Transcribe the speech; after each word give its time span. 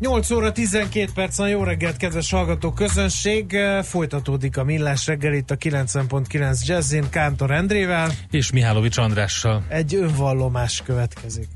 8 0.00 0.30
óra 0.30 0.52
12 0.52 1.10
perc, 1.14 1.38
jó 1.38 1.62
reggelt, 1.62 1.96
kedves 1.96 2.30
hallgató 2.30 2.72
közönség! 2.72 3.56
Folytatódik 3.82 4.56
a 4.56 4.64
Millás 4.64 5.06
reggel 5.06 5.32
itt 5.32 5.50
a 5.50 5.56
90.9 5.56 6.64
Jazzin 6.66 7.08
Kántor 7.10 7.50
Endrével. 7.50 8.10
És 8.30 8.52
Mihálovics 8.52 8.96
Andrással. 8.96 9.64
Egy 9.68 9.94
önvallomás 9.94 10.82
következik. 10.84 11.48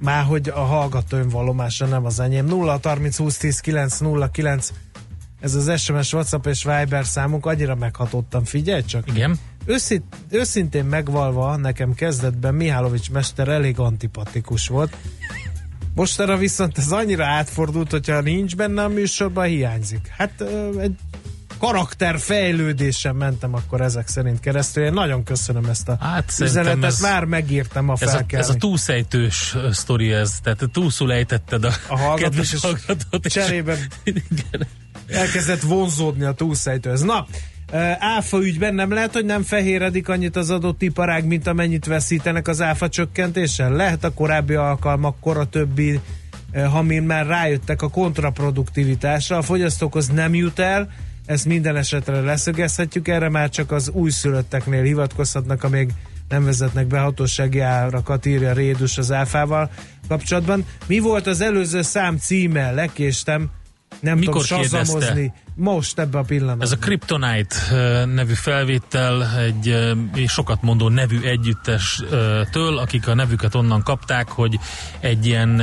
Már 0.00 0.24
hogy 0.24 0.48
a 0.48 0.60
hallgató 0.60 1.16
önvallomása 1.16 1.86
nem 1.86 2.04
az 2.04 2.20
enyém. 2.20 2.46
0 2.46 2.80
30 2.82 3.16
20 3.16 3.36
10 3.36 3.60
9 3.60 3.98
0 3.98 4.30
9 4.30 4.72
ez 5.40 5.54
az 5.54 5.80
SMS, 5.80 6.12
WhatsApp 6.12 6.46
és 6.46 6.64
Viber 6.64 7.06
számunk, 7.06 7.46
annyira 7.46 7.74
meghatottam, 7.74 8.44
figyelj 8.44 8.82
csak. 8.82 9.08
Igen. 9.08 9.38
Őszint, 9.66 10.04
őszintén 10.30 10.84
megvalva, 10.84 11.56
nekem 11.56 11.94
kezdetben 11.94 12.54
Mihálovics 12.54 13.10
mester 13.10 13.48
elég 13.48 13.78
antipatikus 13.78 14.68
volt. 14.68 14.96
Mostanra 15.98 16.36
viszont 16.36 16.78
ez 16.78 16.92
annyira 16.92 17.24
átfordult, 17.24 17.90
hogyha 17.90 18.20
nincs 18.20 18.56
benne 18.56 18.82
a 18.82 18.88
műsorban, 18.88 19.46
hiányzik. 19.46 20.06
Hát 20.16 20.44
egy 20.80 20.94
karakter 21.58 22.18
fejlődésen 22.18 23.16
mentem 23.16 23.54
akkor 23.54 23.80
ezek 23.80 24.08
szerint 24.08 24.40
keresztül. 24.40 24.84
Én 24.84 24.92
nagyon 24.92 25.24
köszönöm 25.24 25.64
ezt 25.64 25.88
a 25.88 25.96
hát, 26.00 26.34
üzenetet, 26.40 26.84
ez, 26.84 27.00
már 27.00 27.24
megírtam 27.24 27.88
a 27.88 27.96
felkelni. 27.96 28.34
Ez 28.34 28.48
a, 28.48 28.50
ez 28.50 28.54
a 28.54 28.58
túlszejtős 28.58 29.56
sztori 29.70 30.12
ez, 30.12 30.38
tehát 30.42 30.64
túlszul 30.72 31.12
ejtetted 31.12 31.64
a, 31.64 31.72
a 31.88 31.98
hallgatót, 31.98 32.38
és 32.38 32.56
hallgatót. 32.60 33.26
Cserében 33.26 33.78
elkezdett 35.06 35.60
vonzódni 35.60 36.24
a 36.24 36.32
túlszejtő. 36.32 36.90
Ez 36.90 37.00
na, 37.00 37.26
áfa 37.98 38.42
ügyben 38.42 38.74
nem 38.74 38.92
lehet, 38.92 39.12
hogy 39.12 39.24
nem 39.24 39.42
fehéredik 39.42 40.08
annyit 40.08 40.36
az 40.36 40.50
adott 40.50 40.82
iparág, 40.82 41.24
mint 41.26 41.46
amennyit 41.46 41.86
veszítenek 41.86 42.48
az 42.48 42.60
áfa 42.60 42.88
csökkentéssel? 42.88 43.72
Lehet 43.72 44.04
a 44.04 44.12
korábbi 44.12 44.54
alkalmakkor 44.54 45.38
a 45.38 45.44
többi 45.44 46.00
hamin 46.70 47.02
már 47.02 47.26
rájöttek 47.26 47.82
a 47.82 47.88
kontraproduktivitásra, 47.88 49.36
a 49.36 49.42
fogyasztókhoz 49.42 50.08
nem 50.08 50.34
jut 50.34 50.58
el, 50.58 50.90
ezt 51.26 51.44
minden 51.44 51.76
esetre 51.76 52.20
leszögezhetjük, 52.20 53.08
erre 53.08 53.28
már 53.28 53.50
csak 53.50 53.72
az 53.72 53.90
újszülötteknél 53.90 54.82
hivatkozhatnak, 54.82 55.64
amíg 55.64 55.90
nem 56.28 56.44
vezetnek 56.44 56.86
be 56.86 56.98
hatósági 56.98 57.60
árakat, 57.60 58.26
írja 58.26 58.52
Rédus 58.52 58.98
az 58.98 59.12
áfával 59.12 59.70
kapcsolatban. 60.08 60.64
Mi 60.86 60.98
volt 60.98 61.26
az 61.26 61.40
előző 61.40 61.82
szám 61.82 62.16
címe? 62.16 62.70
Lekéstem, 62.70 63.50
nem 64.00 64.18
Mikor 64.18 64.46
tudom 64.46 64.62
sazamozni. 64.62 65.32
Most 65.60 65.98
ebbe 65.98 66.18
a 66.18 66.22
pillanatban. 66.22 66.66
Ez 66.66 66.72
a 66.72 66.76
Kryptonite 66.76 67.56
nevű 68.04 68.32
felvétel 68.32 69.38
egy 69.38 69.94
sokat 70.26 70.62
mondó 70.62 70.88
nevű 70.88 71.20
együttestől, 71.20 72.78
akik 72.78 73.08
a 73.08 73.14
nevüket 73.14 73.54
onnan 73.54 73.82
kapták, 73.82 74.28
hogy 74.28 74.58
egy 75.00 75.26
ilyen 75.26 75.62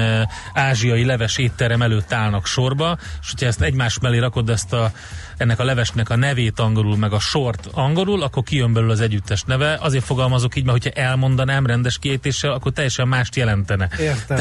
ázsiai 0.54 1.06
leves 1.06 1.38
étterem 1.38 1.82
előtt 1.82 2.14
állnak 2.14 2.46
sorba, 2.46 2.98
és 3.22 3.30
hogyha 3.32 3.46
ezt 3.46 3.62
egymás 3.62 4.00
mellé 4.00 4.18
rakod 4.18 4.50
ezt 4.50 4.74
a 4.74 4.92
ennek 5.38 5.60
a 5.60 5.64
levesnek 5.64 6.10
a 6.10 6.16
nevét 6.16 6.60
angolul, 6.60 6.98
meg 6.98 7.14
a 7.14 7.20
sort 7.20 7.70
angolul, 7.72 8.24
akkor 8.24 8.44
kijön 8.44 8.74
belőle 8.74 8.92
az 8.92 9.02
együttes 9.02 9.44
neve. 9.44 9.78
Azért 9.82 10.04
fogalmazok 10.04 10.56
így, 10.56 10.66
mert 10.66 10.84
hogyha 10.84 11.02
elmondanám 11.02 11.66
rendes 11.66 12.00
kiejtéssel, 12.00 12.52
akkor 12.52 12.72
teljesen 12.72 13.08
mást 13.08 13.36
jelentene. 13.36 13.90
Értem. 14.00 14.38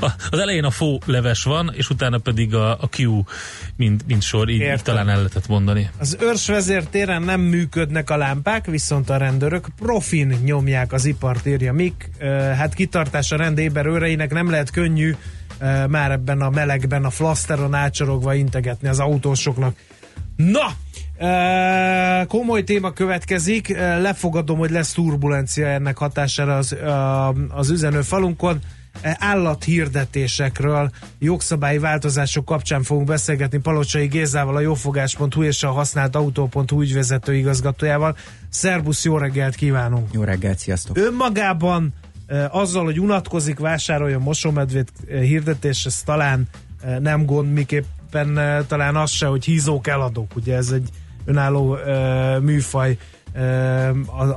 az 0.30 0.38
elején 0.38 0.64
a 0.64 0.70
fó 0.70 0.98
leves 1.06 1.42
van, 1.42 1.72
és 1.74 1.90
utána 1.90 2.18
pedig 2.18 2.54
a, 2.54 2.70
a 2.70 2.88
Q, 2.98 3.24
mint, 3.76 4.06
mint 4.06 4.22
sor, 4.22 4.48
így, 4.48 4.60
így 4.72 4.82
talán 4.82 5.08
el 5.08 5.16
lehetett 5.16 5.48
mondani. 5.48 5.90
Az 5.98 6.16
őrsvezér 6.20 6.84
téren 6.84 7.22
nem 7.22 7.40
működnek 7.40 8.10
a 8.10 8.16
lámpák, 8.16 8.66
viszont 8.66 9.10
a 9.10 9.16
rendőrök 9.16 9.66
profin 9.76 10.38
nyomják 10.44 10.92
az 10.92 11.04
ipart, 11.04 11.46
írja 11.46 11.72
Mik. 11.72 12.10
Hát 12.56 12.74
kitartás 12.74 13.32
a 13.32 13.36
rendéber 13.36 13.86
őreinek 13.86 14.32
nem 14.32 14.50
lehet 14.50 14.70
könnyű 14.70 15.14
már 15.88 16.10
ebben 16.10 16.40
a 16.40 16.50
melegben 16.50 17.04
a 17.04 17.10
flaszteron 17.10 17.74
átsorogva 17.74 18.34
integetni 18.34 18.88
az 18.88 18.98
autósoknak. 18.98 19.76
Na, 20.36 20.72
Uh, 21.18 22.26
komoly 22.26 22.64
téma 22.64 22.92
következik, 22.92 23.68
uh, 23.70 23.78
lefogadom, 23.78 24.58
hogy 24.58 24.70
lesz 24.70 24.92
turbulencia 24.92 25.66
ennek 25.66 25.98
hatására 25.98 26.56
az, 26.56 26.72
uh, 26.72 27.58
az 27.58 27.70
üzenő 27.70 28.02
falunkon. 28.02 28.58
Uh, 29.02 29.10
állathirdetésekről, 29.18 30.90
jogszabályi 31.18 31.78
változások 31.78 32.44
kapcsán 32.44 32.82
fogunk 32.82 33.06
beszélgetni 33.06 33.58
Palocsai 33.58 34.06
Gézával, 34.06 34.56
a 34.56 34.60
jófogás.hu 34.60 35.42
és 35.42 35.62
a 35.62 35.70
használt 35.70 36.16
autó.hu 36.16 36.80
ügyvezető 36.80 37.34
igazgatójával. 37.34 38.16
Szerbusz, 38.48 39.04
jó 39.04 39.18
reggelt 39.18 39.54
kívánunk! 39.54 40.12
Jó 40.12 40.22
reggelt, 40.22 40.58
sziasztok! 40.58 40.96
Önmagában 40.98 41.94
uh, 42.28 42.56
azzal, 42.56 42.84
hogy 42.84 43.00
unatkozik, 43.00 43.58
vásároljon 43.58 44.22
mosómedvét 44.22 44.92
uh, 45.08 45.20
hirdetés, 45.20 45.84
ez 45.84 46.02
talán 46.02 46.48
nem 47.00 47.24
gond, 47.24 47.52
miképp 47.52 47.84
tulajdonképpen 48.14 48.66
talán 48.66 48.96
az 48.96 49.10
se, 49.10 49.26
hogy 49.26 49.44
hízók 49.44 49.86
eladók, 49.86 50.36
ugye 50.36 50.56
ez 50.56 50.70
egy 50.70 50.88
önálló 51.24 51.76
műfaj 52.40 52.98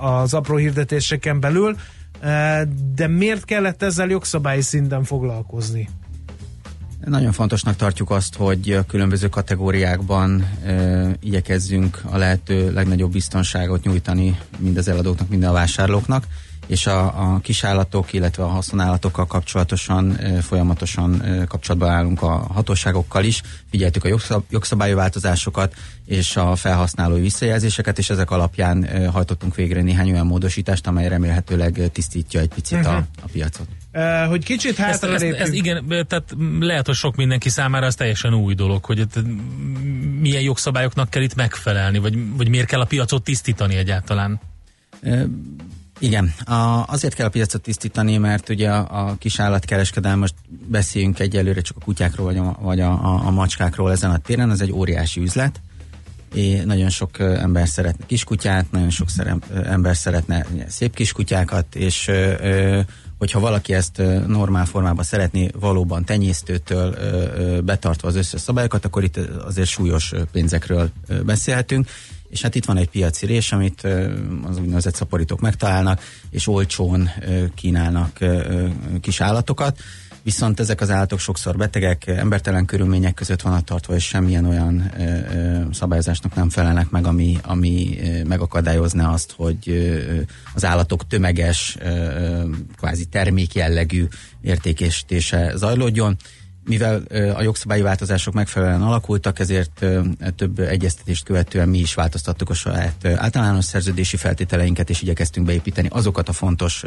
az 0.01 0.33
apró 0.33 0.55
hirdetéseken 0.55 1.39
belül, 1.39 1.75
de 2.95 3.07
miért 3.07 3.45
kellett 3.45 3.83
ezzel 3.83 4.07
jogszabályi 4.07 4.61
szinten 4.61 5.03
foglalkozni? 5.03 5.89
Nagyon 7.05 7.31
fontosnak 7.31 7.75
tartjuk 7.75 8.09
azt, 8.09 8.35
hogy 8.35 8.71
a 8.71 8.85
különböző 8.85 9.27
kategóriákban 9.27 10.41
e, 10.41 11.15
igyekezzünk 11.19 12.01
a 12.03 12.17
lehető 12.17 12.73
legnagyobb 12.73 13.11
biztonságot 13.11 13.83
nyújtani 13.83 14.39
mind 14.57 14.77
az 14.77 14.87
eladóknak, 14.87 15.29
mind 15.29 15.43
a 15.43 15.51
vásárlóknak 15.51 16.27
és 16.67 16.87
a, 16.87 17.31
a 17.33 17.39
kisállatok, 17.39 18.13
illetve 18.13 18.43
a 18.43 18.47
haszonállatokkal 18.47 19.25
kapcsolatosan 19.25 20.19
folyamatosan 20.41 21.23
kapcsolatban 21.47 21.89
állunk 21.89 22.21
a 22.21 22.47
hatóságokkal 22.53 23.23
is. 23.23 23.41
Figyeltük 23.69 24.03
a 24.03 24.07
jogszab, 24.07 24.43
jogszabályi 24.49 24.93
változásokat 24.93 25.73
és 26.05 26.35
a 26.35 26.55
felhasználói 26.55 27.21
visszajelzéseket, 27.21 27.97
és 27.97 28.09
ezek 28.09 28.31
alapján 28.31 29.09
hajtottunk 29.11 29.55
végre 29.55 29.81
néhány 29.81 30.11
olyan 30.11 30.25
módosítást, 30.25 30.87
amely 30.87 31.07
remélhetőleg 31.07 31.89
tisztítja 31.91 32.39
egy 32.39 32.51
picit 32.55 32.77
uh-huh. 32.77 32.93
a, 32.93 32.97
mhm. 32.97 33.07
a 33.21 33.27
piacot. 33.31 33.67
Uh, 33.93 34.29
hogy 34.29 34.43
kicsit 34.43 34.75
hátra 34.75 35.13
ez, 35.13 35.21
ez, 35.21 35.33
ez, 35.33 35.53
igen, 35.53 35.87
tehát 35.87 36.35
lehet, 36.59 36.85
hogy 36.85 36.95
sok 36.95 37.15
mindenki 37.15 37.49
számára 37.49 37.85
ez 37.85 37.95
teljesen 37.95 38.33
új 38.33 38.53
dolog, 38.53 38.85
hogy 38.85 39.07
milyen 40.19 40.41
jogszabályoknak 40.41 41.09
kell 41.09 41.21
itt 41.21 41.35
megfelelni, 41.35 41.97
vagy, 41.97 42.35
vagy 42.37 42.49
miért 42.49 42.67
kell 42.67 42.79
a 42.79 42.85
piacot 42.85 43.23
tisztítani 43.23 43.75
egyáltalán? 43.75 44.39
Igen, 45.99 46.33
a, 46.45 46.83
azért 46.87 47.13
kell 47.13 47.25
a 47.25 47.29
piacot 47.29 47.61
tisztítani, 47.61 48.17
mert 48.17 48.49
ugye 48.49 48.69
a, 48.69 49.07
a 49.07 49.15
kis 49.19 49.39
állatkereskedelem, 49.39 50.19
most 50.19 50.33
beszéljünk 50.67 51.19
egyelőre 51.19 51.61
csak 51.61 51.77
a 51.79 51.83
kutyákról 51.83 52.25
vagy 52.25 52.37
a, 52.37 52.57
vagy 52.61 52.79
a, 52.79 52.91
a, 52.91 53.25
a 53.25 53.31
macskákról 53.31 53.91
ezen 53.91 54.11
a 54.11 54.17
téren, 54.17 54.49
az 54.49 54.61
egy 54.61 54.71
óriási 54.71 55.21
üzlet. 55.21 55.61
É, 56.33 56.63
nagyon 56.63 56.89
sok 56.89 57.19
ember 57.19 57.67
szeretne 57.67 58.05
kiskutyát, 58.05 58.71
nagyon 58.71 58.89
sok 58.89 59.09
szere, 59.09 59.35
ember 59.63 59.95
szeretne 59.95 60.45
szép 60.67 60.93
kiskutyákat, 60.93 61.75
és 61.75 62.07
ö, 62.07 62.79
hogyha 63.17 63.39
valaki 63.39 63.73
ezt 63.73 64.01
normál 64.27 64.65
formában 64.65 65.03
szeretné 65.03 65.49
valóban 65.59 66.05
tenyésztőtől 66.05 66.95
betartva 67.61 68.07
az 68.07 68.15
összes 68.15 68.41
szabályokat, 68.41 68.85
akkor 68.85 69.03
itt 69.03 69.17
azért 69.45 69.67
súlyos 69.67 70.13
pénzekről 70.31 70.89
beszélhetünk 71.25 71.87
és 72.29 72.41
hát 72.41 72.55
itt 72.55 72.65
van 72.65 72.77
egy 72.77 72.89
piaci 72.89 73.25
rés, 73.25 73.51
amit 73.51 73.87
az 74.43 74.57
úgynevezett 74.57 74.95
szaporítók 74.95 75.39
megtalálnak, 75.39 76.01
és 76.29 76.47
olcsón 76.47 77.09
kínálnak 77.55 78.19
kis 79.01 79.21
állatokat, 79.21 79.79
viszont 80.27 80.59
ezek 80.59 80.81
az 80.81 80.89
állatok 80.89 81.19
sokszor 81.19 81.57
betegek, 81.57 82.07
embertelen 82.07 82.65
körülmények 82.65 83.13
között 83.13 83.41
vannak 83.41 83.63
tartva, 83.63 83.95
és 83.95 84.03
semmilyen 84.03 84.45
olyan 84.45 84.91
ö, 84.97 85.73
szabályozásnak 85.73 86.35
nem 86.35 86.49
felelnek 86.49 86.89
meg, 86.89 87.05
ami, 87.05 87.37
ami 87.43 87.97
ö, 88.01 88.23
megakadályozna 88.23 89.09
azt, 89.09 89.33
hogy 89.37 89.87
az 90.53 90.65
állatok 90.65 91.07
tömeges, 91.07 91.77
ö, 91.79 92.43
kvázi 92.77 93.05
termékjellegű 93.05 94.07
értékesítése 94.41 95.51
zajlódjon 95.55 96.17
mivel 96.67 97.01
a 97.35 97.41
jogszabályi 97.41 97.81
változások 97.81 98.33
megfelelően 98.33 98.81
alakultak, 98.81 99.39
ezért 99.39 99.85
több 100.35 100.59
egyeztetést 100.59 101.23
követően 101.23 101.69
mi 101.69 101.77
is 101.77 101.93
változtattuk 101.93 102.49
a 102.49 102.53
saját 102.53 103.05
általános 103.05 103.65
szerződési 103.65 104.17
feltételeinket, 104.17 104.89
és 104.89 105.01
igyekeztünk 105.01 105.45
beépíteni 105.45 105.87
azokat 105.91 106.29
a 106.29 106.33
fontos 106.33 106.83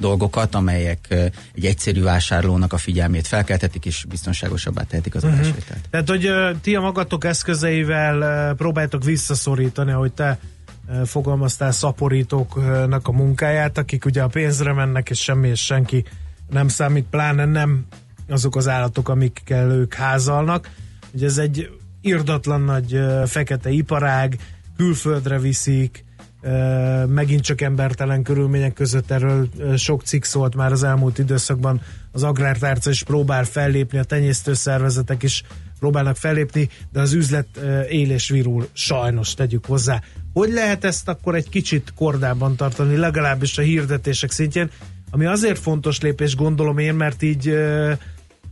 dolgokat, 0.00 0.54
amelyek 0.54 1.06
egy 1.54 1.64
egyszerű 1.64 2.02
vásárlónak 2.02 2.72
a 2.72 2.78
figyelmét 2.78 3.26
felkeltetik, 3.26 3.86
és 3.86 4.04
biztonságosabbá 4.08 4.82
tehetik 4.82 5.14
az 5.14 5.24
uh-huh. 5.24 5.38
adásvételt. 5.38 5.88
Tehát, 5.90 6.08
hogy 6.08 6.30
ti 6.60 6.74
a 6.74 6.80
magatok 6.80 7.24
eszközeivel 7.24 8.54
próbáltok 8.54 9.04
visszaszorítani, 9.04 9.92
hogy 9.92 10.12
te 10.12 10.38
fogalmaztál 11.04 11.72
szaporítóknak 11.72 13.08
a 13.08 13.12
munkáját, 13.12 13.78
akik 13.78 14.04
ugye 14.04 14.22
a 14.22 14.26
pénzre 14.26 14.72
mennek, 14.72 15.10
és 15.10 15.20
semmi 15.20 15.48
és 15.48 15.64
senki 15.64 16.04
nem 16.50 16.68
számít, 16.68 17.06
pláne 17.10 17.44
nem 17.44 17.86
azok 18.28 18.56
az 18.56 18.68
állatok, 18.68 19.08
amikkel 19.08 19.70
ők 19.70 19.94
házalnak. 19.94 20.70
Ugye 21.12 21.26
ez 21.26 21.38
egy 21.38 21.70
irdatlan 22.00 22.60
nagy 22.60 23.00
fekete 23.26 23.70
iparág, 23.70 24.36
külföldre 24.76 25.38
viszik, 25.38 26.04
megint 27.06 27.42
csak 27.42 27.60
embertelen 27.60 28.22
körülmények 28.22 28.72
között 28.72 29.10
erről 29.10 29.48
sok 29.76 30.02
cikk 30.02 30.22
szólt 30.22 30.54
már 30.54 30.72
az 30.72 30.82
elmúlt 30.82 31.18
időszakban, 31.18 31.80
az 32.12 32.22
agrártárca 32.22 32.90
is 32.90 33.02
próbál 33.02 33.44
fellépni, 33.44 33.98
a 33.98 34.04
tenyésztőszervezetek 34.04 35.22
is 35.22 35.42
próbálnak 35.78 36.16
fellépni, 36.16 36.68
de 36.92 37.00
az 37.00 37.12
üzlet 37.12 37.46
él 37.88 38.10
és 38.10 38.28
virul, 38.28 38.68
sajnos 38.72 39.34
tegyük 39.34 39.64
hozzá. 39.64 40.02
Hogy 40.32 40.52
lehet 40.52 40.84
ezt 40.84 41.08
akkor 41.08 41.34
egy 41.34 41.48
kicsit 41.48 41.92
kordában 41.96 42.56
tartani, 42.56 42.96
legalábbis 42.96 43.58
a 43.58 43.62
hirdetések 43.62 44.30
szintjén, 44.30 44.70
ami 45.10 45.26
azért 45.26 45.58
fontos 45.58 46.00
lépés, 46.00 46.36
gondolom 46.36 46.78
én, 46.78 46.94
mert 46.94 47.22
így, 47.22 47.54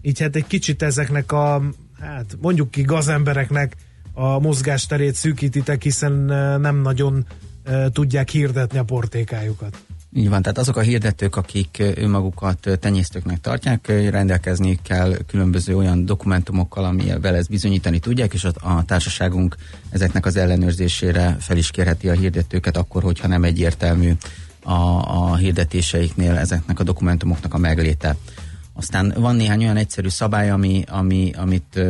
így 0.06 0.21
hát 0.21 0.37
egy 0.37 0.47
kicsit 0.47 0.83
ezeknek 0.83 1.33
a, 1.33 1.62
hát 2.01 2.37
mondjuk 2.41 2.71
ki 2.71 2.83
gazembereknek 2.83 3.77
a 4.12 4.39
mozgásterét 4.39 5.15
szűkítitek, 5.15 5.83
hiszen 5.83 6.12
nem 6.61 6.77
nagyon 6.77 7.27
tudják 7.93 8.29
hirdetni 8.29 8.79
a 8.79 8.85
portékájukat. 8.85 9.79
Így 10.17 10.29
van, 10.29 10.43
tehát 10.43 10.59
azok 10.59 10.77
a 10.77 10.81
hirdetők, 10.81 11.37
akik 11.37 11.83
önmagukat 11.95 12.69
tenyésztőknek 12.81 13.41
tartják, 13.41 13.87
rendelkezni 14.11 14.79
kell 14.83 15.17
különböző 15.27 15.77
olyan 15.77 16.05
dokumentumokkal, 16.05 16.85
amivel 16.85 17.37
ezt 17.37 17.49
bizonyítani 17.49 17.99
tudják, 17.99 18.33
és 18.35 18.45
a, 18.45 18.85
társaságunk 18.85 19.56
ezeknek 19.91 20.27
az 20.27 20.37
ellenőrzésére 20.37 21.37
fel 21.41 21.56
is 21.56 21.71
kérheti 21.71 22.09
a 22.09 22.12
hirdetőket, 22.12 22.77
akkor, 22.77 23.03
hogyha 23.03 23.29
nem 23.29 23.45
egyértelmű 23.45 24.12
a, 24.62 24.73
a 25.23 25.37
hirdetéseiknél 25.37 26.37
ezeknek 26.37 26.81
a 26.81 26.85
dokumentumoknak 26.85 27.55
a 27.55 27.59
megléte. 27.59 28.17
Aztán 28.76 29.15
van 29.17 29.37
néhány 29.37 29.62
olyan 29.62 29.76
egyszerű 29.76 30.09
szabály, 30.09 30.50
ami, 30.50 30.85
ami, 30.88 31.32
amit 31.37 31.81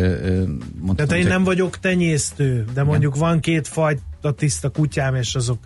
mondtam. 0.80 1.06
Tehát 1.06 1.22
én 1.22 1.26
nem 1.26 1.44
vagyok 1.44 1.78
tenyésztő, 1.78 2.64
de 2.74 2.82
mondjuk 2.82 3.16
igen. 3.16 3.28
van 3.28 3.40
két 3.40 3.68
fajta 3.68 4.32
tiszta 4.36 4.68
kutyám, 4.68 5.14
és 5.14 5.34
azok 5.34 5.58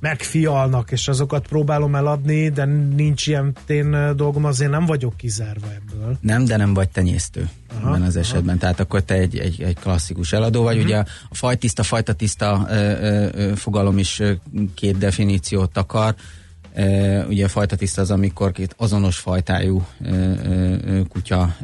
megfialnak, 0.00 0.90
és 0.90 1.08
azokat 1.08 1.46
próbálom 1.46 1.94
eladni, 1.94 2.48
de 2.48 2.64
nincs 2.94 3.26
ilyen 3.26 3.56
tén 3.66 4.16
dolgom, 4.16 4.44
azért 4.44 4.70
nem 4.70 4.86
vagyok 4.86 5.16
kizárva 5.16 5.66
ebből. 5.66 6.16
Nem, 6.20 6.44
de 6.44 6.56
nem 6.56 6.74
vagy 6.74 6.88
tenyésztő 6.88 7.48
aha, 7.74 7.88
ebben 7.88 8.02
az 8.02 8.16
aha. 8.16 8.24
esetben. 8.24 8.58
Tehát 8.58 8.80
akkor 8.80 9.02
te 9.02 9.14
egy, 9.14 9.38
egy, 9.38 9.62
egy 9.62 9.78
klasszikus 9.78 10.32
eladó 10.32 10.62
vagy. 10.62 10.76
Uh-huh. 10.76 10.90
Ugye 10.90 10.98
a 11.28 11.34
fajtiszta, 11.34 11.82
fajtatiszta 11.82 12.66
ö, 12.70 13.52
fogalom 13.56 13.98
is 13.98 14.22
két 14.74 14.98
definíciót 14.98 15.76
akar. 15.76 16.14
Uh, 16.76 17.24
ugye 17.28 17.44
a 17.44 17.48
fajta 17.48 17.76
tiszta 17.76 18.00
az, 18.00 18.10
amikor 18.10 18.52
két 18.52 18.74
azonos 18.76 19.18
fajtájú 19.18 19.86
uh, 20.00 20.08
uh, 20.08 21.06
kutya 21.08 21.56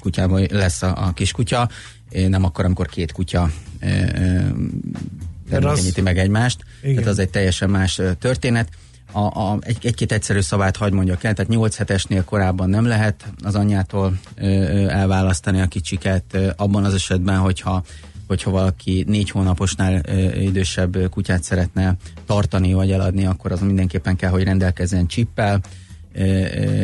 kutyában 0.00 0.46
lesz 0.50 0.82
a, 0.82 0.88
a 0.88 1.12
kutya, 1.32 1.68
nem 2.28 2.44
akkor, 2.44 2.64
amikor 2.64 2.86
két 2.86 3.12
kutya 3.12 3.50
termékenyíti 5.50 6.00
meg 6.00 6.18
egymást. 6.18 6.64
Igen. 6.82 6.94
Tehát 6.94 7.10
az 7.10 7.18
egy 7.18 7.30
teljesen 7.30 7.70
más 7.70 8.00
történet. 8.18 8.68
A, 9.12 9.18
a, 9.18 9.58
egy, 9.60 9.78
egy-két 9.82 10.12
egyszerű 10.12 10.40
szabályt 10.40 10.76
hagy 10.76 10.92
mondjak 10.92 11.24
el, 11.24 11.34
tehát 11.34 11.50
8 11.50 11.76
hetesnél 11.76 12.24
korábban 12.24 12.70
nem 12.70 12.86
lehet 12.86 13.24
az 13.42 13.54
anyjától 13.54 14.18
elválasztani 14.88 15.60
a 15.60 15.66
kicsiket, 15.66 16.38
abban 16.56 16.84
az 16.84 16.94
esetben, 16.94 17.38
hogyha 17.38 17.84
hogyha 18.26 18.50
valaki 18.50 19.04
négy 19.08 19.30
hónaposnál 19.30 20.00
ö, 20.06 20.32
idősebb 20.32 21.08
kutyát 21.10 21.42
szeretne 21.42 21.96
tartani 22.26 22.72
vagy 22.72 22.90
eladni, 22.90 23.26
akkor 23.26 23.52
az 23.52 23.60
mindenképpen 23.60 24.16
kell, 24.16 24.30
hogy 24.30 24.44
rendelkezzen 24.44 25.06
csippel, 25.06 25.60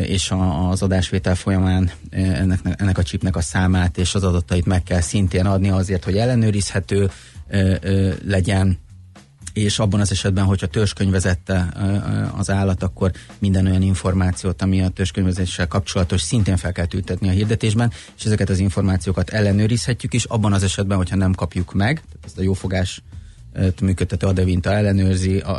és 0.05 0.33
az 0.69 0.81
adásvétel 0.81 1.35
folyamán 1.35 1.91
ennek, 2.09 2.59
ennek 2.75 2.97
a 2.97 3.03
chipnek 3.03 3.35
a 3.35 3.41
számát 3.41 3.97
és 3.97 4.15
az 4.15 4.23
adatait 4.23 4.65
meg 4.65 4.83
kell 4.83 5.01
szintén 5.01 5.45
adni 5.45 5.69
azért, 5.69 6.03
hogy 6.03 6.17
ellenőrizhető 6.17 7.09
legyen, 8.25 8.77
és 9.53 9.79
abban 9.79 9.99
az 9.99 10.11
esetben, 10.11 10.43
hogyha 10.43 10.67
törzskönyvezette 10.67 11.73
az 12.37 12.49
állat, 12.49 12.83
akkor 12.83 13.11
minden 13.39 13.65
olyan 13.65 13.81
információt, 13.81 14.61
ami 14.61 14.81
a 14.81 14.89
törzskönyvezéssel 14.89 15.67
kapcsolatos, 15.67 16.21
szintén 16.21 16.57
fel 16.57 16.71
kell 16.71 16.85
tültetni 16.85 17.27
a 17.27 17.31
hirdetésben, 17.31 17.91
és 18.17 18.25
ezeket 18.25 18.49
az 18.49 18.59
információkat 18.59 19.29
ellenőrizhetjük 19.29 20.13
is, 20.13 20.23
abban 20.23 20.53
az 20.53 20.63
esetben, 20.63 20.97
hogyha 20.97 21.15
nem 21.15 21.33
kapjuk 21.33 21.73
meg, 21.73 22.03
ezt 22.25 22.37
a 22.37 22.41
jófogás 22.41 23.01
működtető 23.81 24.27
adevinta 24.27 24.73
ellenőrzi 24.73 25.39
a, 25.39 25.51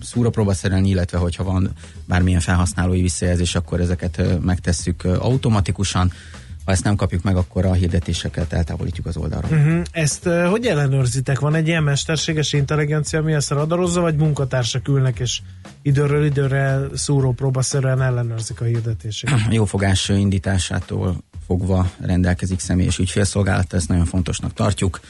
a, 0.00 0.84
illetve 0.84 1.18
hogyha 1.18 1.44
van 1.44 1.70
bármilyen 2.04 2.40
felhasználói 2.40 3.00
visszajelzés, 3.00 3.54
akkor 3.54 3.80
ezeket 3.80 4.22
megtesszük 4.42 5.04
automatikusan. 5.04 6.12
Ha 6.70 6.76
ezt 6.76 6.84
nem 6.84 6.96
kapjuk 6.96 7.22
meg, 7.22 7.36
akkor 7.36 7.64
a 7.64 7.72
hirdetéseket 7.72 8.52
eltávolítjuk 8.52 9.06
az 9.06 9.16
oldalról. 9.16 9.58
Uh-huh. 9.58 9.82
Ezt 9.90 10.26
uh, 10.26 10.44
hogy 10.44 10.66
ellenőrzitek? 10.66 11.38
Van 11.38 11.54
egy 11.54 11.66
ilyen 11.66 11.82
mesterséges 11.82 12.52
intelligencia, 12.52 13.18
ami 13.18 13.32
ezt 13.32 13.50
radarozza, 13.50 14.00
vagy 14.00 14.16
munkatársak 14.16 14.88
ülnek, 14.88 15.18
és 15.18 15.40
időről 15.82 16.24
időre 16.24 16.78
szúrópróbaszerűen 16.94 18.02
ellenőrzik 18.02 18.60
a 18.60 18.64
hirdetéseket? 18.64 19.38
Jófogás 19.52 20.08
indításától 20.08 21.16
fogva 21.46 21.90
rendelkezik 22.00 22.60
személyes 22.60 22.98
ügyfélszolgálat, 22.98 23.72
ezt 23.72 23.88
nagyon 23.88 24.04
fontosnak 24.04 24.52
tartjuk. 24.52 25.00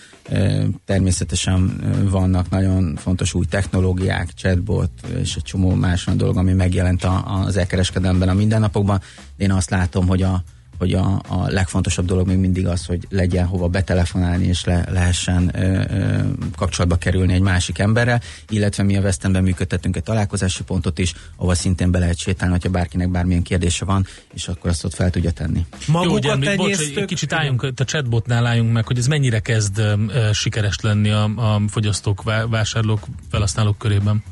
Természetesen 0.85 1.81
vannak 2.11 2.51
nagyon 2.51 2.97
fontos 2.97 3.35
új 3.35 3.45
technológiák, 3.45 4.29
chatbot 4.35 4.91
és 5.17 5.37
egy 5.37 5.43
csomó 5.43 5.75
más 5.75 6.05
dolog, 6.15 6.37
ami 6.37 6.53
megjelent 6.53 7.07
az 7.25 7.57
elkereskedelemben 7.57 8.29
a 8.29 8.35
mindennapokban. 8.35 9.01
Én 9.37 9.53
azt 9.53 9.71
látom, 9.71 10.07
hogy 10.07 10.23
a 10.23 10.43
hogy 10.81 10.93
a, 10.93 11.21
a 11.29 11.49
legfontosabb 11.49 12.05
dolog 12.05 12.27
még 12.27 12.37
mindig 12.37 12.67
az, 12.67 12.87
hogy 12.87 13.07
legyen 13.09 13.47
hova 13.47 13.69
betelefonálni, 13.69 14.47
és 14.47 14.65
le, 14.65 14.87
lehessen 14.91 15.51
ö, 15.55 15.83
ö, 15.91 16.21
kapcsolatba 16.57 16.97
kerülni 16.97 17.33
egy 17.33 17.41
másik 17.41 17.79
emberrel, 17.79 18.21
illetve 18.49 18.83
mi 18.83 18.97
a 18.97 19.01
Westemben 19.01 19.43
működtetünk 19.43 19.97
egy 19.97 20.03
találkozási 20.03 20.63
pontot 20.63 20.99
is, 20.99 21.15
ahol 21.37 21.55
szintén 21.55 21.91
be 21.91 21.99
lehet 21.99 22.17
sétálni, 22.17 22.55
hogyha 22.55 22.71
bárkinek 22.71 23.11
bármilyen 23.11 23.43
kérdése 23.43 23.85
van, 23.85 24.07
és 24.35 24.49
akkor 24.49 24.71
azt 24.71 24.85
ott 24.85 24.95
fel 24.95 25.11
tudja 25.11 25.31
tenni. 25.31 25.67
Maguk 25.87 26.25
Jó, 26.25 26.33
ugye, 26.33 26.57
bocs, 26.57 26.79
egy 26.79 27.05
kicsit 27.05 27.33
álljunk, 27.33 27.73
a 27.77 27.85
chatbotnál 27.85 28.47
álljunk 28.47 28.73
meg, 28.73 28.87
hogy 28.87 28.99
ez 28.99 29.07
mennyire 29.07 29.41
kezd 29.41 29.79
ö, 29.79 30.31
sikeres 30.33 30.77
lenni 30.81 31.11
a, 31.11 31.25
a 31.25 31.63
fogyasztók, 31.69 32.23
vásárlók, 32.49 33.07
felhasználók 33.31 33.79
körében? 33.79 34.23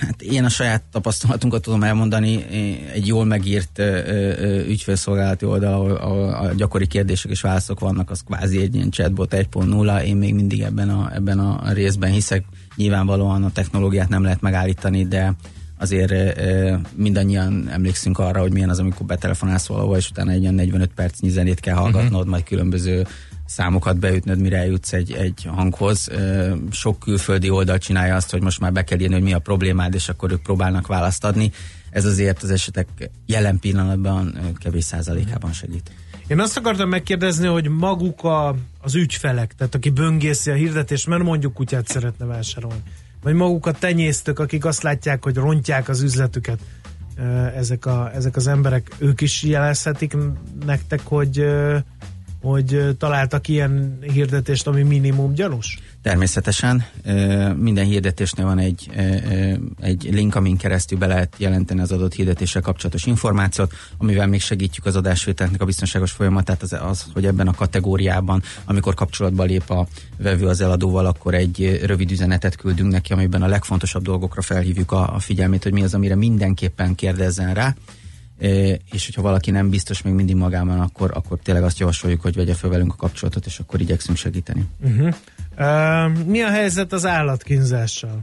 Hát 0.00 0.22
én 0.22 0.44
a 0.44 0.48
saját 0.48 0.82
tapasztalatunkat 0.90 1.62
tudom 1.62 1.82
elmondani, 1.82 2.44
egy 2.92 3.06
jól 3.06 3.24
megírt 3.24 3.82
ügyfélszolgálati 4.66 5.44
oldal, 5.44 5.72
ahol, 5.72 5.90
ahol 5.90 6.28
a 6.28 6.52
gyakori 6.54 6.86
kérdések 6.86 7.30
és 7.30 7.40
válaszok 7.40 7.80
vannak, 7.80 8.10
az 8.10 8.22
kvázi 8.26 8.60
egy 8.60 8.74
ilyen 8.74 8.90
chatbot 8.90 9.34
1.0, 9.34 10.04
én 10.04 10.16
még 10.16 10.34
mindig 10.34 10.60
ebben 10.60 10.88
a, 10.88 11.10
ebben 11.14 11.38
a 11.38 11.72
részben 11.72 12.10
hiszek, 12.10 12.44
nyilvánvalóan 12.76 13.44
a 13.44 13.52
technológiát 13.52 14.08
nem 14.08 14.22
lehet 14.22 14.40
megállítani, 14.40 15.06
de 15.06 15.34
azért 15.78 16.40
mindannyian 16.94 17.68
emlékszünk 17.70 18.18
arra, 18.18 18.40
hogy 18.40 18.52
milyen 18.52 18.68
az, 18.68 18.78
amikor 18.78 19.06
betelefonálsz 19.06 19.66
valahol, 19.66 19.96
és 19.96 20.10
utána 20.10 20.30
egy 20.30 20.40
ilyen 20.40 20.54
45 20.54 20.90
perc 20.94 21.26
zenét 21.26 21.60
kell 21.60 21.74
hallgatnod, 21.74 22.12
uh-huh. 22.12 22.30
majd 22.30 22.44
különböző 22.44 23.06
számokat 23.52 23.98
beütnöd, 23.98 24.40
mire 24.40 24.56
eljutsz 24.56 24.92
egy, 24.92 25.12
egy 25.12 25.48
hanghoz. 25.48 26.08
Sok 26.70 26.98
külföldi 26.98 27.50
oldal 27.50 27.78
csinálja 27.78 28.14
azt, 28.14 28.30
hogy 28.30 28.42
most 28.42 28.60
már 28.60 28.72
be 28.72 28.84
kell 28.84 29.00
írni, 29.00 29.14
hogy 29.14 29.22
mi 29.22 29.32
a 29.32 29.38
problémád, 29.38 29.94
és 29.94 30.08
akkor 30.08 30.30
ők 30.32 30.42
próbálnak 30.42 30.86
választ 30.86 31.24
adni. 31.24 31.52
Ez 31.90 32.04
azért 32.04 32.42
az 32.42 32.50
esetek 32.50 32.88
jelen 33.26 33.58
pillanatban 33.58 34.38
kevés 34.58 34.84
százalékában 34.84 35.52
segít. 35.52 35.90
Én 36.26 36.40
azt 36.40 36.56
akartam 36.56 36.88
megkérdezni, 36.88 37.46
hogy 37.46 37.68
maguk 37.68 38.24
a, 38.24 38.56
az 38.80 38.94
ügyfelek, 38.94 39.54
tehát 39.54 39.74
aki 39.74 39.90
böngészi 39.90 40.50
a 40.50 40.54
hirdetést, 40.54 41.06
mert 41.06 41.22
mondjuk 41.22 41.54
kutyát 41.54 41.88
szeretne 41.88 42.24
vásárolni, 42.24 42.82
vagy 43.22 43.34
maguk 43.34 43.66
a 43.66 43.72
tenyésztők, 43.72 44.38
akik 44.38 44.64
azt 44.64 44.82
látják, 44.82 45.24
hogy 45.24 45.36
rontják 45.36 45.88
az 45.88 46.02
üzletüket, 46.02 46.58
ezek, 47.56 47.86
a, 47.86 48.10
ezek 48.14 48.36
az 48.36 48.46
emberek, 48.46 48.94
ők 48.98 49.20
is 49.20 49.42
jelezhetik 49.42 50.16
nektek, 50.66 51.00
hogy 51.04 51.46
hogy 52.42 52.96
találtak 52.98 53.48
ilyen 53.48 53.98
hirdetést, 54.00 54.66
ami 54.66 54.82
minimum 54.82 55.34
gyanús? 55.34 55.78
Természetesen. 56.02 56.84
Minden 57.56 57.84
hirdetésnél 57.84 58.46
van 58.46 58.58
egy, 58.58 58.90
egy 59.80 60.08
link, 60.12 60.34
amin 60.34 60.56
keresztül 60.56 60.98
be 60.98 61.06
lehet 61.06 61.34
jelenteni 61.38 61.80
az 61.80 61.92
adott 61.92 62.14
hirdetéssel 62.14 62.62
kapcsolatos 62.62 63.06
információt, 63.06 63.72
amivel 63.96 64.26
még 64.26 64.40
segítjük 64.40 64.86
az 64.86 64.96
adásvételnek 64.96 65.60
a 65.60 65.64
biztonságos 65.64 66.10
folyamatát, 66.10 66.62
az, 66.62 66.72
az, 66.72 67.06
hogy 67.12 67.26
ebben 67.26 67.48
a 67.48 67.54
kategóriában, 67.54 68.42
amikor 68.64 68.94
kapcsolatba 68.94 69.44
lép 69.44 69.70
a 69.70 69.86
vevő 70.18 70.46
az 70.46 70.60
eladóval, 70.60 71.06
akkor 71.06 71.34
egy 71.34 71.80
rövid 71.84 72.10
üzenetet 72.10 72.56
küldünk 72.56 72.92
neki, 72.92 73.12
amiben 73.12 73.42
a 73.42 73.46
legfontosabb 73.46 74.02
dolgokra 74.02 74.42
felhívjuk 74.42 74.92
a, 74.92 75.14
a 75.14 75.18
figyelmét, 75.18 75.62
hogy 75.62 75.72
mi 75.72 75.82
az, 75.82 75.94
amire 75.94 76.14
mindenképpen 76.14 76.94
kérdezzen 76.94 77.54
rá 77.54 77.74
és 78.92 79.04
hogyha 79.04 79.22
valaki 79.22 79.50
nem 79.50 79.68
biztos 79.70 80.02
még 80.02 80.12
mindig 80.12 80.36
magában, 80.36 80.80
akkor, 80.80 81.10
akkor 81.14 81.38
tényleg 81.42 81.64
azt 81.64 81.78
javasoljuk, 81.78 82.20
hogy 82.20 82.34
vegye 82.34 82.54
fel 82.54 82.70
velünk 82.70 82.92
a 82.92 82.96
kapcsolatot, 82.96 83.46
és 83.46 83.58
akkor 83.58 83.80
igyekszünk 83.80 84.16
segíteni. 84.16 84.64
Uh-huh. 84.80 85.14
Uh, 85.58 86.24
mi 86.26 86.40
a 86.40 86.50
helyzet 86.50 86.92
az 86.92 87.06
állatkínzással? 87.06 88.18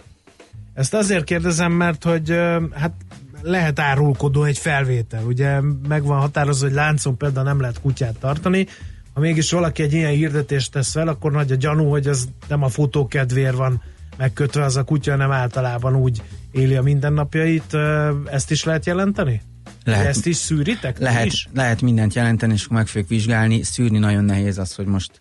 Ezt 0.74 0.94
azért 0.94 1.24
kérdezem, 1.24 1.72
mert 1.72 2.04
hogy 2.04 2.32
uh, 2.32 2.72
hát 2.72 2.94
lehet 3.42 3.80
árulkodó 3.80 4.44
egy 4.44 4.58
felvétel. 4.58 5.24
Ugye 5.24 5.60
meg 5.88 6.04
van 6.04 6.20
határozva, 6.20 6.66
hogy 6.66 6.76
láncon 6.76 7.18
például 7.18 7.46
nem 7.46 7.60
lehet 7.60 7.82
kutyát 7.82 8.20
tartani, 8.20 8.68
ha 9.14 9.20
mégis 9.20 9.52
valaki 9.52 9.84
egy 9.84 9.94
ilyen 9.94 10.12
hirdetést 10.12 10.72
tesz 10.72 10.92
fel, 10.92 11.08
akkor 11.08 11.32
nagy 11.32 11.52
a 11.52 11.56
gyanú, 11.56 11.90
hogy 11.90 12.08
az 12.08 12.30
nem 12.48 12.64
a 12.64 12.70
fotókedvér 12.70 13.56
van 13.56 13.82
megkötve 14.18 14.64
az 14.64 14.78
a 14.78 14.84
kutya, 14.84 15.16
nem 15.16 15.32
általában 15.32 15.96
úgy 15.96 16.22
éli 16.52 16.76
a 16.76 16.82
mindennapjait. 16.82 17.78
Ezt 18.26 18.52
is 18.52 18.64
lehet 18.64 18.86
jelenteni? 18.86 19.42
Lehet, 19.90 20.08
ezt 20.08 20.26
is 20.26 20.36
szűritek? 20.36 21.00
Lehet, 21.00 21.26
is? 21.26 21.50
lehet 21.54 21.82
mindent 21.82 22.14
jelenteni, 22.14 22.54
és 22.54 22.68
meg 22.68 22.88
fogjuk 22.88 23.10
vizsgálni. 23.10 23.64
Szűrni 23.64 23.98
nagyon 23.98 24.24
nehéz 24.24 24.58
az, 24.58 24.76
hogy 24.76 24.86
most 24.86 25.20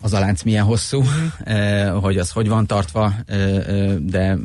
az 0.00 0.12
a 0.12 0.18
lánc 0.18 0.42
milyen 0.42 0.64
hosszú, 0.64 1.02
mm. 1.02 1.26
eh, 1.44 1.92
hogy 2.00 2.18
az 2.18 2.30
hogy 2.30 2.48
van 2.48 2.66
tartva, 2.66 3.14
eh, 3.26 3.56
eh, 3.56 3.94
de 3.94 4.36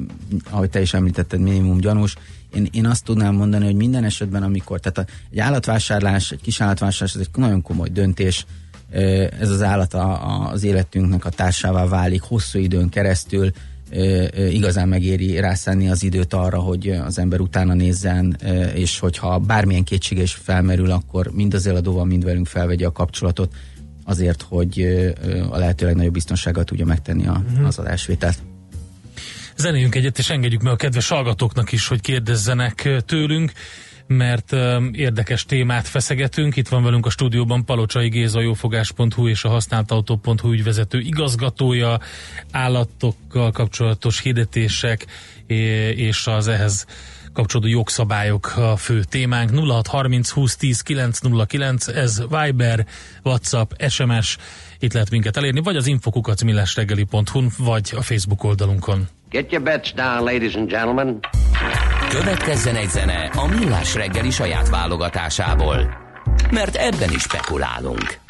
ahogy 0.49 0.69
te 0.69 0.81
is 0.81 0.93
említetted, 0.93 1.39
minimum 1.39 1.77
gyanús. 1.77 2.15
Én, 2.53 2.67
én 2.71 2.85
azt 2.85 3.03
tudnám 3.03 3.35
mondani, 3.35 3.65
hogy 3.65 3.75
minden 3.75 4.03
esetben, 4.03 4.43
amikor, 4.43 4.79
tehát 4.79 4.97
a, 5.09 5.13
egy 5.31 5.39
állatvásárlás, 5.39 6.31
egy 6.31 6.41
kis 6.41 6.61
állatvásárlás, 6.61 7.13
ez 7.15 7.21
egy 7.21 7.41
nagyon 7.41 7.61
komoly 7.61 7.89
döntés, 7.89 8.45
eh, 8.89 9.27
ez 9.39 9.49
az 9.49 9.61
állat 9.61 9.93
a, 9.93 10.09
a, 10.09 10.49
az 10.51 10.63
életünknek 10.63 11.25
a 11.25 11.29
társává 11.29 11.85
válik 11.85 12.21
hosszú 12.21 12.59
időn 12.59 12.89
keresztül, 12.89 13.51
igazán 14.49 14.87
megéri 14.87 15.39
rászánni 15.39 15.89
az 15.89 16.03
időt 16.03 16.33
arra, 16.33 16.59
hogy 16.59 16.89
az 16.89 17.19
ember 17.19 17.39
utána 17.39 17.73
nézzen, 17.73 18.37
és 18.73 18.99
hogyha 18.99 19.39
bármilyen 19.39 19.83
kétsége 19.83 20.21
is 20.21 20.33
felmerül, 20.33 20.91
akkor 20.91 21.31
mind 21.31 21.53
az 21.53 21.67
eladóval, 21.67 22.05
mind 22.05 22.23
velünk 22.23 22.47
felvegye 22.47 22.85
a 22.85 22.91
kapcsolatot 22.91 23.53
azért, 24.05 24.41
hogy 24.41 24.81
a 25.49 25.57
lehető 25.57 25.85
legnagyobb 25.85 26.13
biztonsággal 26.13 26.63
tudja 26.63 26.85
megtenni 26.85 27.27
a, 27.27 27.43
uh-huh. 27.51 27.67
az 27.67 27.79
adásvételt. 27.79 28.37
Zenéljünk 29.57 29.95
egyet, 29.95 30.17
és 30.17 30.29
engedjük 30.29 30.61
meg 30.61 30.73
a 30.73 30.75
kedves 30.75 31.07
hallgatóknak 31.07 31.71
is, 31.71 31.87
hogy 31.87 32.01
kérdezzenek 32.01 32.89
tőlünk 33.05 33.51
mert 34.11 34.55
érdekes 34.91 35.45
témát 35.45 35.87
feszegetünk. 35.87 36.55
Itt 36.55 36.67
van 36.67 36.83
velünk 36.83 37.05
a 37.05 37.09
stúdióban 37.09 37.65
Palocsai 37.65 38.09
Géza, 38.09 38.41
jófogás.hu 38.41 39.27
és 39.27 39.43
a 39.43 39.49
használtautó.hu 39.49 40.51
ügyvezető 40.51 40.99
igazgatója, 40.99 41.99
állatokkal 42.51 43.51
kapcsolatos 43.51 44.19
hirdetések 44.19 45.05
és 45.95 46.27
az 46.27 46.47
ehhez 46.47 46.85
kapcsolódó 47.33 47.69
jogszabályok 47.69 48.53
a 48.57 48.75
fő 48.75 49.03
témánk. 49.03 49.49
0630 49.49 50.29
20 50.29 50.55
10 50.55 50.81
909, 50.81 51.87
ez 51.87 52.21
Viber, 52.29 52.85
WhatsApp, 53.23 53.71
SMS, 53.87 54.37
itt 54.79 54.93
lehet 54.93 55.09
minket 55.09 55.37
elérni, 55.37 55.59
vagy 55.59 55.75
az 55.75 55.87
infokukacmillásreggeli.hu, 55.87 57.47
vagy 57.57 57.93
a 57.95 58.01
Facebook 58.01 58.43
oldalunkon. 58.43 59.07
Get 59.31 59.51
your 59.51 59.63
bets 59.63 59.93
down, 59.93 60.23
ladies 60.23 60.55
and 60.55 60.69
gentlemen. 60.69 61.19
Következzen 62.09 62.75
egy 62.75 62.89
zene 62.89 63.29
a 63.33 63.47
Millás 63.47 63.95
reggeli 63.95 64.29
saját 64.29 64.69
válogatásából, 64.69 65.93
mert 66.51 66.75
ebben 66.75 67.09
is 67.11 67.21
spekulálunk. 67.21 68.20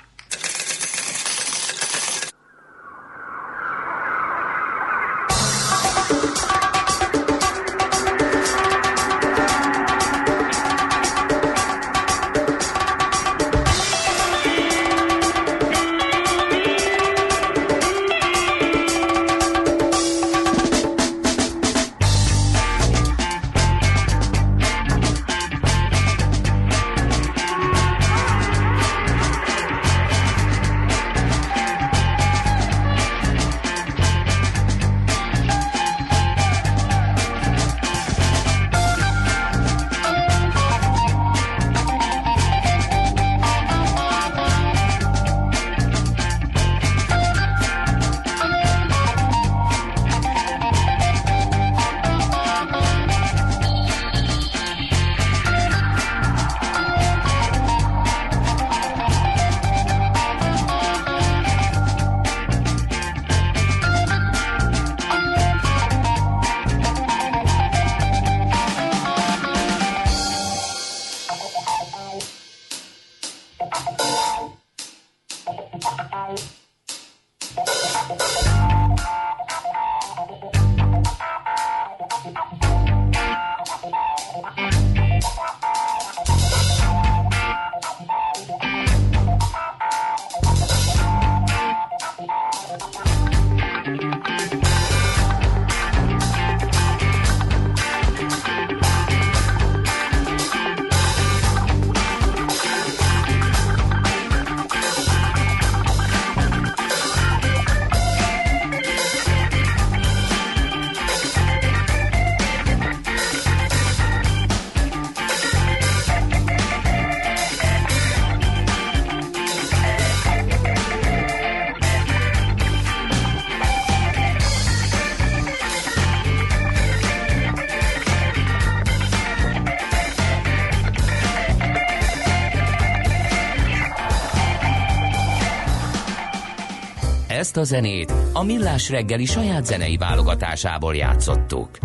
Ezt 137.41 137.57
a 137.57 137.63
zenét 137.63 138.13
a 138.33 138.43
Millás 138.43 138.89
reggeli 138.89 139.25
saját 139.25 139.65
zenei 139.65 139.97
válogatásából 139.97 140.95
játszottuk. 140.95 141.77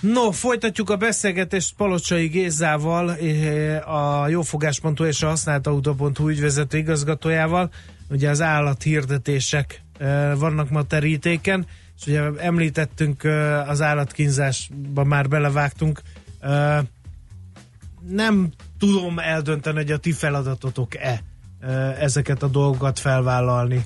No, 0.00 0.30
folytatjuk 0.30 0.90
a 0.90 0.96
beszélgetést 0.96 1.74
Palocsai 1.76 2.26
Gézával, 2.26 3.16
eh, 3.16 3.94
a 3.94 4.28
jófogás.hu 4.28 5.04
és 5.04 5.22
a 5.22 5.28
használtautó.hu 5.28 6.28
ügyvezető 6.28 6.78
igazgatójával. 6.78 7.70
Ugye 8.10 8.30
az 8.30 8.40
állathirdetések 8.40 9.82
eh, 9.98 10.36
vannak 10.38 10.70
ma 10.70 10.82
terítéken, 10.82 11.66
és 11.96 12.06
ugye 12.06 12.22
említettünk 12.38 13.24
eh, 13.24 13.68
az 13.68 13.82
állatkínzásba, 13.82 15.04
már 15.04 15.28
belevágtunk. 15.28 16.00
Nem 18.08 18.48
tudom 18.78 19.18
eldönteni, 19.18 19.76
hogy 19.76 19.92
a 19.92 19.96
ti 19.96 20.12
feladatotok-e 20.12 21.22
ezeket 21.98 22.42
a 22.42 22.46
dolgokat 22.46 22.98
felvállalni. 22.98 23.84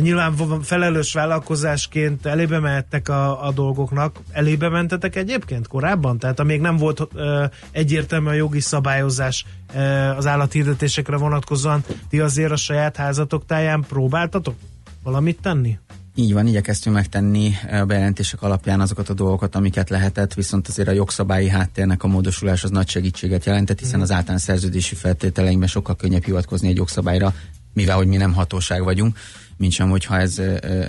Nyilván 0.00 0.34
felelős 0.62 1.12
vállalkozásként 1.12 2.26
elébe 2.26 2.58
mehettek 2.58 3.08
a, 3.08 3.46
a 3.46 3.52
dolgoknak. 3.52 4.18
Elébe 4.32 4.68
mentetek 4.68 5.16
egyébként 5.16 5.66
korábban? 5.66 6.18
Tehát 6.18 6.40
amíg 6.40 6.60
nem 6.60 6.76
volt 6.76 7.08
ö, 7.14 7.44
egyértelmű 7.70 8.28
a 8.28 8.32
jogi 8.32 8.60
szabályozás 8.60 9.44
ö, 9.74 9.78
az 10.16 10.26
állathirdetésekre 10.26 11.16
vonatkozóan, 11.16 11.84
ti 12.08 12.20
azért 12.20 12.52
a 12.52 12.56
saját 12.56 12.96
házatok 12.96 13.46
táján 13.46 13.84
próbáltatok 13.88 14.54
valamit 15.02 15.40
tenni? 15.40 15.78
Így 16.14 16.32
van, 16.32 16.46
igyekeztünk 16.46 16.96
megtenni 16.96 17.52
a 17.70 17.84
bejelentések 17.84 18.42
alapján 18.42 18.80
azokat 18.80 19.08
a 19.08 19.14
dolgokat, 19.14 19.54
amiket 19.54 19.90
lehetett, 19.90 20.34
viszont 20.34 20.68
azért 20.68 20.88
a 20.88 20.92
jogszabályi 20.92 21.48
háttérnek 21.48 22.02
a 22.02 22.06
módosulás 22.06 22.64
az 22.64 22.70
nagy 22.70 22.88
segítséget 22.88 23.44
jelentett, 23.44 23.78
hiszen 23.78 23.94
mhm. 23.94 24.02
az 24.02 24.10
általános 24.10 24.42
szerződési 24.42 24.94
feltételeinkben 24.94 25.68
sokkal 25.68 25.96
könnyebb 25.96 26.24
hivatkozni 26.24 26.68
egy 26.68 26.76
jogszabályra, 26.76 27.34
mivel 27.72 27.96
hogy 27.96 28.06
mi 28.06 28.16
nem 28.16 28.32
hatóság 28.32 28.82
vagyunk, 28.82 29.18
mint 29.56 29.72
sem, 29.72 29.90
hogyha 29.90 30.18
ez 30.18 30.42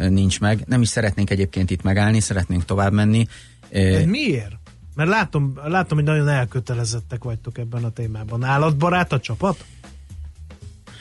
nincs 0.09 0.39
meg. 0.39 0.63
Nem 0.65 0.81
is 0.81 0.87
szeretnénk 0.87 1.29
egyébként 1.29 1.71
itt 1.71 1.83
megállni, 1.83 2.19
szeretnénk 2.19 2.65
tovább 2.65 2.93
menni. 2.93 3.27
De 3.69 4.05
miért? 4.05 4.59
Mert 4.95 5.09
látom, 5.09 5.53
látom, 5.63 5.97
hogy 5.97 6.07
nagyon 6.07 6.27
elkötelezettek 6.27 7.23
vagytok 7.23 7.57
ebben 7.57 7.83
a 7.83 7.89
témában. 7.89 8.43
Állatbarát 8.43 9.11
a 9.11 9.19
csapat? 9.19 9.65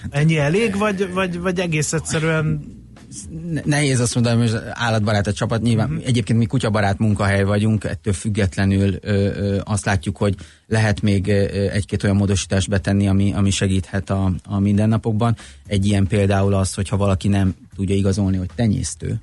Hát, 0.01 0.15
Ennyi 0.15 0.39
elég, 0.39 0.77
vagy, 0.77 1.13
vagy, 1.13 1.39
vagy 1.39 1.61
egész 1.61 1.93
egyszerűen 1.93 2.79
nehéz 3.65 4.01
azt 4.01 4.15
mondani, 4.15 4.41
hogy 4.41 4.61
állatbarát 4.71 5.27
a 5.27 5.33
csapat. 5.33 5.63
Nyilván 5.63 5.91
uh-huh. 5.91 6.07
egyébként 6.07 6.39
mi 6.39 6.47
kutyabarát 6.47 6.99
munkahely 6.99 7.45
vagyunk, 7.45 7.85
ettől 7.85 8.13
függetlenül 8.13 8.99
ö, 9.01 9.13
ö, 9.13 9.61
azt 9.65 9.85
látjuk, 9.85 10.17
hogy 10.17 10.35
lehet 10.67 11.03
még 11.03 11.29
egy-két 11.73 12.05
olyan 12.05 12.17
módosítást 12.17 12.69
betenni, 12.69 13.09
ami, 13.09 13.33
ami 13.33 13.51
segíthet 13.51 14.11
a, 14.11 14.33
a 14.45 14.59
mindennapokban. 14.59 15.37
Egy 15.67 15.87
ilyen 15.87 16.07
például 16.07 16.55
az, 16.55 16.75
hogyha 16.75 16.97
valaki 16.97 17.29
nem 17.29 17.55
tudja 17.77 17.95
igazolni, 17.95 18.37
hogy 18.37 18.51
tenyésztő, 18.55 19.21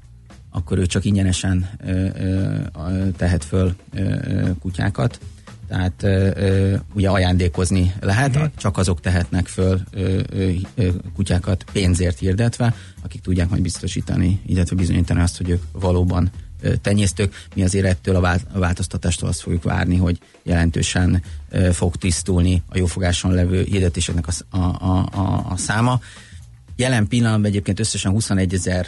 akkor 0.51 0.77
ő 0.77 0.85
csak 0.85 1.05
ingyenesen 1.05 1.69
ö, 1.85 2.07
ö, 2.19 3.09
tehet 3.17 3.43
föl 3.43 3.75
ö, 3.93 3.99
ö, 4.01 4.49
kutyákat 4.59 5.19
tehát 5.67 6.03
ö, 6.03 6.29
ö, 6.35 6.75
ugye 6.93 7.09
ajándékozni 7.09 7.93
lehet, 7.99 8.35
uh-huh. 8.35 8.51
csak 8.57 8.77
azok 8.77 8.99
tehetnek 8.99 9.47
föl 9.47 9.81
ö, 9.91 10.21
ö, 10.29 10.51
ö, 10.75 10.89
kutyákat 11.15 11.65
pénzért 11.71 12.19
hirdetve, 12.19 12.75
akik 13.03 13.21
tudják 13.21 13.49
majd 13.49 13.61
biztosítani, 13.61 14.41
illetve 14.45 14.75
bizonyítani 14.75 15.19
azt, 15.19 15.37
hogy 15.37 15.49
ők 15.49 15.63
valóban 15.71 16.29
ö, 16.61 16.75
tenyésztők. 16.75 17.45
Mi 17.55 17.63
azért 17.63 17.85
ettől 17.85 18.15
a, 18.15 18.19
vált, 18.19 18.45
a 18.53 18.59
változtatástól 18.59 19.29
azt 19.29 19.41
fogjuk 19.41 19.63
várni, 19.63 19.95
hogy 19.95 20.19
jelentősen 20.43 21.23
ö, 21.49 21.71
fog 21.71 21.95
tisztulni 21.95 22.63
a 22.69 22.77
jófogáson 22.77 23.33
levő 23.33 23.63
hirdetéseknek 23.63 24.27
a, 24.27 24.57
a, 24.57 25.07
a, 25.11 25.45
a, 25.49 25.57
száma. 25.57 25.99
Jelen 26.75 27.07
pillanatban 27.07 27.45
egyébként 27.45 27.79
összesen 27.79 28.11
21 28.11 28.53
ezer 28.53 28.87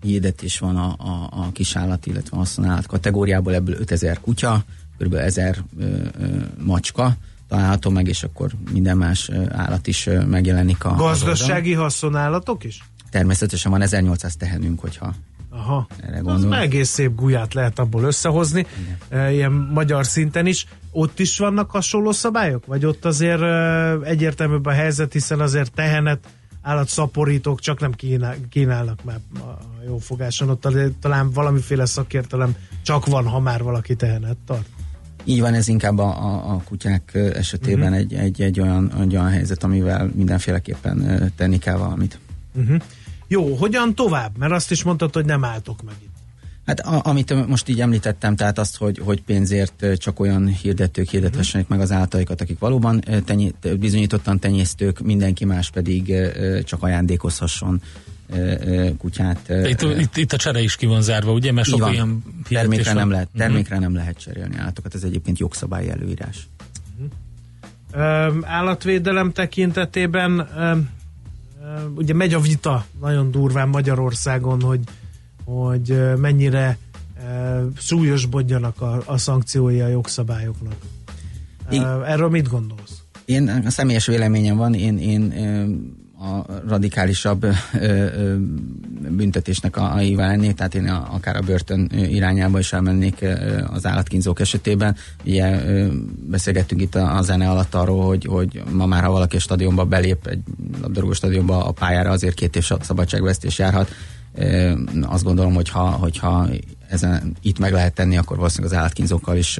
hirdetés 0.00 0.58
van 0.58 0.76
a, 0.76 0.94
a, 0.98 1.28
a 1.30 1.52
kisállat, 1.52 2.06
illetve 2.06 2.36
a 2.36 2.40
haszonállat 2.40 2.86
kategóriából, 2.86 3.54
ebből 3.54 3.74
5000 3.78 4.20
kutya, 4.20 4.64
kb. 4.98 5.14
ezer 5.14 5.64
macska 6.58 7.16
található 7.48 7.90
meg, 7.90 8.08
és 8.08 8.22
akkor 8.22 8.50
minden 8.72 8.96
más 8.96 9.30
állat 9.48 9.86
is 9.86 10.08
megjelenik 10.26 10.84
a 10.84 10.94
Gazdasági 10.94 11.72
haszonállatok 11.72 12.64
is? 12.64 12.84
Természetesen 13.10 13.70
van 13.70 13.82
1800 13.82 14.36
tehenünk, 14.36 14.80
hogyha 14.80 15.14
Aha, 15.50 15.86
erre 16.00 16.20
az 16.24 16.44
egész 16.44 16.88
szép 16.88 17.14
gulyát 17.14 17.54
lehet 17.54 17.78
abból 17.78 18.02
összehozni, 18.02 18.66
Igen. 19.10 19.32
ilyen 19.32 19.52
magyar 19.52 20.06
szinten 20.06 20.46
is. 20.46 20.66
Ott 20.90 21.18
is 21.18 21.38
vannak 21.38 21.70
hasonló 21.70 22.12
szabályok? 22.12 22.66
Vagy 22.66 22.84
ott 22.84 23.04
azért 23.04 23.42
egyértelműbb 24.04 24.66
a 24.66 24.70
helyzet, 24.70 25.12
hiszen 25.12 25.40
azért 25.40 25.72
tehenet 25.72 26.26
állatszaporítók 26.62 27.60
csak 27.60 27.80
nem 27.80 27.92
kínál, 27.92 28.36
kínálnak 28.50 29.04
már 29.04 29.18
a 29.34 29.58
jó 29.86 29.98
fogáson. 29.98 30.50
Ott 30.50 30.68
talán 31.00 31.30
valamiféle 31.30 31.86
szakértelem 31.86 32.56
csak 32.82 33.06
van, 33.06 33.26
ha 33.26 33.40
már 33.40 33.62
valaki 33.62 33.94
tehenet 33.94 34.36
tart. 34.46 34.66
Így 35.28 35.40
van, 35.40 35.54
ez 35.54 35.68
inkább 35.68 35.98
a, 35.98 36.24
a, 36.24 36.52
a 36.52 36.62
kutyák 36.64 37.14
esetében 37.14 37.92
uh-huh. 37.92 37.98
egy, 37.98 38.14
egy, 38.14 38.42
egy, 38.42 38.60
olyan, 38.60 38.92
egy 39.00 39.16
olyan 39.16 39.28
helyzet, 39.28 39.62
amivel 39.62 40.10
mindenféleképpen 40.14 41.32
tenni 41.36 41.58
kell 41.58 41.76
valamit. 41.76 42.18
Uh-huh. 42.54 42.82
Jó, 43.28 43.54
hogyan 43.54 43.94
tovább? 43.94 44.38
Mert 44.38 44.52
azt 44.52 44.70
is 44.70 44.82
mondtad, 44.82 45.14
hogy 45.14 45.24
nem 45.24 45.44
álltok 45.44 45.82
meg 45.82 45.94
itt. 46.02 46.14
Hát 46.66 46.80
a, 46.80 47.00
amit 47.04 47.46
most 47.46 47.68
így 47.68 47.80
említettem, 47.80 48.36
tehát 48.36 48.58
azt, 48.58 48.76
hogy, 48.76 49.00
hogy 49.04 49.22
pénzért 49.22 49.86
csak 49.96 50.20
olyan 50.20 50.46
hirdetők 50.46 51.08
hirdethessenek 51.08 51.68
meg 51.68 51.80
az 51.80 51.92
állataikat, 51.92 52.40
akik 52.40 52.58
valóban 52.58 53.00
tenyé, 53.24 53.52
bizonyítottan 53.78 54.38
tenyésztők, 54.38 55.00
mindenki 55.00 55.44
más 55.44 55.70
pedig 55.70 56.14
csak 56.64 56.82
ajándékozhasson 56.82 57.80
kutyát. 58.98 59.48
Itt, 59.64 59.82
itt, 59.82 60.16
itt 60.16 60.32
a 60.32 60.36
csere 60.36 60.60
is 60.60 60.76
ki 60.76 60.86
van 60.86 61.02
zárva, 61.02 61.32
ugye? 61.32 61.52
Mert 61.52 61.66
sok 61.66 61.92
ilyen 61.92 62.22
termékre 62.48 62.92
nem, 62.92 63.10
lehet, 63.10 63.28
mhm. 63.30 63.38
termékre 63.38 63.76
uh-huh. 63.76 63.80
nem 63.80 63.94
lehet 63.94 64.18
cserélni 64.18 64.56
állatokat, 64.56 64.94
ez 64.94 65.02
egyébként 65.02 65.38
jogszabályi 65.38 65.90
előírás. 65.90 66.48
Uh-huh. 67.92 68.34
állatvédelem 68.42 69.32
tekintetében 69.32 70.48
ugye 71.94 72.14
megy 72.14 72.34
a 72.34 72.40
vita 72.40 72.86
nagyon 73.00 73.30
durván 73.30 73.68
Magyarországon, 73.68 74.60
hogy, 74.60 74.80
hogy 75.44 76.00
mennyire 76.16 76.78
súlyosbodjanak 77.78 78.80
a, 78.80 79.02
a 79.04 79.18
szankciói 79.18 79.80
a 79.80 79.88
jogszabályoknak. 79.88 80.74
I- 81.70 81.82
Erről 82.06 82.28
mit 82.28 82.48
gondolsz? 82.48 83.00
Én 83.24 83.48
a 83.48 83.70
személyes 83.70 84.06
véleményem 84.06 84.56
van, 84.56 84.74
én, 84.74 84.98
én 84.98 85.32
a 86.18 86.44
radikálisabb 86.68 87.46
büntetésnek 89.08 89.76
a, 89.76 89.94
a 89.94 90.00
lennék, 90.16 90.54
tehát 90.54 90.74
én 90.74 90.88
a, 90.88 91.08
akár 91.14 91.36
a 91.36 91.40
börtön 91.40 91.90
irányába 91.92 92.58
is 92.58 92.72
elmennék 92.72 93.24
az 93.72 93.86
állatkínzók 93.86 94.40
esetében. 94.40 94.96
Ugye 95.24 95.60
beszélgettünk 96.30 96.80
itt 96.80 96.94
a, 96.94 97.16
a 97.16 97.22
zene 97.22 97.50
alatt 97.50 97.74
arról, 97.74 98.04
hogy, 98.04 98.24
hogy 98.24 98.62
ma 98.72 98.86
már 98.86 99.04
ha 99.04 99.10
valaki 99.10 99.36
a 99.36 99.40
stadionba 99.40 99.84
belép, 99.84 100.26
egy 100.26 100.40
labdarúgó 100.82 101.12
stadionba 101.12 101.64
a 101.64 101.72
pályára 101.72 102.10
azért 102.10 102.34
két 102.34 102.56
év 102.56 102.70
szabadságvesztés 102.80 103.58
járhat. 103.58 103.90
Azt 105.02 105.24
gondolom, 105.24 105.54
hogy 105.54 105.68
ha, 105.68 105.90
hogyha 105.90 106.48
ezen 106.88 107.36
itt 107.42 107.58
meg 107.58 107.72
lehet 107.72 107.94
tenni, 107.94 108.16
akkor 108.16 108.36
valószínűleg 108.36 108.72
az 108.72 108.78
állatkínzókkal 108.78 109.36
is 109.36 109.58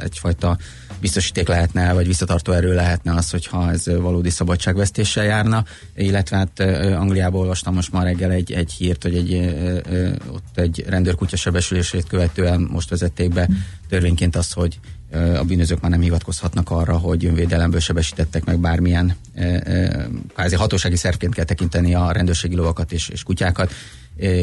egyfajta 0.00 0.58
biztosíték 1.00 1.48
lehetne, 1.48 1.92
vagy 1.92 2.06
visszatartó 2.06 2.52
erő 2.52 2.74
lehetne 2.74 3.14
az, 3.14 3.30
hogyha 3.30 3.70
ez 3.70 3.86
valódi 3.86 4.30
szabadságvesztéssel 4.30 5.24
járna, 5.24 5.64
illetve 5.94 6.36
hát 6.36 6.60
Angliából 6.94 7.40
olvastam 7.40 7.74
most 7.74 7.92
már 7.92 8.04
reggel 8.04 8.30
egy, 8.30 8.52
egy 8.52 8.72
hírt, 8.72 9.02
hogy 9.02 9.16
egy, 9.16 9.54
ott 10.32 10.58
egy 10.58 10.84
rendőrkutya 10.88 11.36
sebesülését 11.36 12.06
követően 12.06 12.68
most 12.70 12.90
vezették 12.90 13.32
be 13.32 13.48
törvényként 13.88 14.36
azt, 14.36 14.52
hogy 14.52 14.78
a 15.12 15.44
bűnözők 15.44 15.80
már 15.80 15.90
nem 15.90 16.00
hivatkozhatnak 16.00 16.70
arra, 16.70 16.96
hogy 16.96 17.24
önvédelemből 17.24 17.80
sebesítettek 17.80 18.44
meg 18.44 18.58
bármilyen 18.58 19.16
kvázi 20.34 20.54
hatósági 20.54 20.96
szervként 20.96 21.34
kell 21.34 21.44
tekinteni 21.44 21.94
a 21.94 22.12
rendőrségi 22.12 22.54
lovakat 22.54 22.92
és, 22.92 23.08
és 23.08 23.22
kutyákat, 23.22 23.72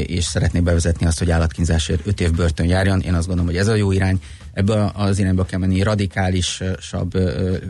és 0.05 0.23
szeretné 0.23 0.59
bevezetni 0.59 1.05
azt, 1.05 1.19
hogy 1.19 1.31
állatkínzásért 1.31 2.07
5 2.07 2.21
év 2.21 2.31
börtön 2.31 2.65
járjon. 2.65 3.01
Én 3.01 3.13
azt 3.13 3.27
gondolom, 3.27 3.51
hogy 3.51 3.59
ez 3.59 3.67
a 3.67 3.75
jó 3.75 3.91
irány. 3.91 4.19
Ebbe 4.55 4.91
az 4.93 5.19
irányba 5.19 5.45
kell 5.45 5.59
menni, 5.59 5.81
radikálisabb 5.81 7.13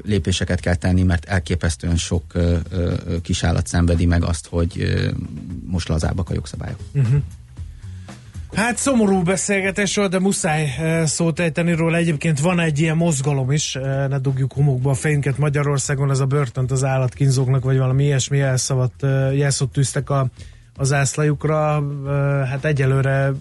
lépéseket 0.04 0.60
kell 0.60 0.76
tenni, 0.76 1.04
mert 1.04 1.26
elképesztően 1.26 1.96
sok 1.96 2.24
kisállat 3.22 3.68
szenvedi 3.68 4.06
meg 4.06 4.24
azt, 4.24 4.48
hogy 4.48 5.04
most 5.66 5.88
lazábbak 5.88 6.30
a 6.30 6.34
jogszabályok. 6.34 6.80
Uh-huh. 6.94 7.22
Hát 8.54 8.78
szomorú 8.78 9.22
beszélgetés 9.22 9.96
volt, 9.96 10.12
de 10.12 10.20
muszáj 10.20 10.70
szót 11.06 11.40
ejteni 11.40 11.74
róla. 11.74 11.98
Egyébként 11.98 12.40
van 12.40 12.60
egy 12.60 12.80
ilyen 12.80 12.98
mozgalom 12.98 13.52
is, 13.52 13.78
ne 14.10 14.20
dugjuk 14.20 14.54
homokba 14.54 14.90
a 14.90 14.94
fejünket 14.94 15.38
Magyarországon, 15.38 16.12
ez 16.12 16.20
a 16.20 16.26
börtönt 16.26 16.72
az 16.72 16.84
állatkínzóknak, 16.84 17.64
vagy 17.64 17.78
valami 17.78 18.04
ilyesmi 18.04 18.38
jelszavat, 18.38 18.94
jelszót 19.34 19.72
tűztek 19.72 20.10
a, 20.10 20.28
az 20.76 20.94
ászlajukra. 20.94 21.84
Hát 22.46 22.66
egyelőre 22.66 23.32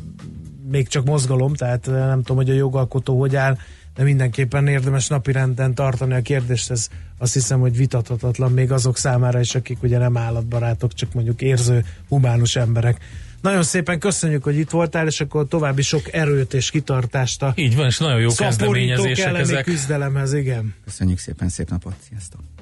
még 0.75 0.89
csak 0.89 1.05
mozgalom, 1.05 1.55
tehát 1.55 1.87
nem 1.87 2.23
tudom, 2.23 2.37
hogy 2.37 2.51
a 2.51 2.55
jogalkotó 2.55 3.21
hogy 3.21 3.37
áll, 3.37 3.57
de 3.95 4.03
mindenképpen 4.03 4.67
érdemes 4.67 5.07
napirenden 5.07 5.75
tartani 5.75 6.15
a 6.15 6.21
kérdést, 6.21 6.71
ez 6.71 6.89
azt 7.19 7.33
hiszem, 7.33 7.61
hogy 7.61 7.77
vitathatatlan 7.77 8.53
még 8.53 8.73
azok 8.73 8.97
számára 8.97 9.41
is, 9.41 9.55
akik 9.55 9.83
ugye 9.83 9.99
nem 9.99 10.17
állatbarátok, 10.17 10.95
csak 10.95 11.13
mondjuk 11.13 11.43
érző, 11.43 11.85
humánus 12.09 12.57
emberek. 12.57 12.99
Nagyon 13.41 13.63
szépen 13.63 13.99
köszönjük, 13.99 14.45
hogy 14.45 14.59
itt 14.59 14.71
voltál, 14.71 15.07
és 15.07 15.21
akkor 15.21 15.49
további 15.49 15.83
sok 15.83 16.13
erőt 16.13 16.55
és 16.55 16.71
kitartást 16.71 17.43
a 17.43 17.53
Így 17.57 17.77
van, 17.77 17.87
és 17.87 17.99
nagyon 17.99 18.21
jó 18.21 18.31
kezdeményezések 18.33 19.35
ezek. 19.39 19.65
küzdelemhez, 19.65 20.33
igen. 20.33 20.75
Köszönjük 20.85 21.19
szépen, 21.19 21.49
szép 21.49 21.71
napot, 21.71 21.95
sziasztok! 22.09 22.54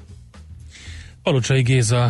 Palocsai 1.23 1.61
Géza, 1.61 2.03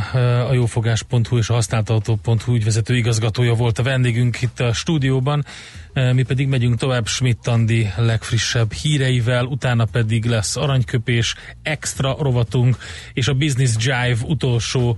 a 0.47 0.53
jófogás.hu 0.53 1.37
és 1.37 1.49
a 1.49 1.53
használtató.hu 1.53 2.53
ügyvezető 2.53 2.95
igazgatója 2.95 3.53
volt 3.53 3.79
a 3.79 3.83
vendégünk 3.83 4.41
itt 4.41 4.59
a 4.59 4.73
stúdióban. 4.73 5.45
Mi 5.93 6.23
pedig 6.23 6.47
megyünk 6.47 6.77
tovább 6.77 7.07
Schmidt 7.07 7.47
Andi 7.47 7.89
legfrissebb 7.97 8.71
híreivel, 8.71 9.45
utána 9.45 9.85
pedig 9.85 10.25
lesz 10.25 10.55
aranyköpés, 10.55 11.35
extra 11.63 12.15
rovatunk, 12.19 12.77
és 13.13 13.27
a 13.27 13.33
Business 13.33 13.75
Jive 13.79 14.17
utolsó 14.25 14.97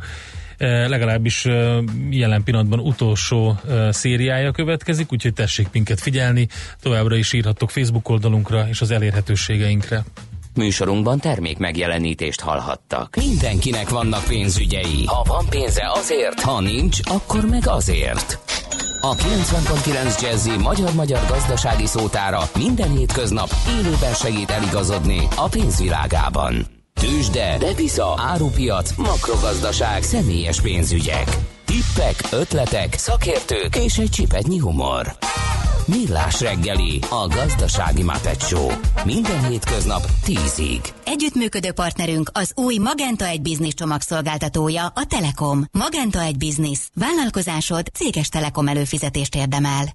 legalábbis 0.87 1.45
jelen 2.09 2.43
pillanatban 2.43 2.79
utolsó 2.79 3.59
szériája 3.89 4.51
következik, 4.51 5.11
úgyhogy 5.11 5.33
tessék 5.33 5.67
minket 5.71 5.99
figyelni, 5.99 6.47
továbbra 6.81 7.15
is 7.15 7.33
írhattok 7.33 7.69
Facebook 7.69 8.09
oldalunkra 8.09 8.67
és 8.69 8.81
az 8.81 8.91
elérhetőségeinkre. 8.91 10.03
Műsorunkban 10.55 11.19
termék 11.19 11.57
megjelenítést 11.57 12.41
hallhattak. 12.41 13.15
Mindenkinek 13.15 13.89
vannak 13.89 14.23
pénzügyei. 14.23 15.05
Ha 15.05 15.23
van 15.27 15.45
pénze 15.49 15.91
azért, 15.93 16.39
ha 16.39 16.61
nincs, 16.61 16.99
akkor 17.03 17.45
meg 17.45 17.67
azért. 17.67 18.39
A 19.01 19.15
90.9 19.15 20.21
Jazzy 20.21 20.57
magyar-magyar 20.57 21.25
gazdasági 21.27 21.85
szótára 21.85 22.39
minden 22.57 22.91
hétköznap 22.91 23.49
élőben 23.79 24.13
segít 24.13 24.49
eligazodni 24.49 25.27
a 25.35 25.47
pénzvilágában. 25.47 26.65
Tősde, 27.01 27.57
devisa, 27.59 28.13
árupiac, 28.17 28.95
makrogazdaság, 28.97 30.03
személyes 30.03 30.61
pénzügyek. 30.61 31.37
Tippek, 31.65 32.15
ötletek, 32.31 32.93
szakértők 32.97 33.75
és 33.75 33.97
egy 33.97 34.09
csipetnyi 34.09 34.57
humor. 34.57 35.15
Millás 35.87 36.41
reggeli, 36.41 36.99
a 37.09 37.27
gazdasági 37.27 38.03
mapetsó. 38.03 38.71
Minden 39.03 39.47
hétköznap 39.47 40.05
10-ig. 40.25 40.87
Együttműködő 41.05 41.71
partnerünk 41.71 42.29
az 42.33 42.51
új 42.55 42.77
Magenta 42.77 43.25
egy 43.25 43.41
Business 43.41 43.73
csomagszolgáltatója, 43.73 44.85
a 44.85 45.05
Telekom. 45.07 45.65
Magenta 45.71 46.21
egy 46.21 46.37
Business. 46.37 46.79
Vállalkozásod 46.93 47.87
céges 47.93 48.29
Telekom 48.29 48.67
előfizetést 48.67 49.35
érdemel. 49.35 49.85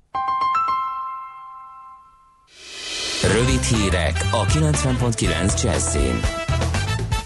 Rövid 3.33 3.63
hírek 3.63 4.29
a 4.31 4.45
90.9 4.45 5.63
Jazzin. 5.63 6.40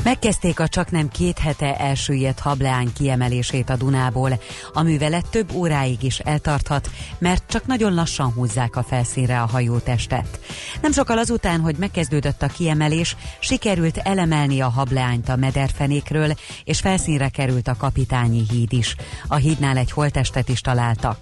Megkezdték 0.05 0.61
a 0.61 0.69
csak 0.69 0.91
nem 0.91 1.09
két 1.09 1.39
hete 1.39 1.77
elsüllyedt 1.77 2.39
hableány 2.39 2.93
kiemelését 2.93 3.71
a 3.71 3.77
Dunából. 3.77 4.41
A 4.73 4.83
művelet 4.83 5.31
több 5.31 5.53
óráig 5.53 6.03
is 6.03 6.19
eltarthat, 6.19 6.91
mert 7.19 7.45
csak 7.49 7.67
nagyon 7.67 7.95
lassan 7.95 8.33
húzzák 8.33 8.77
a 8.77 8.83
felszínre 8.83 9.41
a 9.41 9.47
hajótestet. 9.47 10.41
Nem 10.83 10.93
sokkal 10.93 11.19
azután, 11.19 11.61
hogy 11.61 11.77
megkezdődött 11.77 12.43
a 12.43 12.47
kiemelés, 12.47 13.17
sikerült 13.41 13.97
elemelni 13.97 14.61
a 14.61 14.69
hableányt 14.69 15.29
a 15.29 15.37
mederfenékről, 15.37 16.35
és 16.65 16.81
felszínre 16.81 17.29
került 17.29 17.69
a 17.69 17.77
kapitányi 17.77 18.45
híd 18.51 18.73
is. 18.73 18.97
A 19.29 19.37
hídnál 19.37 19.77
egy 19.77 19.91
holtestet 19.91 20.49
is 20.49 20.61
találtak. 20.61 21.17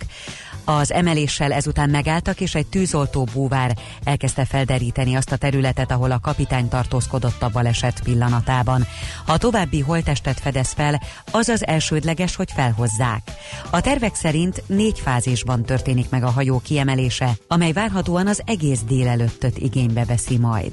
Az 0.65 0.93
emeléssel 0.93 1.53
ezután 1.53 1.91
megálltak, 1.91 2.41
és 2.41 2.55
egy 2.55 2.67
tűzoltó 2.67 3.29
búvár 3.33 3.77
elkezdte 4.05 4.45
felderíteni 4.45 5.15
azt 5.15 5.33
a 5.33 5.37
területet, 5.37 5.91
ahol 5.91 6.11
a 6.11 6.21
kapitány 6.21 6.69
tartózkodott 6.69 7.43
a 7.43 7.49
baleset 7.49 8.01
pillanatában. 8.03 8.87
Ha 9.27 9.37
további 9.37 9.81
holtestet 9.81 10.41
fedez 10.41 10.73
fel, 10.73 11.03
az 11.31 11.49
az 11.49 11.67
elsődleges, 11.67 12.37
hogy 12.37 12.51
felhozzák. 12.55 13.23
A 13.71 13.81
tervek 13.81 14.15
szerint 14.15 14.63
négy 14.67 15.01
fázisban 15.01 15.65
történik 15.65 16.11
meg 16.11 16.25
a 16.25 16.31
hajó 16.31 16.61
kiemelése, 16.65 17.31
amely 17.49 17.73
várhatóan 17.73 18.27
az 18.27 18.43
egész 18.47 18.81
délelőttöt 18.81 19.59
igénybe 19.59 20.05
veszi 20.05 20.39
majd. 20.39 20.73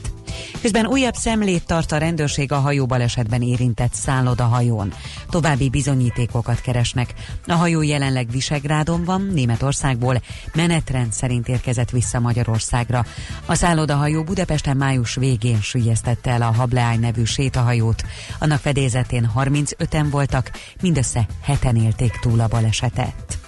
Közben 0.62 0.88
újabb 0.88 1.14
szemlét 1.14 1.66
tart 1.66 1.92
a 1.92 1.98
rendőrség 1.98 2.52
a 2.52 2.60
hajó 2.60 2.86
balesetben 2.86 3.42
érintett 3.42 3.94
szállodahajón. 3.94 4.94
További 5.30 5.70
bizonyítékokat 5.70 6.62
keresnek. 6.62 7.14
A 7.48 7.54
hajó 7.54 7.82
jelenleg 7.82 8.32
Visegrádon 8.32 9.04
van, 9.04 9.30
Németországból 9.34 10.22
menetrend 10.54 11.14
szerint 11.14 11.48
érkezett 11.48 11.90
vissza 11.90 12.20
Magyarországra. 12.20 13.06
A 13.46 13.56
szállodahajó 13.56 14.24
Budapesten 14.24 14.78
május 14.78 15.16
végén 15.16 15.62
sülyeztette 15.62 16.32
el 16.32 16.42
a 16.42 16.54
Hableány 16.54 17.00
nevű 17.00 17.24
sétahajót. 17.24 18.04
Annak 18.40 18.60
fedélzetén 18.60 19.32
35-en 19.36 20.08
voltak, 20.12 20.52
mindössze 20.82 21.26
heten 21.42 21.76
élték 21.76 22.20
túl 22.22 22.40
a 22.40 22.48
balesetet. 22.48 23.39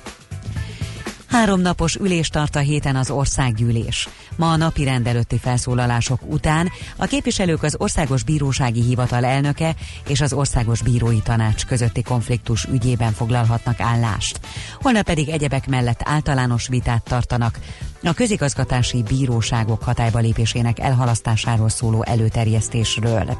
Három 1.31 1.61
napos 1.61 1.95
ülés 1.95 2.27
tart 2.27 2.55
a 2.55 2.59
héten 2.59 2.95
az 2.95 3.09
országgyűlés. 3.09 4.09
Ma 4.35 4.51
a 4.51 4.55
napi 4.55 4.83
rendelőtti 4.83 5.37
felszólalások 5.37 6.19
után 6.25 6.69
a 6.95 7.05
képviselők 7.05 7.63
az 7.63 7.75
Országos 7.77 8.23
Bírósági 8.23 8.81
Hivatal 8.81 9.25
elnöke 9.25 9.75
és 10.07 10.21
az 10.21 10.33
Országos 10.33 10.81
Bírói 10.81 11.19
Tanács 11.23 11.65
közötti 11.65 12.01
konfliktus 12.01 12.65
ügyében 12.65 13.11
foglalhatnak 13.11 13.79
állást. 13.79 14.39
Holnap 14.81 15.03
pedig 15.03 15.29
egyebek 15.29 15.67
mellett 15.67 16.01
általános 16.03 16.67
vitát 16.67 17.03
tartanak 17.03 17.59
a 18.03 18.13
közigazgatási 18.13 19.03
bíróságok 19.03 19.83
hatályba 19.83 20.19
lépésének 20.19 20.79
elhalasztásáról 20.79 21.69
szóló 21.69 22.03
előterjesztésről. 22.03 23.37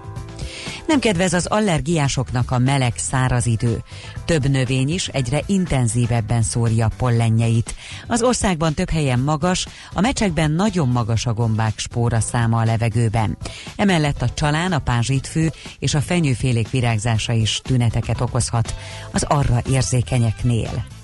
Nem 0.88 1.00
kedvez 1.00 1.34
az 1.34 1.46
allergiásoknak 1.46 2.52
a 2.52 2.58
meleg 2.58 2.94
száraz 2.96 3.46
idő. 3.46 3.84
Több 4.26 4.50
növény 4.50 4.90
is 4.90 5.08
egyre 5.08 5.42
intenzívebben 5.46 6.42
szórja 6.42 6.90
pollenjeit. 6.98 7.76
Az 8.08 8.24
országban 8.24 8.74
több 8.74 8.90
helyen 8.90 9.20
magas, 9.20 9.68
a 9.94 10.02
mecsekben 10.02 10.52
nagyon 10.52 10.88
magas 10.88 11.26
a 11.26 11.34
gombák 11.34 11.80
spóra 11.80 12.20
száma 12.20 12.60
a 12.60 12.66
levegőben. 12.66 13.38
Emellett 13.76 14.22
a 14.22 14.30
csalán, 14.30 14.72
a 14.72 14.80
pázsitfű 14.80 15.48
és 15.80 15.94
a 15.94 16.02
fenyőfélék 16.02 16.70
virágzása 16.70 17.34
is 17.34 17.62
tüneteket 17.64 18.22
okozhat 18.22 18.76
az 19.12 19.24
arra 19.24 19.62
érzékenyeknél. 19.70 21.01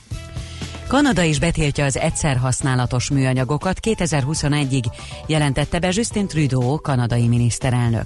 Kanada 0.88 1.24
is 1.24 1.40
betiltja 1.40 1.86
az 1.86 1.98
egyszer 1.98 2.38
használatos 2.38 3.10
műanyagokat 3.10 3.80
2021-ig, 3.82 4.84
jelentette 5.26 5.80
be 5.80 5.90
Justin 5.92 6.28
Trudeau, 6.28 6.82
kanadai 6.82 7.28
miniszterelnök. 7.28 8.06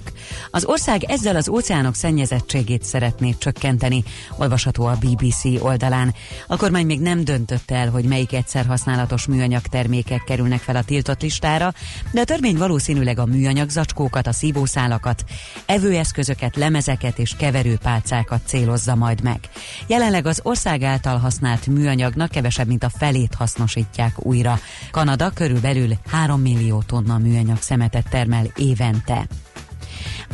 Az 0.50 0.64
ország 0.64 1.04
ezzel 1.04 1.36
az 1.36 1.48
óceánok 1.48 1.94
szennyezettségét 1.94 2.82
szeretné 2.82 3.34
csökkenteni, 3.38 4.04
olvasható 4.36 4.86
a 4.86 4.96
BBC 5.00 5.44
oldalán. 5.60 6.14
A 6.46 6.56
kormány 6.56 6.86
még 6.86 7.00
nem 7.00 7.24
döntött 7.24 7.70
el, 7.70 7.90
hogy 7.90 8.04
melyik 8.04 8.32
egyszer 8.32 8.66
használatos 8.66 9.26
műanyag 9.26 9.62
termékek 9.62 10.24
kerülnek 10.24 10.60
fel 10.60 10.76
a 10.76 10.84
tiltott 10.84 11.22
listára, 11.22 11.72
de 12.12 12.20
a 12.20 12.24
törvény 12.24 12.56
valószínűleg 12.56 13.18
a 13.18 13.26
műanyag 13.26 13.70
zacskókat, 13.70 14.26
a 14.26 14.32
szívószálakat, 14.32 15.24
evőeszközöket, 15.66 16.56
lemezeket 16.56 17.18
és 17.18 17.34
keverőpálcákat 17.36 18.40
célozza 18.46 18.94
majd 18.94 19.22
meg. 19.22 19.38
Jelenleg 19.86 20.26
az 20.26 20.40
ország 20.42 20.82
által 20.82 21.18
használt 21.18 21.66
műanyagnak 21.66 22.30
kevesebb 22.30 22.70
mint 22.72 22.84
a 22.84 22.98
felét 22.98 23.34
hasznosítják 23.34 24.24
újra. 24.24 24.58
Kanada 24.90 25.30
körülbelül 25.30 25.92
3 26.08 26.40
millió 26.40 26.82
tonna 26.86 27.18
műanyag 27.18 27.60
szemetet 27.60 28.08
termel 28.08 28.46
évente. 28.56 29.26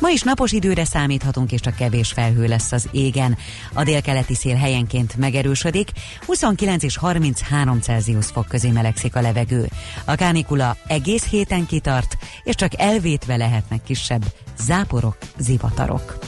Ma 0.00 0.08
is 0.08 0.22
napos 0.22 0.52
időre 0.52 0.84
számíthatunk, 0.84 1.52
és 1.52 1.60
csak 1.60 1.74
kevés 1.74 2.12
felhő 2.12 2.46
lesz 2.46 2.72
az 2.72 2.88
égen. 2.92 3.36
A 3.72 3.82
délkeleti 3.82 4.34
szél 4.34 4.56
helyenként 4.56 5.16
megerősödik, 5.16 5.90
29 6.26 6.82
és 6.82 6.96
33 6.96 7.80
Celsius 7.80 8.26
fok 8.26 8.46
közé 8.46 8.70
melegszik 8.70 9.16
a 9.16 9.20
levegő. 9.20 9.68
A 10.04 10.14
kánikula 10.14 10.76
egész 10.86 11.24
héten 11.24 11.66
kitart, 11.66 12.16
és 12.44 12.54
csak 12.54 12.80
elvétve 12.80 13.36
lehetnek 13.36 13.82
kisebb 13.82 14.24
záporok, 14.58 15.16
zivatarok. 15.38 16.18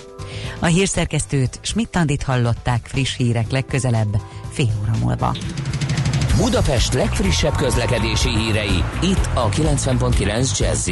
A 0.58 0.66
hírszerkesztőt 0.66 1.58
Schmidt-Tandit 1.62 2.22
hallották 2.22 2.86
friss 2.86 3.16
hírek 3.16 3.50
legközelebb, 3.50 4.20
fél 4.52 4.70
óra 4.82 4.98
múlva. 4.98 5.34
Budapest 6.40 6.92
legfrissebb 6.92 7.56
közlekedési 7.56 8.28
hírei, 8.28 8.84
itt 9.02 9.28
a 9.34 9.48
90.9 9.48 10.58
jazz 10.58 10.90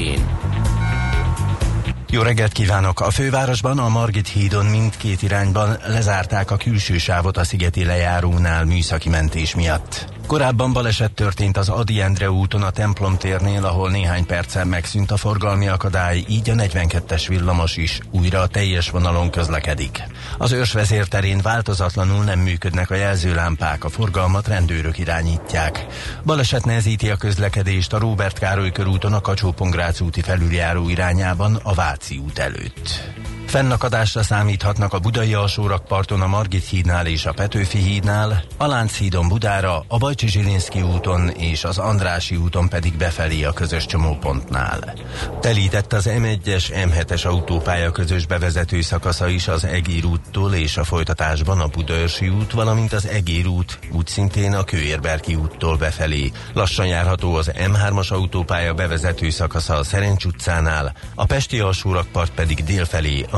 jó 2.11 2.23
reggelt 2.23 2.53
kívánok! 2.53 3.01
A 3.01 3.11
fővárosban 3.11 3.79
a 3.79 3.89
Margit 3.89 4.29
hídon 4.29 4.67
mindkét 4.67 5.23
irányban 5.23 5.77
lezárták 5.87 6.51
a 6.51 6.57
külső 6.57 6.99
sávot 6.99 7.37
a 7.37 7.45
szigeti 7.45 7.85
lejárónál 7.85 8.65
műszaki 8.65 9.09
mentés 9.09 9.55
miatt. 9.55 10.18
Korábban 10.29 10.73
baleset 10.73 11.13
történt 11.13 11.57
az 11.57 11.69
Adi 11.69 12.01
Endre 12.01 12.31
úton 12.31 12.63
a 12.63 12.71
templom 12.71 13.17
térnél, 13.17 13.65
ahol 13.65 13.91
néhány 13.91 14.27
percen 14.27 14.67
megszűnt 14.67 15.11
a 15.11 15.17
forgalmi 15.17 15.69
akadály, 15.69 16.25
így 16.29 16.51
a 16.51 16.55
42-es 16.55 17.25
villamos 17.29 17.77
is 17.77 18.01
újra 18.11 18.41
a 18.41 18.47
teljes 18.47 18.91
vonalon 18.91 19.31
közlekedik. 19.31 20.03
Az 20.39 20.53
őrs 20.53 20.73
vezérterén 20.73 21.41
változatlanul 21.43 22.25
nem 22.25 22.39
működnek 22.39 22.91
a 22.91 22.95
jelzőlámpák, 22.95 23.85
a 23.85 23.89
forgalmat 23.89 24.49
rendőrök 24.49 24.99
irányítják. 24.99 25.87
Baleset 26.25 26.65
nehezíti 26.65 27.11
a 27.11 27.17
közlekedést 27.17 27.93
a 27.93 27.99
Róbert 27.99 28.39
Károly 28.39 28.73
körúton 28.73 29.13
a 29.13 29.21
kacsó 29.21 29.55
úti 30.01 30.21
felüljáró 30.21 30.89
irányában 30.89 31.61
a 31.63 31.75
Váci 31.75 32.19
út 32.19 32.39
előtt. 32.39 33.01
Fennakadásra 33.49 34.23
számíthatnak 34.23 34.93
a 34.93 34.99
budai 34.99 35.35
alsórakparton 35.35 36.21
a 36.21 36.27
Margit 36.27 36.65
hídnál 36.65 37.07
és 37.07 37.27
a 37.27 37.33
Petőfi 37.33 37.79
hídnál, 37.79 38.43
a 38.57 38.67
Lánchídon 38.67 39.29
Budára, 39.29 39.85
a 39.89 39.99
Bajcsi 39.99 40.29
Zsilinszki 40.29 40.83
úton 40.83 41.29
és 41.29 41.65
az 41.65 41.79
Andrási 41.79 42.37
úton 42.37 42.69
pedig 42.69 42.97
befelé 42.97 43.45
a 43.45 43.53
közös 43.53 43.87
csomópontnál. 43.87 44.95
Telített 45.41 45.93
az 45.93 46.09
M1-es, 46.11 46.65
M7-es 46.71 47.27
autópálya 47.27 47.91
közös 47.91 48.27
bevezető 48.27 48.81
szakasza 48.81 49.29
is 49.29 49.49
az 49.49 49.65
Egér 49.65 50.05
úttól 50.05 50.55
és 50.55 50.77
a 50.77 50.85
folytatásban 50.85 51.61
a 51.61 51.67
Budaörsi 51.67 52.29
út, 52.29 52.53
valamint 52.53 52.93
az 52.93 53.07
Egér 53.07 53.47
út, 53.47 53.79
úgy 53.93 54.07
szintén 54.07 54.55
a 54.55 54.65
Kőérberki 54.65 55.35
úttól 55.35 55.77
befelé. 55.77 56.33
Lassan 56.53 56.87
járható 56.87 57.35
az 57.35 57.51
M3-as 57.55 58.09
autópálya 58.09 58.75
bevezető 58.75 59.31
szakasza 59.31 59.75
a 59.75 59.85
Szerencs 59.85 60.25
utcánál, 60.25 60.95
a 61.15 61.25
Pesti 61.25 61.59
alsórakpart 61.59 62.33
pedig 62.33 62.65
délfelé 62.65 63.25
a 63.31 63.38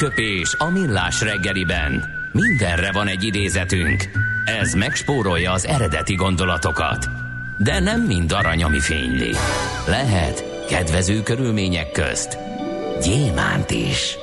Aranyköpés 0.00 0.54
a 0.58 0.70
millás 0.70 1.20
reggeliben. 1.20 2.04
Mindenre 2.32 2.92
van 2.92 3.06
egy 3.06 3.24
idézetünk. 3.24 4.04
Ez 4.44 4.74
megspórolja 4.74 5.52
az 5.52 5.66
eredeti 5.66 6.14
gondolatokat. 6.14 7.08
De 7.58 7.80
nem 7.80 8.02
mind 8.02 8.32
arany, 8.32 8.62
ami 8.62 8.80
fényli. 8.80 9.30
Lehet 9.86 10.66
kedvező 10.68 11.22
körülmények 11.22 11.90
közt 11.90 12.38
gyémánt 13.02 13.70
is. 13.70 14.16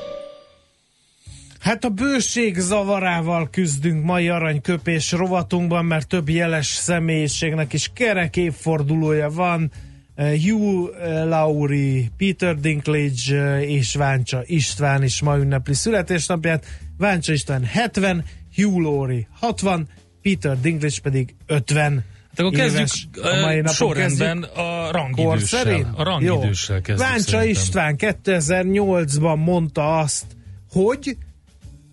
Hát 1.60 1.84
a 1.84 1.90
bőség 1.90 2.58
zavarával 2.58 3.50
küzdünk 3.50 4.04
mai 4.04 4.30
aranyköpés 4.30 5.12
rovatunkban, 5.12 5.86
mert 5.86 6.08
több 6.08 6.30
jeles 6.30 6.68
személyiségnek 6.68 7.74
is 7.74 7.92
kerek 7.94 8.38
évfordulója 8.38 9.30
van. 9.30 9.72
Eh, 10.18 10.42
Hugh 10.42 10.90
eh, 11.00 11.26
Laurie, 11.26 12.10
Peter 12.18 12.56
Dinklage 12.56 13.36
eh, 13.36 13.72
és 13.72 13.96
Váncsa 13.96 14.42
István 14.46 15.04
is 15.04 15.22
ma 15.22 15.38
ünnepli 15.38 15.74
születésnapját. 15.74 16.66
Váncsa 16.98 17.34
István 17.34 17.64
70, 17.64 18.26
Hugh 18.56 18.82
Laurie 18.82 19.28
60, 19.40 19.88
Peter 20.22 20.60
Dinklage 20.60 21.02
pedig 21.02 21.36
50. 21.46 22.04
Hát 22.30 22.40
akkor 22.40 22.52
kezdjük 22.52 22.88
a 23.22 23.40
mai 23.42 23.56
napon 23.56 23.74
sorrendben 23.74 24.44
a 24.44 24.92
rangidőssel. 24.92 25.94
A 25.96 26.04
rangidőssel 26.04 26.82
kezdjük 26.82 27.08
Váncsa 27.08 27.24
szerintem. 27.24 27.50
István 27.50 27.96
2008-ban 27.98 29.44
mondta 29.44 29.98
azt, 29.98 30.26
hogy 30.70 31.18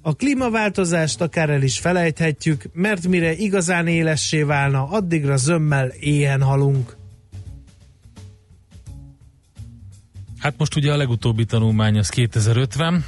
a 0.02 0.14
klímaváltozást 0.14 1.20
akár 1.20 1.50
el 1.50 1.62
is 1.62 1.78
felejthetjük, 1.78 2.64
mert 2.72 3.06
mire 3.06 3.32
igazán 3.32 3.86
élessé 3.86 4.42
válna, 4.42 4.88
addigra 4.88 5.36
zömmel 5.36 5.88
éhen 5.88 6.42
halunk. 6.42 7.02
Hát 10.44 10.54
most 10.58 10.76
ugye 10.76 10.92
a 10.92 10.96
legutóbbi 10.96 11.44
tanulmány 11.44 11.98
az 11.98 12.08
2050. 12.08 13.04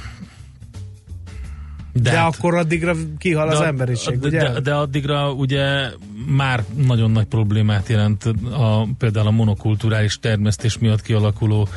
De, 1.93 1.99
de 2.09 2.17
hát, 2.17 2.35
akkor 2.35 2.55
addigra 2.55 2.95
kihal 3.17 3.47
de, 3.49 3.55
az 3.55 3.61
emberiség, 3.61 4.19
de, 4.19 4.27
ugye? 4.27 4.51
De, 4.51 4.59
de 4.59 4.73
addigra 4.73 5.31
ugye 5.31 5.89
már 6.27 6.63
nagyon 6.75 7.11
nagy 7.11 7.25
problémát 7.25 7.87
jelent 7.87 8.23
a, 8.51 8.87
például 8.97 9.27
a 9.27 9.31
monokulturális 9.31 10.19
termesztés 10.19 10.77
miatt 10.77 11.01
kialakuló 11.01 11.67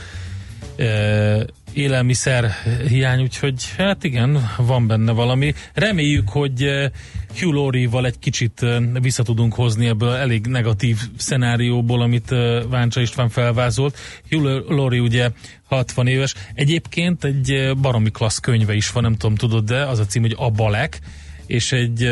e, 0.77 1.47
élelmiszer 1.73 2.51
hiány, 2.89 3.23
úgyhogy 3.23 3.55
hát 3.77 4.05
igen, 4.05 4.51
van 4.57 4.87
benne 4.87 5.13
valami. 5.13 5.55
Reméljük, 5.75 6.29
hogy 6.29 6.63
e, 6.63 6.91
Hugh 7.39 7.55
Laurie-val 7.55 8.07
egy 8.07 8.19
kicsit 8.19 8.63
e, 8.63 8.81
vissza 9.01 9.23
tudunk 9.23 9.55
hozni 9.55 9.87
ebből 9.87 10.11
elég 10.11 10.47
negatív 10.47 10.99
szenárióból, 11.17 12.03
amit 12.03 12.33
e, 12.33 12.67
Váncsa 12.67 13.01
István 13.01 13.29
felvázolt. 13.29 13.99
Hugh 14.31 14.69
Laurie 14.69 15.01
ugye 15.01 15.31
60 15.65 16.07
éves. 16.07 16.35
Egyébként 16.55 17.25
egy 17.25 17.71
baromi 17.81 18.11
klassz 18.11 18.39
könyve 18.39 18.75
is 18.75 18.91
van, 18.91 19.03
nem 19.03 19.17
tudom, 19.17 19.35
tudod, 19.35 19.65
de 19.65 19.85
az 19.85 19.99
a 19.99 20.07
cím, 20.07 20.23
hogy 20.23 20.35
A 20.39 20.51
Balek, 20.51 21.01
és 21.47 21.73
egy 21.73 22.11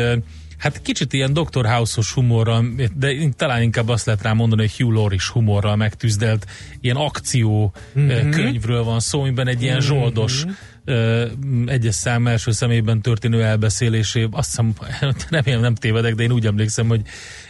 hát 0.59 0.81
kicsit 0.81 1.13
ilyen 1.13 1.33
Dr. 1.33 1.65
House-os 1.65 2.13
humorral, 2.13 2.65
de 2.95 3.13
talán 3.35 3.61
inkább 3.61 3.89
azt 3.89 4.05
lehet 4.05 4.21
rá 4.21 4.33
mondani, 4.33 4.61
hogy 4.61 4.77
Hugh 4.77 4.93
Laurie 4.93 5.19
humorral 5.33 5.75
megtűzdelt 5.75 6.45
ilyen 6.81 6.95
akció 6.95 7.73
mm-hmm. 7.99 8.29
könyvről 8.29 8.83
van 8.83 8.99
szó, 8.99 9.21
amiben 9.21 9.47
egy 9.47 9.61
ilyen 9.61 9.77
mhm. 9.77 9.85
zsoldos 9.85 10.45
mm-hmm. 10.45 11.67
egyes 11.67 11.95
szám 11.95 12.27
első 12.27 12.51
személyben 12.51 13.01
történő 13.01 13.43
elbeszélésé, 13.43 14.27
azt 14.31 14.49
hiszem, 14.49 14.73
nem, 15.45 15.59
nem 15.59 15.75
tévedek, 15.75 16.15
de 16.15 16.23
én 16.23 16.31
úgy 16.31 16.45
emlékszem, 16.45 16.87
hogy 16.87 17.01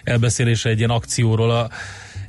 elbeszélése 0.03 0.69
egy 0.69 0.77
ilyen 0.77 0.89
akcióról 0.89 1.51
a 1.51 1.69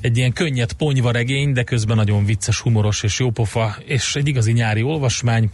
egy 0.01 0.17
ilyen 0.17 0.33
könnyed 0.33 0.73
ponyvaregény, 0.73 1.53
de 1.53 1.63
közben 1.63 1.97
nagyon 1.97 2.25
vicces, 2.25 2.61
humoros 2.61 3.03
és 3.03 3.19
jópofa, 3.19 3.77
és 3.85 4.17
egy 4.17 4.29
igazi 4.29 4.53
nyári 4.53 4.83
olvasmány. 4.83 5.51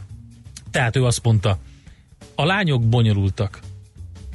Tehát 0.70 0.96
ő 0.96 1.04
azt 1.04 1.22
mondta, 1.22 1.58
a 2.34 2.44
lányok 2.44 2.88
bonyolultak. 2.88 3.60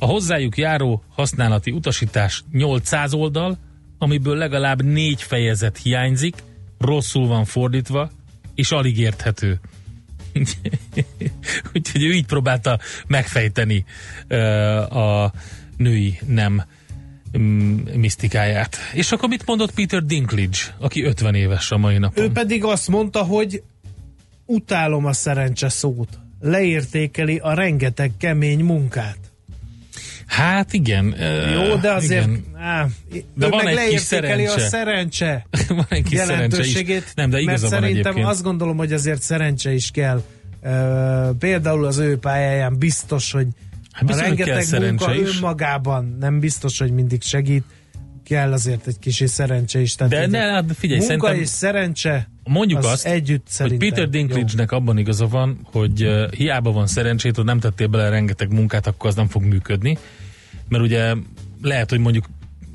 A 0.02 0.06
hozzájuk 0.06 0.58
járó 0.58 1.04
használati 1.10 1.72
utasítás 1.72 2.44
800 2.52 3.14
oldal, 3.14 3.58
amiből 3.98 4.38
legalább 4.38 4.84
négy 4.84 5.22
fejezet 5.22 5.78
hiányzik, 5.78 6.36
rosszul 6.80 7.28
van 7.28 7.46
fordítva, 7.46 8.10
és 8.56 8.72
alig 8.72 8.98
érthető. 8.98 9.60
Úgyhogy 11.74 12.04
ő 12.04 12.14
így 12.14 12.26
próbálta 12.26 12.80
megfejteni 13.08 13.86
uh, 14.30 14.98
a 14.98 15.34
női 15.78 16.20
nem 16.28 16.64
Mm, 17.38 17.78
misztikáját. 17.96 18.78
És 18.94 19.12
akkor 19.12 19.30
mit 19.30 19.46
mondott 19.46 19.74
Peter 19.74 20.04
Dinklage, 20.04 20.58
aki 20.80 21.04
50 21.04 21.36
éves 21.36 21.72
a 21.72 21.78
mai 21.78 21.98
napon? 21.98 22.24
Ő 22.24 22.32
pedig 22.32 22.64
azt 22.64 22.88
mondta, 22.88 23.24
hogy 23.24 23.64
utálom 24.46 25.06
a 25.06 25.14
szerencse 25.14 25.70
szót. 25.70 26.20
Leértékeli 26.40 27.38
a 27.38 27.54
rengeteg 27.54 28.12
kemény 28.18 28.60
munkát. 28.64 29.31
Hát 30.32 30.74
igen. 30.74 31.15
Jó, 31.54 31.76
de 31.76 31.91
azért 31.91 32.28
igen. 32.28 32.44
Á, 32.58 32.88
de 33.36 33.48
van 33.48 33.63
meg 33.63 33.76
egy 33.78 33.89
kis 33.89 34.00
szerencse. 34.00 34.54
a 34.54 34.60
szerencse 34.60 35.46
van 35.67 35.86
egy 35.89 36.04
kis 36.04 36.17
jelentőségét, 36.17 37.04
is. 37.06 37.13
Nem, 37.15 37.30
de 37.30 37.44
mert 37.44 37.58
szerintem 37.60 37.84
egyébként. 37.84 38.28
azt 38.28 38.44
gondolom, 38.44 38.78
hogy 38.78 38.94
azért 38.94 39.22
szerencse 39.22 39.74
is 39.74 39.91
kell. 39.91 40.24
Uh, 40.63 41.30
például 41.39 41.86
az 41.86 41.98
ő 41.98 42.17
pályáján 42.17 42.78
biztos, 42.78 43.32
hogy 43.32 43.48
Hát 43.91 44.06
biztos, 44.06 44.24
a 44.24 44.28
rengeteg 44.28 44.82
munka 44.82 45.15
is. 45.15 45.36
önmagában 45.36 46.17
nem 46.20 46.39
biztos, 46.39 46.80
hogy 46.80 46.91
mindig 46.91 47.22
segít, 47.22 47.63
kell 48.24 48.52
azért 48.52 48.88
egy 48.88 49.00
kis 49.00 49.24
szerencse 49.26 49.80
is. 49.80 49.96
Tehát 49.96 50.14
De 50.14 50.28
ne, 50.28 50.40
hát 50.40 50.66
figyelj, 50.78 51.08
munka 51.08 51.36
és 51.36 51.48
szerencse 51.48 52.30
Mondjuk 52.44 52.80
az 52.80 52.86
azt, 52.86 53.06
együtt 53.06 53.48
hogy 53.58 53.78
Peter 53.78 54.10
Dinklage-nek 54.10 54.72
abban 54.72 54.98
igaza 54.98 55.28
van, 55.28 55.68
hogy 55.72 56.04
uh, 56.04 56.32
hiába 56.32 56.72
van 56.72 56.88
szerencsét, 56.88 57.36
hogy 57.36 57.46
nem 57.46 57.60
tettél 57.60 57.88
bele 57.88 58.10
rengeteg 58.10 58.54
munkát, 58.54 58.88
akkor 58.88 59.10
az 59.10 59.16
nem 59.16 59.28
fog 59.28 59.44
működni. 59.44 59.98
Mert 60.70 60.84
ugye 60.84 61.14
lehet, 61.62 61.90
hogy 61.90 62.00
mondjuk 62.00 62.26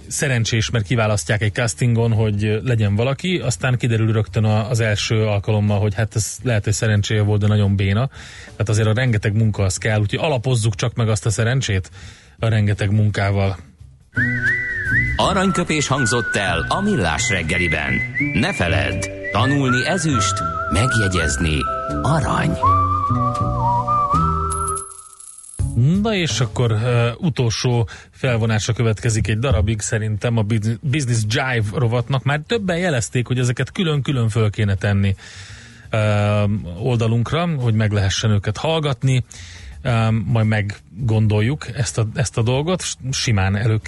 szerencsés, 0.08 0.70
mert 0.70 0.86
kiválasztják 0.86 1.42
egy 1.42 1.52
castingon, 1.52 2.12
hogy 2.12 2.60
legyen 2.62 2.94
valaki, 2.94 3.38
aztán 3.38 3.76
kiderül 3.76 4.12
rögtön 4.12 4.44
az 4.44 4.80
első 4.80 5.26
alkalommal, 5.26 5.80
hogy 5.80 5.94
hát 5.94 6.16
ez 6.16 6.36
lehet, 6.42 6.64
hogy 6.64 6.72
szerencséje 6.72 7.22
volt, 7.22 7.40
de 7.40 7.46
nagyon 7.46 7.76
béna. 7.76 8.10
Tehát 8.44 8.68
azért 8.68 8.88
a 8.88 8.92
rengeteg 8.92 9.34
munka 9.34 9.62
az 9.62 9.76
kell, 9.76 10.00
úgyhogy 10.00 10.18
alapozzuk 10.18 10.74
csak 10.74 10.94
meg 10.94 11.08
azt 11.08 11.26
a 11.26 11.30
szerencsét 11.30 11.90
a 12.38 12.48
rengeteg 12.48 12.90
munkával. 12.90 13.56
Aranyköpés 15.16 15.86
hangzott 15.86 16.36
el 16.36 16.66
a 16.68 16.80
millás 16.80 17.30
reggeliben. 17.30 18.00
Ne 18.32 18.52
feledd, 18.52 19.08
tanulni 19.32 19.86
ezüst, 19.86 20.34
megjegyezni 20.72 21.58
arany. 22.02 22.58
Na 26.02 26.14
és 26.14 26.40
akkor 26.40 26.72
uh, 26.72 27.06
utolsó 27.18 27.88
felvonása 28.10 28.72
következik 28.72 29.28
egy 29.28 29.38
darabig 29.38 29.80
szerintem 29.80 30.36
a 30.36 30.44
Business 30.80 31.22
Jive 31.28 31.64
rovatnak. 31.72 32.24
Már 32.24 32.40
többen 32.46 32.78
jelezték, 32.78 33.26
hogy 33.26 33.38
ezeket 33.38 33.72
külön-külön 33.72 34.28
föl 34.28 34.50
kéne 34.50 34.74
tenni 34.74 35.14
uh, 35.92 36.50
oldalunkra, 36.86 37.46
hogy 37.46 37.74
meg 37.74 37.92
lehessen 37.92 38.30
őket 38.30 38.56
hallgatni. 38.56 39.24
Uh, 39.84 40.10
majd 40.24 40.46
meggondoljuk 40.46 41.68
ezt 41.76 41.98
a, 41.98 42.06
ezt 42.14 42.38
a 42.38 42.42
dolgot. 42.42 42.84
Simán 43.10 43.56
elő, 43.56 43.80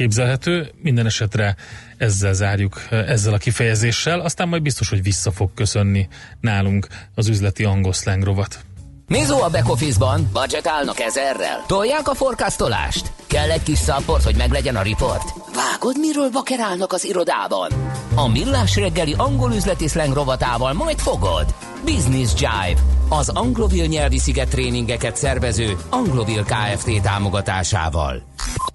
elképzelhető. 0.00 0.70
Minden 0.82 1.06
esetre 1.06 1.56
ezzel 1.96 2.32
zárjuk, 2.32 2.82
ezzel 2.90 3.32
a 3.32 3.38
kifejezéssel. 3.38 4.20
Aztán 4.20 4.48
majd 4.48 4.62
biztos, 4.62 4.88
hogy 4.88 5.02
vissza 5.02 5.30
fog 5.30 5.54
köszönni 5.54 6.08
nálunk 6.40 6.86
az 7.14 7.28
üzleti 7.28 7.64
angol 7.64 7.92
rovat. 8.20 8.58
Mizó 9.06 9.42
a 9.42 9.48
back 9.50 9.68
office-ban? 9.68 10.28
Budgetálnak 10.32 11.00
ezerrel? 11.00 11.64
Tolják 11.66 12.08
a 12.08 12.14
forkásztolást? 12.14 13.12
Kell 13.26 13.50
egy 13.50 13.62
kis 13.62 13.78
szapport, 13.78 14.24
hogy 14.24 14.36
meglegyen 14.36 14.76
a 14.76 14.82
riport? 14.82 15.32
Vágod, 15.54 15.98
miről 15.98 16.30
vakerálnak 16.32 16.92
az 16.92 17.04
irodában? 17.04 17.70
A 18.14 18.28
millás 18.28 18.76
reggeli 18.76 19.14
angol 19.16 19.52
üzleti 19.52 19.88
slang 19.88 20.14
rovatával 20.14 20.72
majd 20.72 20.98
fogod. 20.98 21.54
Business 21.84 22.32
Jive, 22.34 22.80
az 23.08 23.28
anglovil 23.28 23.86
nyelvi 23.86 24.18
sziget 24.18 24.48
tréningeket 24.48 25.16
szervező 25.16 25.76
Anglovil 25.90 26.44
Kft. 26.44 27.02
támogatásával. 27.02 28.22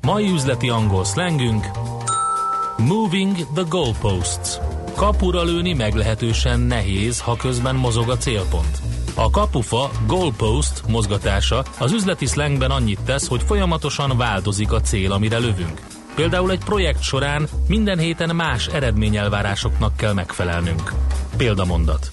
Mai 0.01 0.31
üzleti 0.31 0.69
angol 0.69 1.03
szlengünk 1.03 1.65
Moving 2.77 3.35
the 3.53 3.63
goalposts. 3.69 4.57
Kapura 4.95 5.43
lőni 5.43 5.73
meglehetősen 5.73 6.59
nehéz, 6.59 7.19
ha 7.19 7.35
közben 7.35 7.75
mozog 7.75 8.09
a 8.09 8.17
célpont. 8.17 8.81
A 9.13 9.29
kapufa 9.29 9.89
goalpost 10.07 10.83
mozgatása 10.87 11.63
az 11.79 11.91
üzleti 11.91 12.25
slangben 12.25 12.71
annyit 12.71 12.99
tesz, 13.05 13.27
hogy 13.27 13.41
folyamatosan 13.41 14.17
változik 14.17 14.71
a 14.71 14.81
cél, 14.81 15.11
amire 15.11 15.37
lövünk. 15.37 15.81
Például 16.15 16.51
egy 16.51 16.63
projekt 16.63 17.01
során 17.01 17.47
minden 17.67 17.97
héten 17.97 18.35
más 18.35 18.67
eredményelvárásoknak 18.67 19.97
kell 19.97 20.13
megfelelnünk. 20.13 20.93
Példamondat. 21.37 22.09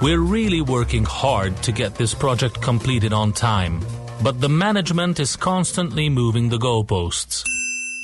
We're 0.00 0.30
really 0.30 0.60
working 0.60 1.06
hard 1.06 1.52
to 1.60 1.72
get 1.72 1.92
this 1.92 2.14
project 2.14 2.64
completed 2.64 3.12
on 3.12 3.32
time, 3.32 3.78
but 4.22 4.40
the 4.40 4.48
management 4.48 5.18
is 5.18 5.36
constantly 5.36 6.08
moving 6.08 6.48
the 6.48 6.58
goalposts. 6.58 7.42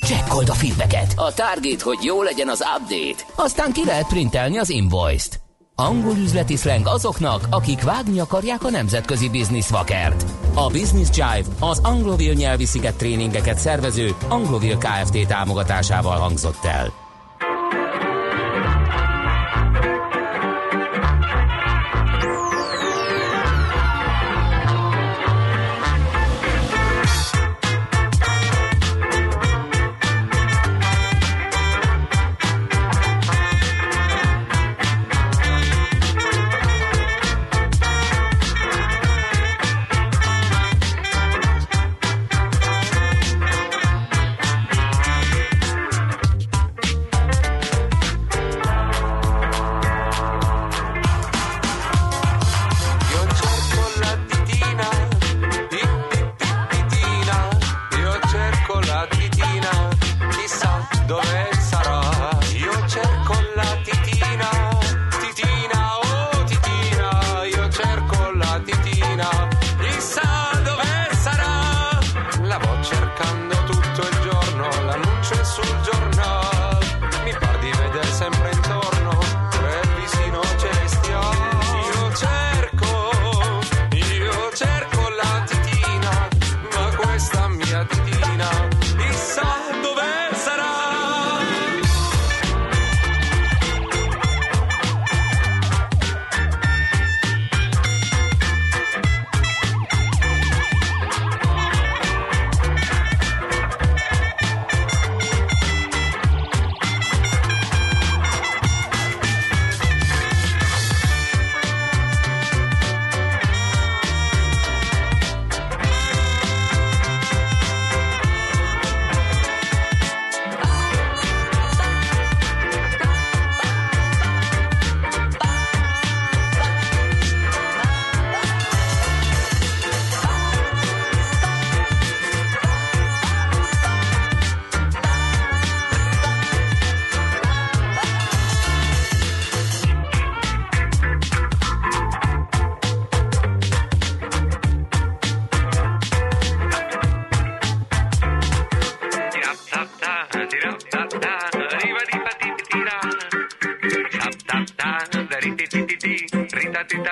Csekkold 0.05 0.49
a 0.49 0.53
feedbacket. 0.53 1.13
A 1.15 1.33
target, 1.33 1.81
hogy 1.81 1.97
jó 2.03 2.21
legyen 2.21 2.49
az 2.49 2.63
update. 2.77 3.33
Aztán 3.35 3.71
ki 3.71 3.85
lehet 3.85 4.07
printelni 4.07 4.57
az 4.57 4.69
invoice-t. 4.69 5.39
Angol 5.75 6.15
üzleti 6.15 6.55
slang 6.55 6.87
azoknak, 6.87 7.47
akik 7.49 7.81
vágni 7.81 8.19
akarják 8.19 8.63
a 8.63 8.69
nemzetközi 8.69 9.29
bizniszvakert. 9.29 10.25
A 10.53 10.67
Business 10.67 11.09
Jive 11.09 11.55
az 11.59 11.79
Anglovil 11.83 12.33
nyelvi 12.33 12.65
sziget 12.65 12.95
tréningeket 12.95 13.57
szervező 13.57 14.15
Anglovil 14.27 14.77
Kft. 14.77 15.27
támogatásával 15.27 16.17
hangzott 16.17 16.65
el. 16.65 17.04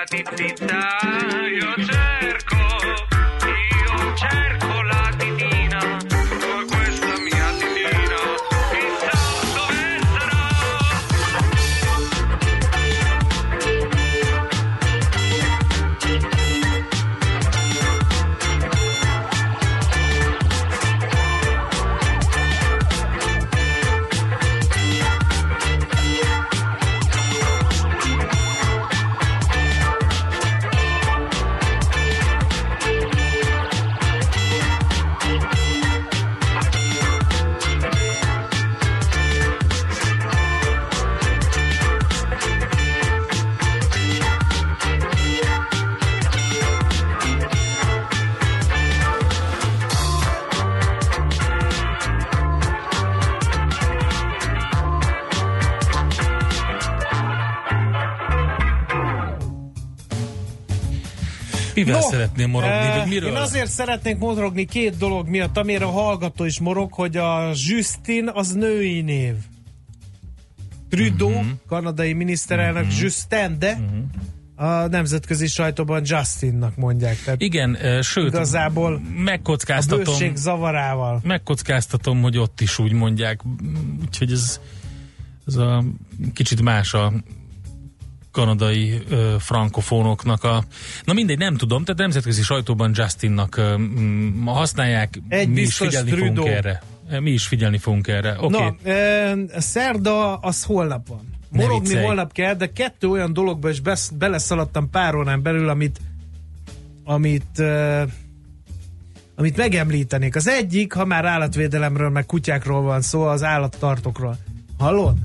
ratito. 0.04 0.33
Mivel 62.36 62.46
szeretném 62.46 62.50
morogni, 62.50 62.88
eh, 62.88 62.98
vagy 62.98 63.08
miről? 63.08 63.28
Én 63.28 63.36
azért 63.36 63.70
szeretnék 63.70 64.18
morogni 64.18 64.64
két 64.64 64.96
dolog 64.96 65.28
miatt, 65.28 65.56
amire 65.56 65.84
a 65.84 65.90
hallgató 65.90 66.44
is 66.44 66.60
morog, 66.60 66.92
hogy 66.92 67.16
a 67.16 67.50
Justin 67.54 68.30
az 68.32 68.52
női 68.52 69.00
név. 69.00 69.34
Trudeau, 70.88 71.30
uh-huh. 71.30 71.46
kanadai 71.66 72.12
miniszterelnök 72.12 72.82
uh-huh. 72.82 73.00
Justin, 73.00 73.58
de 73.58 73.72
uh-huh. 73.72 74.82
a 74.82 74.86
nemzetközi 74.86 75.46
sajtóban 75.46 76.02
Justinnak 76.04 76.76
mondják. 76.76 77.22
Tehát 77.24 77.40
Igen, 77.40 77.76
eh, 77.76 78.02
sőt, 78.02 78.26
igazából 78.26 78.94
a 78.94 79.20
megkockáztatom, 79.22 80.04
bőség 80.04 80.36
zavarával. 80.36 81.20
megkockáztatom, 81.24 82.22
hogy 82.22 82.38
ott 82.38 82.60
is 82.60 82.78
úgy 82.78 82.92
mondják. 82.92 83.40
Úgyhogy 84.06 84.32
ez, 84.32 84.60
ez 85.46 85.54
a 85.56 85.84
kicsit 86.32 86.62
más 86.62 86.94
a 86.94 87.12
kanadai 88.34 89.02
ö, 89.08 89.34
frankofónoknak 89.38 90.44
a... 90.44 90.64
Na 91.04 91.12
mindegy, 91.12 91.38
nem 91.38 91.56
tudom, 91.56 91.84
tehát 91.84 92.00
nemzetközi 92.00 92.42
sajtóban 92.42 92.90
Justinnak 92.94 93.56
ö, 93.56 93.74
használják, 94.44 95.20
Egy 95.28 95.48
mi 95.48 95.60
is 95.60 95.76
figyelni 95.76 96.10
Trudeau. 96.10 96.34
fogunk 96.34 96.54
erre. 96.54 96.82
Mi 97.20 97.30
is 97.30 97.46
figyelni 97.46 97.78
fogunk 97.78 98.08
erre. 98.08 98.36
Okay. 98.40 98.60
Na, 98.82 98.90
e, 98.90 99.36
szerda 99.56 100.36
az 100.36 100.64
holnap 100.64 101.08
van. 101.08 101.32
Morogni 101.50 101.96
holnap 101.96 102.32
kell, 102.32 102.54
de 102.54 102.72
kettő 102.72 103.08
olyan 103.08 103.32
dologba 103.32 103.70
is 103.70 103.80
besz, 103.80 104.08
beleszaladtam 104.08 104.90
pár 104.90 105.14
órán 105.14 105.42
belül, 105.42 105.68
amit 105.68 106.00
amit 107.04 107.58
e, 107.58 108.06
amit 109.36 109.56
megemlítenék. 109.56 110.36
Az 110.36 110.48
egyik, 110.48 110.92
ha 110.92 111.04
már 111.04 111.24
állatvédelemről, 111.24 112.10
meg 112.10 112.26
kutyákról 112.26 112.82
van 112.82 113.00
szó, 113.00 113.22
az 113.22 113.42
állattartókról. 113.42 114.36
Hallod? 114.78 115.16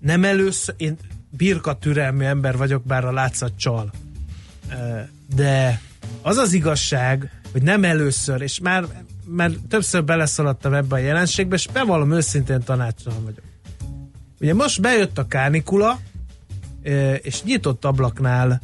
Nem 0.00 0.24
először, 0.24 0.74
én 0.78 0.96
birka 1.36 1.78
türelmű 1.78 2.24
ember 2.24 2.56
vagyok, 2.56 2.84
bár 2.84 3.04
a 3.04 3.12
látszat 3.12 3.52
csal. 3.56 3.92
De 5.34 5.80
az 6.22 6.36
az 6.36 6.52
igazság, 6.52 7.40
hogy 7.52 7.62
nem 7.62 7.84
először, 7.84 8.40
és 8.40 8.58
már, 8.58 8.84
már 9.24 9.50
többször 9.68 10.04
beleszaladtam 10.04 10.74
ebbe 10.74 10.94
a 10.94 10.98
jelenségbe, 10.98 11.54
és 11.54 11.68
bevallom 11.72 12.12
őszintén 12.12 12.62
tanácsolom 12.62 13.24
vagyok. 13.24 13.44
Ugye 14.40 14.54
most 14.54 14.80
bejött 14.80 15.18
a 15.18 15.26
kánikula, 15.26 16.00
és 17.22 17.42
nyitott 17.42 17.84
ablaknál 17.84 18.60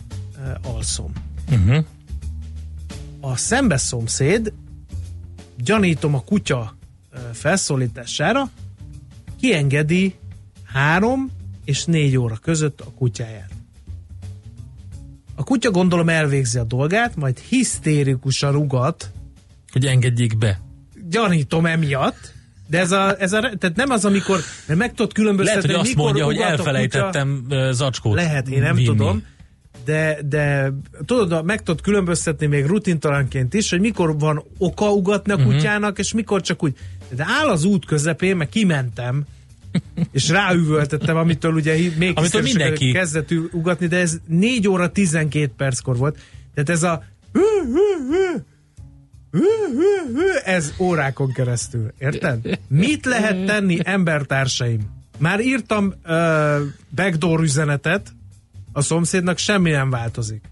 alszom. 0.62 1.12
uh-huh. 1.50 1.84
A 3.20 3.36
szembeszomszéd, 3.36 4.52
gyanítom 5.56 6.14
a 6.14 6.20
kutya 6.20 6.76
felszólítására, 7.32 8.50
kiengedi 9.40 10.14
három 10.64 11.30
és 11.64 11.84
négy 11.84 12.16
óra 12.16 12.36
között 12.42 12.80
a 12.80 12.90
kutyáját. 12.98 13.50
A 15.34 15.44
kutya 15.44 15.70
gondolom 15.70 16.08
elvégzi 16.08 16.58
a 16.58 16.64
dolgát, 16.64 17.16
majd 17.16 17.38
hisztérikusan 17.38 18.52
rugat, 18.52 19.10
hogy 19.72 19.86
engedjék 19.86 20.38
be. 20.38 20.60
gyanítom 21.10 21.66
emiatt, 21.66 22.32
de 22.66 22.78
ez 22.78 22.92
a, 22.92 23.20
ez 23.20 23.32
a, 23.32 23.40
tehát 23.40 23.76
nem 23.76 23.90
az, 23.90 24.04
amikor, 24.04 24.40
mert 24.66 24.78
meg 24.78 24.94
tudod 24.94 25.12
különböztetni, 25.12 25.66
Lehet, 25.68 25.76
hogy 25.80 25.86
azt 25.88 25.96
mondja, 25.96 26.24
hogy 26.24 26.36
elfelejtettem 26.36 27.44
ö, 27.48 27.70
zacskót 27.72 28.14
lehet, 28.14 28.48
én 28.48 28.60
nem 28.60 28.74
vinni. 28.74 28.86
tudom, 28.86 29.24
de, 29.84 30.18
de 30.28 30.72
tudod, 31.06 31.44
meg 31.44 31.62
tudod 31.62 31.80
különböztetni 31.80 32.46
még 32.46 32.66
rutintalanként 32.66 33.54
is, 33.54 33.70
hogy 33.70 33.80
mikor 33.80 34.18
van 34.18 34.42
oka 34.58 34.90
ugatni 34.92 35.32
a 35.32 35.36
Mhm. 35.36 35.44
kutyának, 35.50 35.98
és 35.98 36.12
mikor 36.12 36.40
csak 36.40 36.62
úgy. 36.62 36.76
De 37.16 37.26
áll 37.40 37.48
az 37.48 37.64
út 37.64 37.84
közepén, 37.86 38.36
meg 38.36 38.48
kimentem, 38.48 39.24
és 40.12 40.28
ráüvöltettem, 40.28 41.16
amitől 41.16 41.52
ugye 41.52 41.76
még 41.96 42.12
Amitől 42.18 42.42
mindenki- 42.42 42.92
kezdett 42.92 43.30
ugatni, 43.52 43.86
de 43.86 43.96
ez 43.96 44.18
4 44.26 44.68
óra 44.68 44.90
12 44.90 45.52
perckor 45.56 45.96
volt. 45.96 46.18
Tehát 46.54 46.70
ez 46.70 46.82
a 46.82 47.04
ez 50.44 50.72
órákon 50.78 51.32
keresztül. 51.32 51.92
Érted? 51.98 52.58
Mit 52.68 53.04
lehet 53.04 53.46
tenni, 53.46 53.78
embertársaim? 53.82 54.80
Már 55.18 55.40
írtam 55.40 55.94
uh, 56.04 56.56
backdoor 56.94 57.40
üzenetet, 57.40 58.12
a 58.72 58.80
szomszédnak 58.80 59.38
semmi 59.38 59.70
nem 59.70 59.90
változik. 59.90 60.44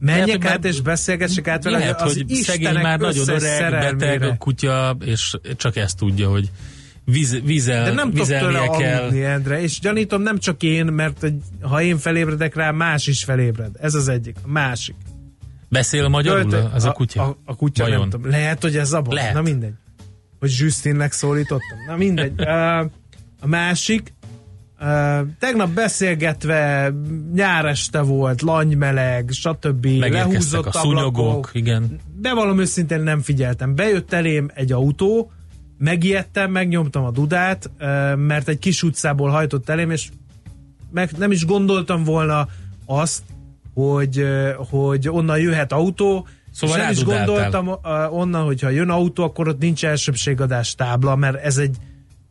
Menjek 0.00 0.26
Lehet, 0.26 0.42
hogy 0.42 0.50
át 0.50 0.64
és 0.64 0.80
beszélgessek 0.80 1.48
át 1.48 1.64
vele, 1.64 1.78
Lehet, 1.78 2.00
az 2.00 2.14
hogy 2.14 2.34
szegény 2.34 2.74
már 2.74 2.98
nagyon 2.98 3.28
öreg, 3.28 3.96
beteg 3.96 4.22
a 4.22 4.36
kutya, 4.36 4.96
és 5.04 5.36
csak 5.56 5.76
ezt 5.76 5.96
tudja, 5.96 6.28
hogy 6.28 6.50
víz, 7.12 7.40
vízel, 7.44 7.84
De 7.84 7.92
nem 7.92 8.10
vízelnie 8.10 8.68
kell. 8.78 9.00
aludni, 9.00 9.24
Endre, 9.24 9.60
és 9.60 9.80
gyanítom 9.80 10.22
nem 10.22 10.38
csak 10.38 10.62
én, 10.62 10.84
mert 10.86 11.26
ha 11.60 11.82
én 11.82 11.98
felébredek 11.98 12.54
rá, 12.54 12.70
más 12.70 13.06
is 13.06 13.24
felébred. 13.24 13.70
Ez 13.80 13.94
az 13.94 14.08
egyik. 14.08 14.36
A 14.42 14.48
másik. 14.48 14.94
Beszél 15.68 16.08
magyarul 16.08 16.52
Jaj, 16.52 16.64
az 16.72 16.84
a 16.84 16.92
kutya? 16.92 17.22
A, 17.22 17.36
a 17.44 17.56
kutya 17.56 17.82
Vajon? 17.84 18.00
nem 18.00 18.10
tudom. 18.10 18.30
Lehet, 18.30 18.62
hogy 18.62 18.76
ez 18.76 18.92
a 18.92 19.00
baj. 19.00 19.14
Lehet. 19.14 19.34
Na 19.34 19.42
mindegy. 19.42 19.72
Hogy 20.38 20.54
Justinnek 20.58 21.12
szólítottam. 21.12 21.78
Na 21.88 21.96
mindegy. 21.96 22.40
a 23.40 23.46
másik, 23.46 24.12
uh, 24.80 24.86
tegnap 25.38 25.70
beszélgetve 25.70 26.92
nyár 27.34 27.64
este 27.64 28.00
volt, 28.00 28.42
langymeleg, 28.42 29.28
stb. 29.32 29.84
Lehúzott 29.86 30.66
a 30.66 30.72
szúnyogok, 30.72 31.18
ablakok. 31.26 31.50
igen. 31.52 32.00
Bevallom 32.20 32.60
őszintén 32.60 33.00
nem 33.00 33.20
figyeltem. 33.20 33.74
Bejött 33.74 34.12
elém 34.12 34.50
egy 34.54 34.72
autó, 34.72 35.32
megijedtem, 35.78 36.50
megnyomtam 36.50 37.04
a 37.04 37.10
dudát, 37.10 37.70
mert 38.16 38.48
egy 38.48 38.58
kis 38.58 38.82
utcából 38.82 39.30
hajtott 39.30 39.68
elém, 39.68 39.90
és 39.90 40.08
meg 40.90 41.10
nem 41.18 41.30
is 41.30 41.44
gondoltam 41.44 42.04
volna 42.04 42.48
azt, 42.86 43.22
hogy, 43.74 44.26
hogy 44.56 45.08
onnan 45.08 45.38
jöhet 45.38 45.72
autó, 45.72 46.26
Szóval 46.52 46.76
és 46.76 46.82
nem 46.82 46.92
is 46.92 47.04
gondoltam 47.04 47.70
onnan, 48.10 48.44
hogyha 48.44 48.68
jön 48.68 48.90
autó, 48.90 49.24
akkor 49.24 49.48
ott 49.48 49.58
nincs 49.58 49.84
elsőbségadás 49.84 50.74
tábla, 50.74 51.16
mert 51.16 51.44
ez 51.44 51.58
egy 51.58 51.76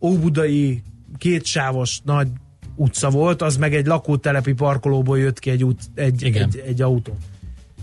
óbudai 0.01 0.83
kétsávos 1.17 1.99
nagy 2.03 2.27
utca 2.75 3.09
volt, 3.09 3.41
az 3.41 3.57
meg 3.57 3.75
egy 3.75 3.85
lakótelepi 3.85 4.53
parkolóból 4.53 5.19
jött 5.19 5.39
ki 5.39 5.49
egy, 5.49 5.63
út, 5.63 5.81
egy, 5.95 6.21
Igen. 6.21 6.43
egy, 6.43 6.63
egy 6.65 6.81
autó. 6.81 7.17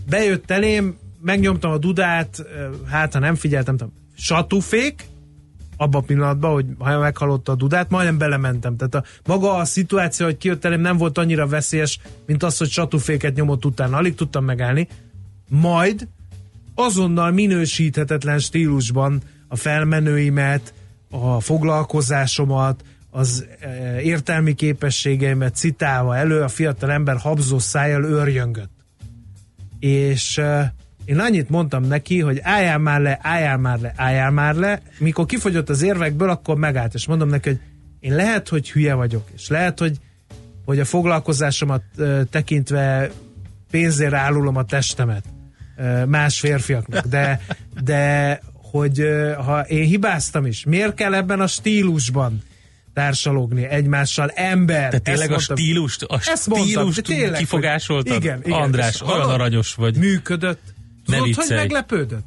Bejött 0.08 0.50
elém, 0.50 0.96
megnyomtam 1.20 1.70
a 1.70 1.78
dudát, 1.78 2.44
hát 2.86 3.12
ha 3.12 3.18
nem 3.18 3.34
figyeltem, 3.34 3.76
tudom, 3.76 3.92
satufék, 4.14 5.04
abban 5.82 6.02
a 6.02 6.04
pillanatban, 6.04 6.52
hogy 6.52 6.66
ha 6.78 6.98
meghallotta 6.98 7.52
a 7.52 7.54
dudát, 7.54 7.90
majdnem 7.90 8.18
belementem. 8.18 8.76
Tehát 8.76 8.94
a, 8.94 9.04
maga 9.26 9.54
a 9.54 9.64
szituáció, 9.64 10.26
hogy 10.26 10.36
kijött 10.36 10.64
elém, 10.64 10.80
nem 10.80 10.96
volt 10.96 11.18
annyira 11.18 11.46
veszélyes, 11.46 11.98
mint 12.26 12.42
az, 12.42 12.56
hogy 12.56 12.70
satuféket 12.70 13.34
nyomott 13.34 13.64
utána. 13.64 13.96
Alig 13.96 14.14
tudtam 14.14 14.44
megállni. 14.44 14.88
Majd 15.48 16.08
azonnal 16.74 17.30
minősíthetetlen 17.30 18.38
stílusban 18.38 19.22
a 19.48 19.56
felmenőimet, 19.56 20.74
a 21.10 21.40
foglalkozásomat, 21.40 22.84
az 23.10 23.46
e, 23.60 24.00
értelmi 24.00 24.54
képességeimet 24.54 25.54
citálva 25.54 26.16
elő, 26.16 26.40
a 26.40 26.48
fiatal 26.48 26.90
ember 26.90 27.16
habzó 27.16 27.58
szájjal 27.58 28.04
őrjöngött. 28.04 28.70
És 29.78 30.38
e, 30.38 30.74
én 31.04 31.18
annyit 31.18 31.48
mondtam 31.48 31.84
neki, 31.84 32.20
hogy 32.20 32.38
álljál 32.42 32.78
már 32.78 33.00
le, 33.00 33.18
álljál 33.22 33.56
már 33.56 33.80
le, 33.80 33.92
álljál 33.96 34.30
már 34.30 34.54
le. 34.54 34.82
Mikor 34.98 35.26
kifogyott 35.26 35.68
az 35.68 35.82
érvekből, 35.82 36.30
akkor 36.30 36.56
megállt, 36.56 36.94
és 36.94 37.06
mondom 37.06 37.28
neki, 37.28 37.48
hogy 37.48 37.60
én 38.00 38.14
lehet, 38.14 38.48
hogy 38.48 38.70
hülye 38.70 38.94
vagyok, 38.94 39.28
és 39.34 39.48
lehet, 39.48 39.78
hogy 39.78 39.98
hogy 40.64 40.78
a 40.78 40.84
foglalkozásomat 40.84 41.82
ö, 41.96 42.20
tekintve 42.30 43.10
pénzért 43.70 44.12
árulom 44.12 44.56
a 44.56 44.64
testemet 44.64 45.24
ö, 45.76 46.04
más 46.04 46.38
férfiaknak, 46.40 47.06
de, 47.06 47.40
de 47.84 48.40
hogy 48.70 49.00
ö, 49.00 49.32
ha 49.32 49.60
én 49.60 49.84
hibáztam 49.84 50.46
is, 50.46 50.64
miért 50.64 50.94
kell 50.94 51.14
ebben 51.14 51.40
a 51.40 51.46
stílusban 51.46 52.42
társalogni 52.94 53.64
egymással 53.64 54.28
ember? 54.28 54.90
Te 54.90 54.98
tényleg 54.98 55.28
a 55.28 55.30
mondtam. 55.30 55.56
stílust, 55.56 56.02
a 56.02 56.20
Ezt 56.24 56.46
mondtam, 56.46 56.68
stílust 56.68 57.02
de 57.02 57.14
tényleg, 57.14 57.38
kifogásoltad? 57.38 58.16
Igen, 58.16 58.40
igen. 58.44 58.60
András, 58.60 59.00
olyan 59.00 59.30
aranyos 59.30 59.74
vagy. 59.74 59.96
Működött. 59.96 60.74
Ne 61.12 61.18
Tudod, 61.18 61.34
hogy 61.46 61.56
meglepődött? 61.56 62.24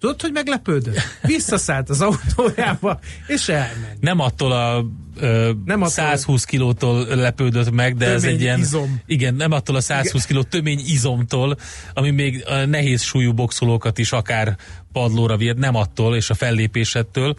Tudod, 0.00 0.20
hogy 0.20 0.32
meglepődött? 0.32 0.98
Visszaszállt 1.22 1.90
az 1.90 2.00
autójába, 2.00 2.98
és 3.26 3.48
elment. 3.48 4.00
Nem 4.00 4.20
attól 4.20 4.52
a 4.52 4.84
ö, 5.20 5.50
Nem 5.64 5.78
attól- 5.78 5.90
120 5.92 6.44
kilótól 6.44 7.04
lepődött 7.06 7.70
meg, 7.70 7.96
de 7.96 8.06
ez 8.10 8.24
egy 8.24 8.40
ilyen... 8.40 8.58
izom. 8.58 9.00
Igen, 9.06 9.34
nem 9.34 9.52
attól 9.52 9.76
a 9.76 9.80
120 9.80 10.24
kiló 10.24 10.42
tömény 10.42 10.80
izomtól, 10.86 11.56
ami 11.94 12.10
még 12.10 12.44
a 12.46 12.54
nehéz 12.64 13.02
súlyú 13.02 13.32
boxolókat 13.32 13.98
is 13.98 14.12
akár 14.12 14.56
padlóra 14.92 15.36
vihet, 15.36 15.56
nem 15.58 15.74
attól, 15.74 16.16
és 16.16 16.30
a 16.30 16.34
fellépésettől, 16.34 17.36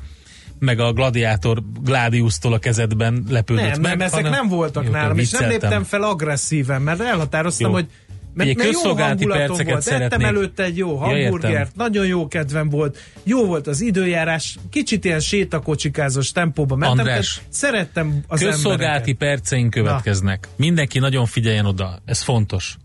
meg 0.59 0.79
a 0.79 0.93
gladiátor 0.93 1.61
Gladiusztól 1.83 2.53
a 2.53 2.59
kezedben 2.59 3.25
lepődött 3.29 3.63
Nem, 3.63 3.81
meg. 3.81 3.97
nem, 3.97 4.01
ezek 4.01 4.13
hanem- 4.25 4.31
nem 4.31 4.47
voltak 4.47 4.85
Jó, 4.85 4.91
nálam, 4.91 5.17
és 5.17 5.31
nem 5.31 5.49
léptem 5.49 5.83
fel 5.83 6.01
agresszíven, 6.03 6.81
mert 6.81 6.99
elhatároztam, 7.01 7.67
Jó. 7.69 7.73
hogy 7.75 7.87
mert, 8.35 8.55
mert 8.55 8.61
jó 8.61 8.71
közszolgálati 8.71 9.23
hangulatom 9.23 9.47
perceket 9.57 9.73
volt, 9.73 9.87
ettem 9.87 9.99
szeretnék. 9.99 10.27
előtte 10.27 10.63
egy 10.63 10.77
jó 10.77 10.91
Ja, 10.91 10.97
hamburgert, 10.97 11.53
értem. 11.53 11.71
nagyon 11.75 12.05
jó 12.05 12.27
kedvem 12.27 12.69
volt, 12.69 12.97
jó 13.23 13.45
volt 13.45 13.67
az 13.67 13.81
időjárás, 13.81 14.57
kicsit 14.69 15.05
ilyen 15.05 15.19
sétakocsikázós 15.19 16.31
tempóba 16.31 16.75
mentem, 16.75 16.99
András, 16.99 17.41
szerettem 17.49 18.23
az 18.27 18.39
Közszolgálati 18.39 19.09
embereket. 19.09 19.17
perceink 19.17 19.69
következnek. 19.69 20.47
Mindenki 20.55 20.99
nagyon 20.99 21.25
figyeljen 21.25 21.65
oda, 21.65 21.99
ez 22.05 22.21
fontos. 22.21 22.77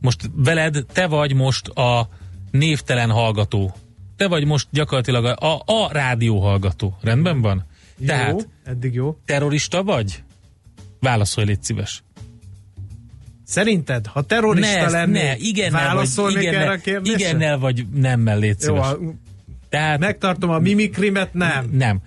Most 0.00 0.30
veled, 0.34 0.84
te 0.92 1.06
vagy 1.06 1.34
most 1.34 1.68
a 1.68 2.08
névtelen 2.50 3.10
hallgató. 3.10 3.74
Te 4.16 4.28
vagy 4.28 4.44
most 4.44 4.66
gyakorlatilag 4.70 5.24
a, 5.24 5.52
a, 5.52 5.62
a 5.66 5.92
rádió 5.92 6.40
hallgató. 6.40 6.96
Rendben 7.00 7.40
van? 7.40 7.66
Jó, 7.98 8.06
Tehát 8.06 8.48
eddig 8.64 8.94
jó. 8.94 9.16
terrorista 9.24 9.82
vagy? 9.82 10.22
Válaszolj, 11.00 11.46
légy 11.46 11.62
szíves. 11.62 12.02
Szerinted, 13.52 14.06
ha 14.06 14.22
terrorista 14.22 14.84
ne, 14.84 14.90
lennék, 14.90 15.22
ne, 15.22 15.36
igennel 15.36 15.70
vagy, 15.72 15.82
válaszolnék 15.94 16.42
igennel, 16.42 16.60
erre 16.62 16.72
a 16.72 16.76
kérdésre? 16.76 17.18
igennel 17.18 17.58
vagy 17.58 17.86
nemmel, 17.94 18.38
légy 18.38 18.56
Jó, 18.60 18.74
szíves. 18.74 18.86
a- 18.86 18.98
Tehát 19.68 19.98
megtartom 19.98 20.50
a 20.50 20.58
mimikrimet, 20.58 21.34
nem. 21.34 21.68
nem. 21.72 22.00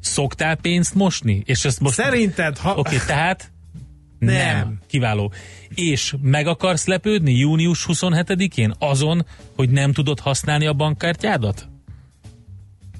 Szoktál 0.00 0.56
pénzt 0.56 0.94
mosni? 0.94 1.42
És 1.44 1.64
ezt 1.64 1.80
most... 1.80 1.94
Szerinted, 1.94 2.58
ha... 2.58 2.74
Oké, 2.74 2.96
tehát 3.06 3.50
Nem. 4.18 4.34
nem. 4.56 4.78
Kiváló. 4.86 5.32
És 5.74 6.14
meg 6.22 6.46
akarsz 6.46 6.86
lepődni 6.86 7.32
június 7.36 7.86
27-én 7.88 8.74
azon, 8.78 9.26
hogy 9.56 9.70
nem 9.70 9.92
tudod 9.92 10.20
használni 10.20 10.66
a 10.66 10.72
bankkártyádat? 10.72 11.68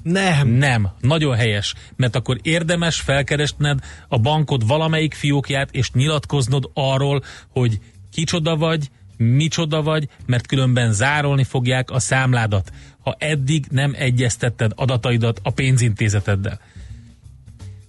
Nem. 0.03 0.47
Nem. 0.47 0.89
Nagyon 0.99 1.35
helyes. 1.35 1.73
Mert 1.95 2.15
akkor 2.15 2.39
érdemes 2.41 2.99
felkeresned 2.99 3.79
a 4.07 4.19
bankod 4.19 4.67
valamelyik 4.67 5.13
fiókját, 5.13 5.69
és 5.71 5.91
nyilatkoznod 5.91 6.69
arról, 6.73 7.23
hogy 7.47 7.79
kicsoda 8.11 8.55
vagy, 8.55 8.89
micsoda 9.17 9.81
vagy, 9.81 10.07
mert 10.25 10.47
különben 10.47 10.93
zárolni 10.93 11.43
fogják 11.43 11.91
a 11.91 11.99
számládat, 11.99 12.71
ha 13.01 13.15
eddig 13.19 13.65
nem 13.69 13.93
egyeztetted 13.97 14.71
adataidat 14.75 15.39
a 15.43 15.51
pénzintézeteddel. 15.51 16.59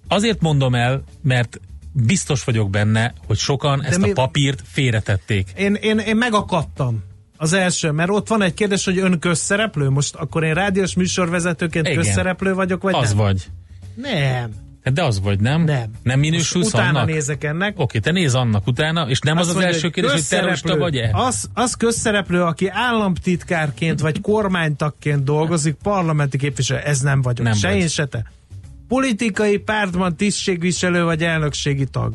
Azért 0.09 0.41
mondom 0.41 0.75
el, 0.75 1.03
mert 1.23 1.61
biztos 1.93 2.45
vagyok 2.45 2.71
benne, 2.71 3.13
hogy 3.27 3.37
sokan 3.39 3.85
ezt 3.85 3.99
mi- 3.99 4.11
a 4.11 4.13
papírt 4.13 4.63
félretették. 4.67 5.49
Én, 5.57 5.75
én, 5.75 5.99
én 5.99 6.17
megakadtam. 6.17 7.03
Az 7.43 7.53
első, 7.53 7.91
mert 7.91 8.11
ott 8.11 8.29
van 8.29 8.43
egy 8.43 8.55
kérdés, 8.55 8.85
hogy 8.85 8.99
ön 8.99 9.19
közszereplő? 9.19 9.89
Most 9.89 10.15
akkor 10.15 10.45
én 10.45 10.55
rádiós 10.55 10.95
műsorvezetőként 10.95 11.87
Igen. 11.87 11.99
közszereplő 11.99 12.55
vagyok, 12.55 12.83
vagy 12.83 12.95
az 12.95 13.09
nem? 13.09 13.17
vagy. 13.17 13.47
Nem. 13.95 14.51
Hát 14.85 14.95
De 14.95 15.05
az 15.05 15.21
vagy, 15.21 15.41
nem? 15.41 15.65
Nem. 15.65 15.91
Nem 16.03 16.19
minősülsz 16.19 16.65
Most 16.65 16.75
utána 16.75 16.99
annak? 16.99 17.07
nézek 17.15 17.45
ennek. 17.45 17.79
Oké, 17.79 17.99
te 17.99 18.11
néz 18.11 18.35
annak 18.35 18.67
utána, 18.67 19.09
és 19.09 19.19
nem 19.19 19.37
az 19.37 19.47
az, 19.49 19.53
mondja, 19.55 19.73
első 19.73 19.91
kérdés, 19.91 20.13
hogy 20.13 20.27
terrorista 20.29 20.77
vagy-e? 20.77 21.11
Az, 21.13 21.49
az 21.55 21.75
közszereplő, 21.75 22.43
aki 22.43 22.69
államtitkárként 22.69 24.01
vagy 24.01 24.21
kormánytagként 24.21 25.25
dolgozik, 25.25 25.75
parlamenti 25.83 26.39
képviselő, 26.39 26.81
ez 26.81 27.01
nem 27.01 27.23
vagyok. 27.23 27.47
Nem 27.47 27.55
se 27.55 27.69
vagy. 27.69 27.77
én, 27.77 27.89
se 27.89 28.07
te. 28.07 28.31
Politikai 28.89 29.59
pártban 29.59 30.17
tisztségviselő 30.17 31.03
vagy 31.03 31.23
elnökségi 31.23 31.85
tag. 31.85 32.15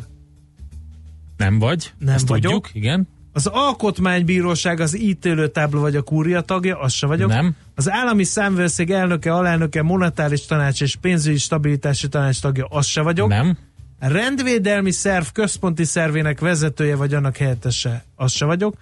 Nem 1.38 1.60
vagy? 1.60 1.92
Nem 1.98 2.14
Ezt 2.16 2.28
vagyok. 2.28 2.52
tudjuk, 2.52 2.70
igen. 2.76 3.08
Az 3.36 3.46
alkotmánybíróság 3.46 4.80
az 4.80 4.98
ítélőtábla 4.98 5.80
vagy 5.80 5.96
a 5.96 6.02
kúria 6.02 6.42
tagja, 6.42 6.80
az 6.80 6.94
se 6.94 7.08
vagyok. 7.08 7.30
Nem. 7.30 7.56
Az 7.76 7.92
állami 7.92 8.24
számvőszék 8.24 8.90
elnöke, 8.90 9.34
alelnöke, 9.34 9.82
monetáris 9.82 10.46
tanács 10.46 10.82
és 10.82 10.96
pénzügyi 10.96 11.38
stabilitási 11.38 12.08
tanács 12.08 12.42
tagja, 12.42 12.66
az 12.66 12.86
se 12.86 13.02
vagyok. 13.02 13.28
Nem. 13.28 13.58
A 14.00 14.08
rendvédelmi 14.08 14.92
szerv 14.92 15.26
központi 15.34 15.84
szervének 15.84 16.40
vezetője 16.40 16.96
vagy 16.96 17.14
annak 17.14 17.38
helyettese, 17.38 18.06
az 18.16 18.32
se 18.32 18.46
vagyok. 18.46 18.76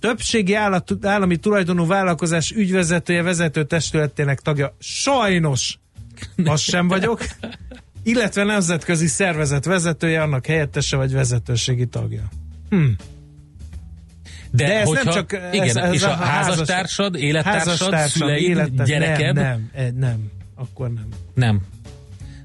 Többségi 0.00 0.54
állat, 0.54 0.96
állami 1.02 1.36
tulajdonú 1.36 1.86
vállalkozás 1.86 2.50
ügyvezetője, 2.50 3.22
vezető 3.22 3.64
testületének 3.64 4.40
tagja, 4.40 4.76
sajnos 4.78 5.78
az 6.44 6.60
sem 6.60 6.88
vagyok. 6.88 7.20
Illetve 8.02 8.44
nemzetközi 8.44 9.06
szervezet 9.06 9.64
vezetője, 9.64 10.22
annak 10.22 10.46
helyettese 10.46 10.96
vagy 10.96 11.12
vezetőségi 11.12 11.86
tagja. 11.86 12.28
De, 14.50 14.66
De 14.66 14.80
ez 14.80 14.88
hogyha, 14.88 15.04
nem 15.04 15.12
csak... 15.12 15.32
igen, 15.52 15.68
ez, 15.68 15.76
ez 15.76 15.92
és 15.92 16.02
a, 16.02 16.08
házas- 16.08 16.28
házastársad, 16.28 17.16
élettársad, 17.16 17.68
házastársam, 17.68 18.08
szüleid, 18.08 18.42
élettárs- 18.42 18.88
gyereked? 18.90 19.34
Nem, 19.34 19.44
nem, 19.44 19.70
eh, 19.72 19.90
nem, 19.90 20.30
akkor 20.54 20.88
nem. 20.88 21.06
Nem. 21.34 21.60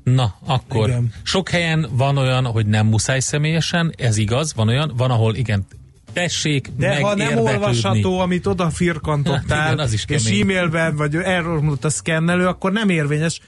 Na, 0.04 0.36
akkor. 0.46 0.90
Igen. 0.90 1.12
Sok 1.24 1.50
helyen 1.50 1.88
van 1.92 2.18
olyan, 2.18 2.46
hogy 2.46 2.66
nem 2.66 2.88
muszáj 2.88 3.20
személyesen, 3.20 3.94
ez 3.98 4.18
igaz, 4.18 4.54
van 4.54 4.68
olyan, 4.68 4.94
van, 4.98 5.12
ahol 5.12 5.36
igen, 5.36 5.66
tessék 6.14 6.70
De 6.78 7.00
ha 7.02 7.16
nem 7.16 7.38
olvasható, 7.38 8.20
amit 8.20 8.46
oda 8.46 8.70
firkantottál, 8.70 9.68
Igen, 9.74 9.80
az 9.80 9.94
is 9.94 10.06
és 10.08 10.42
e-mailben, 10.42 10.96
vagy 10.96 11.16
elromlott 11.16 11.86
a 11.86 11.90
szkennelő, 11.90 12.48
akkor 12.48 12.72
nem 12.72 12.90
érvényes 12.90 13.40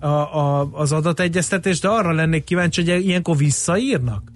a, 0.00 0.06
a, 0.06 0.68
az 0.72 0.92
adategyeztetés, 0.92 1.80
de 1.80 1.88
arra 1.88 2.12
lennék 2.12 2.44
kíváncsi, 2.44 2.90
hogy 2.90 3.04
ilyenkor 3.06 3.36
visszaírnak? 3.36 4.32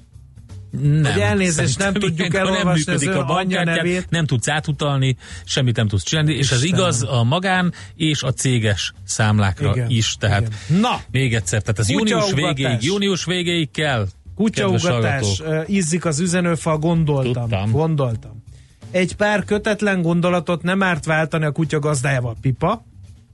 Nem, 0.71 1.13
Hogy 1.13 1.21
elnézést, 1.21 1.79
nem 1.79 1.93
tudjuk 1.93 2.35
elolvasni 2.35 2.63
nem 2.63 2.95
működik 2.95 3.09
az 3.09 3.31
a 3.31 3.37
anyja 3.37 3.65
nevét. 3.65 4.07
nem 4.11 4.27
tudsz 4.27 4.49
átutalni, 4.49 5.17
semmit 5.45 5.77
nem 5.77 5.89
tudsz 5.89 6.03
csinálni, 6.03 6.35
és 6.35 6.51
ez 6.51 6.65
igaz 6.65 7.03
a 7.03 7.23
magán 7.25 7.73
és 7.95 8.23
a 8.23 8.33
céges 8.33 8.93
számlákra 9.05 9.71
Igen, 9.75 9.91
is. 9.91 10.17
Tehát 10.19 10.53
igen. 10.69 10.81
Na! 10.81 11.01
még 11.11 11.35
egyszer, 11.35 11.61
tehát 11.61 11.79
ez 11.79 11.91
június 11.91 12.33
végéig, 12.33 12.83
június 12.83 13.25
végéig 13.25 13.71
kell. 13.71 14.07
Kutyaugatás, 14.35 15.43
izzik 15.67 16.05
az 16.05 16.21
üzenőfal, 16.21 16.79
gondoltam. 16.79 17.49
Tudtam. 17.49 17.71
Gondoltam. 17.71 18.45
Egy 18.91 19.17
pár 19.17 19.45
kötetlen 19.45 20.03
gondolatot 20.03 20.63
nem 20.63 20.83
árt 20.83 21.05
váltani 21.05 21.45
a 21.45 21.51
kutya 21.51 21.79
gazdájával. 21.79 22.37
Pipa, 22.41 22.85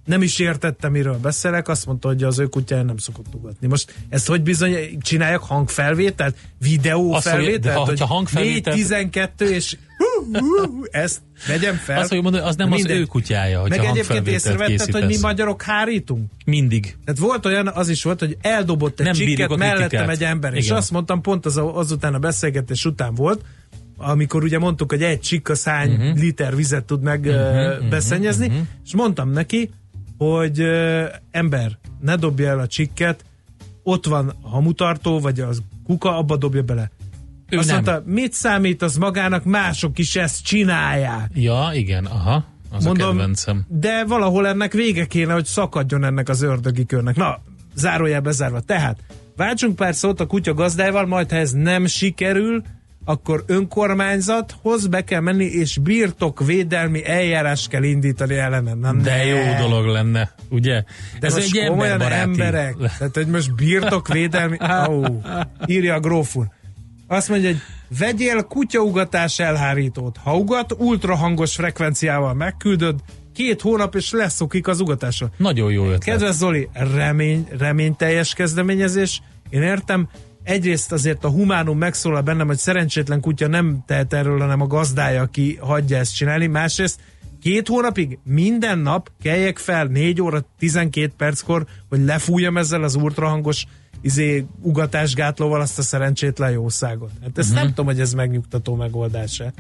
nem 0.04 0.22
is 0.22 0.38
értette, 0.38 0.88
miről 0.88 1.18
beszélek, 1.18 1.68
azt 1.68 1.86
mondta, 1.86 2.08
hogy 2.08 2.22
az 2.22 2.38
ő 2.38 2.46
kutyája 2.46 2.82
nem 2.82 2.96
szokott 2.96 3.34
ugatni. 3.34 3.66
Most 3.66 3.94
ezt 4.08 4.26
hogy 4.28 4.42
bizony 4.42 4.74
csináljak 5.00 5.42
hangfelvételt? 5.42 6.36
Videó 6.58 7.12
Azt 7.12 7.24
mondja, 7.24 7.42
felvételt? 7.42 7.62
de 7.62 7.72
ha- 7.80 7.84
hogy 7.84 8.00
hangfelvételt- 8.00 8.76
4-12 8.76 9.40
és 9.48 9.76
hú, 9.96 10.38
hú, 10.38 10.82
ezt 10.90 11.20
vegyem 11.46 11.74
fel. 11.74 11.98
Azt 11.98 12.10
mondani, 12.12 12.44
az 12.44 12.56
nem 12.56 12.72
az 12.72 12.78
Mindegy. 12.78 12.96
ő 12.98 13.04
kutyája, 13.04 13.60
hogyha 13.60 13.76
Meg 13.82 13.86
egyébként 13.90 14.26
észrevetted, 14.28 14.92
hogy 14.92 15.06
mi 15.06 15.16
magyarok 15.20 15.62
hárítunk? 15.62 16.30
Mindig. 16.44 16.96
Tehát 17.04 17.20
volt 17.20 17.46
olyan, 17.46 17.68
az 17.68 17.88
is 17.88 18.02
volt, 18.02 18.18
hogy 18.20 18.36
eldobott 18.40 18.98
egy 19.00 19.06
Nem 19.06 19.14
csikket 19.14 19.56
mellettem 19.56 20.08
egy 20.08 20.24
ember, 20.24 20.54
és 20.54 20.64
Igen. 20.64 20.76
azt 20.76 20.90
mondtam, 20.90 21.20
pont 21.20 21.46
az, 21.46 21.56
azután 21.56 22.14
a 22.14 22.18
beszélgetés 22.18 22.84
után 22.84 23.14
volt, 23.14 23.40
amikor 23.96 24.42
ugye 24.42 24.58
mondtuk, 24.58 24.90
hogy 24.90 25.02
egy 25.02 25.20
csikka 25.20 25.54
szány 25.54 25.90
Mhm. 25.90 26.00
uh-huh. 26.02 26.18
liter 26.20 26.56
vizet 26.56 26.84
tud 26.84 27.02
meg 27.02 27.24
uh, 27.24 27.88
beszennyezni, 27.88 28.46
uh-huh. 28.46 28.62
és 28.84 28.94
mondtam 28.94 29.30
neki, 29.30 29.70
hogy 30.30 30.60
uh, 30.60 31.04
ember, 31.30 31.78
ne 32.00 32.16
dobja 32.16 32.48
el 32.48 32.58
a 32.58 32.66
csikket, 32.66 33.24
ott 33.82 34.06
van 34.06 34.32
a 34.42 34.48
hamutartó, 34.48 35.20
vagy 35.20 35.40
az 35.40 35.62
kuka, 35.84 36.16
abba 36.16 36.36
dobja 36.36 36.62
bele. 36.62 36.90
Ő 37.50 37.58
azt 37.58 37.66
nem. 37.66 37.74
mondta, 37.74 38.02
mit 38.06 38.32
számít 38.32 38.82
az 38.82 38.96
magának, 38.96 39.44
mások 39.44 39.98
is 39.98 40.16
ezt 40.16 40.44
csinálják. 40.44 41.30
Ja, 41.34 41.70
igen, 41.72 42.04
aha. 42.04 42.44
Az 42.70 42.86
a 42.86 42.92
kedvencem. 42.92 43.64
de 43.68 44.04
valahol 44.04 44.46
ennek 44.46 44.72
vége 44.72 45.06
kéne, 45.06 45.32
hogy 45.32 45.44
szakadjon 45.44 46.04
ennek 46.04 46.28
az 46.28 46.42
ördögi 46.42 46.86
körnek. 46.86 47.16
Na, 47.16 47.38
zárójelbe 47.74 48.30
zárva. 48.30 48.60
Tehát, 48.60 48.98
váltsunk 49.36 49.76
pár 49.76 49.94
szót 49.94 50.20
a 50.20 50.26
kutya 50.26 50.54
gazdájával, 50.54 51.06
majd 51.06 51.30
ha 51.30 51.36
ez 51.36 51.50
nem 51.50 51.86
sikerül, 51.86 52.62
akkor 53.04 53.44
önkormányzathoz 53.46 54.86
be 54.86 55.04
kell 55.04 55.20
menni, 55.20 55.44
és 55.44 55.78
birtokvédelmi 55.78 57.06
eljárás 57.06 57.66
kell 57.68 57.82
indítani 57.82 58.34
ellene. 58.34 58.74
Na, 58.74 58.92
De 58.92 59.16
ne. 59.16 59.24
jó 59.24 59.66
dolog 59.68 59.86
lenne, 59.86 60.34
ugye? 60.50 60.84
De 61.20 61.26
Ez 61.26 61.34
egy 61.36 61.56
emberbaráti. 61.56 62.14
emberek. 62.22 62.76
Tehát, 62.98 63.14
hogy 63.14 63.26
most 63.26 63.54
birtokvédelmi... 63.54 64.56
Ó, 64.88 65.04
írja 65.66 65.94
a 65.94 66.00
gróf 66.00 66.36
úr. 66.36 66.46
Azt 67.06 67.28
mondja, 67.28 67.48
hogy 67.48 67.58
vegyél 67.98 68.42
kutyaugatás 68.42 69.38
elhárítót. 69.38 70.16
Ha 70.22 70.36
ugat, 70.36 70.74
ultrahangos 70.78 71.54
frekvenciával 71.54 72.34
megküldöd, 72.34 73.00
két 73.34 73.60
hónap 73.60 73.94
és 73.94 74.10
leszokik 74.12 74.68
az 74.68 74.80
ugatásra. 74.80 75.30
Nagyon 75.36 75.72
jó 75.72 75.84
ötlet. 75.84 76.04
Kedves 76.04 76.34
Zoli, 76.34 76.68
remény, 76.94 77.46
reményteljes 77.58 78.34
kezdeményezés. 78.34 79.22
Én 79.50 79.62
értem, 79.62 80.08
egyrészt 80.42 80.92
azért 80.92 81.24
a 81.24 81.30
humánum 81.30 81.78
megszólal 81.78 82.22
bennem, 82.22 82.46
hogy 82.46 82.58
szerencsétlen 82.58 83.20
kutya 83.20 83.46
nem 83.46 83.82
tehet 83.86 84.12
erről, 84.12 84.38
hanem 84.38 84.60
a 84.60 84.66
gazdája, 84.66 85.22
aki 85.22 85.58
hagyja 85.60 85.96
ezt 85.96 86.14
csinálni. 86.14 86.46
Másrészt 86.46 87.00
két 87.40 87.68
hónapig 87.68 88.18
minden 88.24 88.78
nap 88.78 89.10
keljek 89.22 89.58
fel 89.58 89.86
4 89.86 90.20
óra 90.20 90.44
12 90.58 91.12
perckor, 91.16 91.66
hogy 91.88 92.04
lefújjam 92.04 92.56
ezzel 92.56 92.82
az 92.82 92.94
ultrahangos 92.94 93.66
izé, 94.00 94.44
ugatásgátlóval 94.60 95.60
azt 95.60 95.78
a 95.78 95.82
szerencsétlen 95.82 96.50
jószágot. 96.50 97.10
Hát 97.22 97.38
ezt 97.38 97.54
nem 97.54 97.66
tudom, 97.66 97.86
hogy 97.86 98.00
ez 98.00 98.12
megnyugtató 98.12 98.74
megoldás-e. 98.74 99.52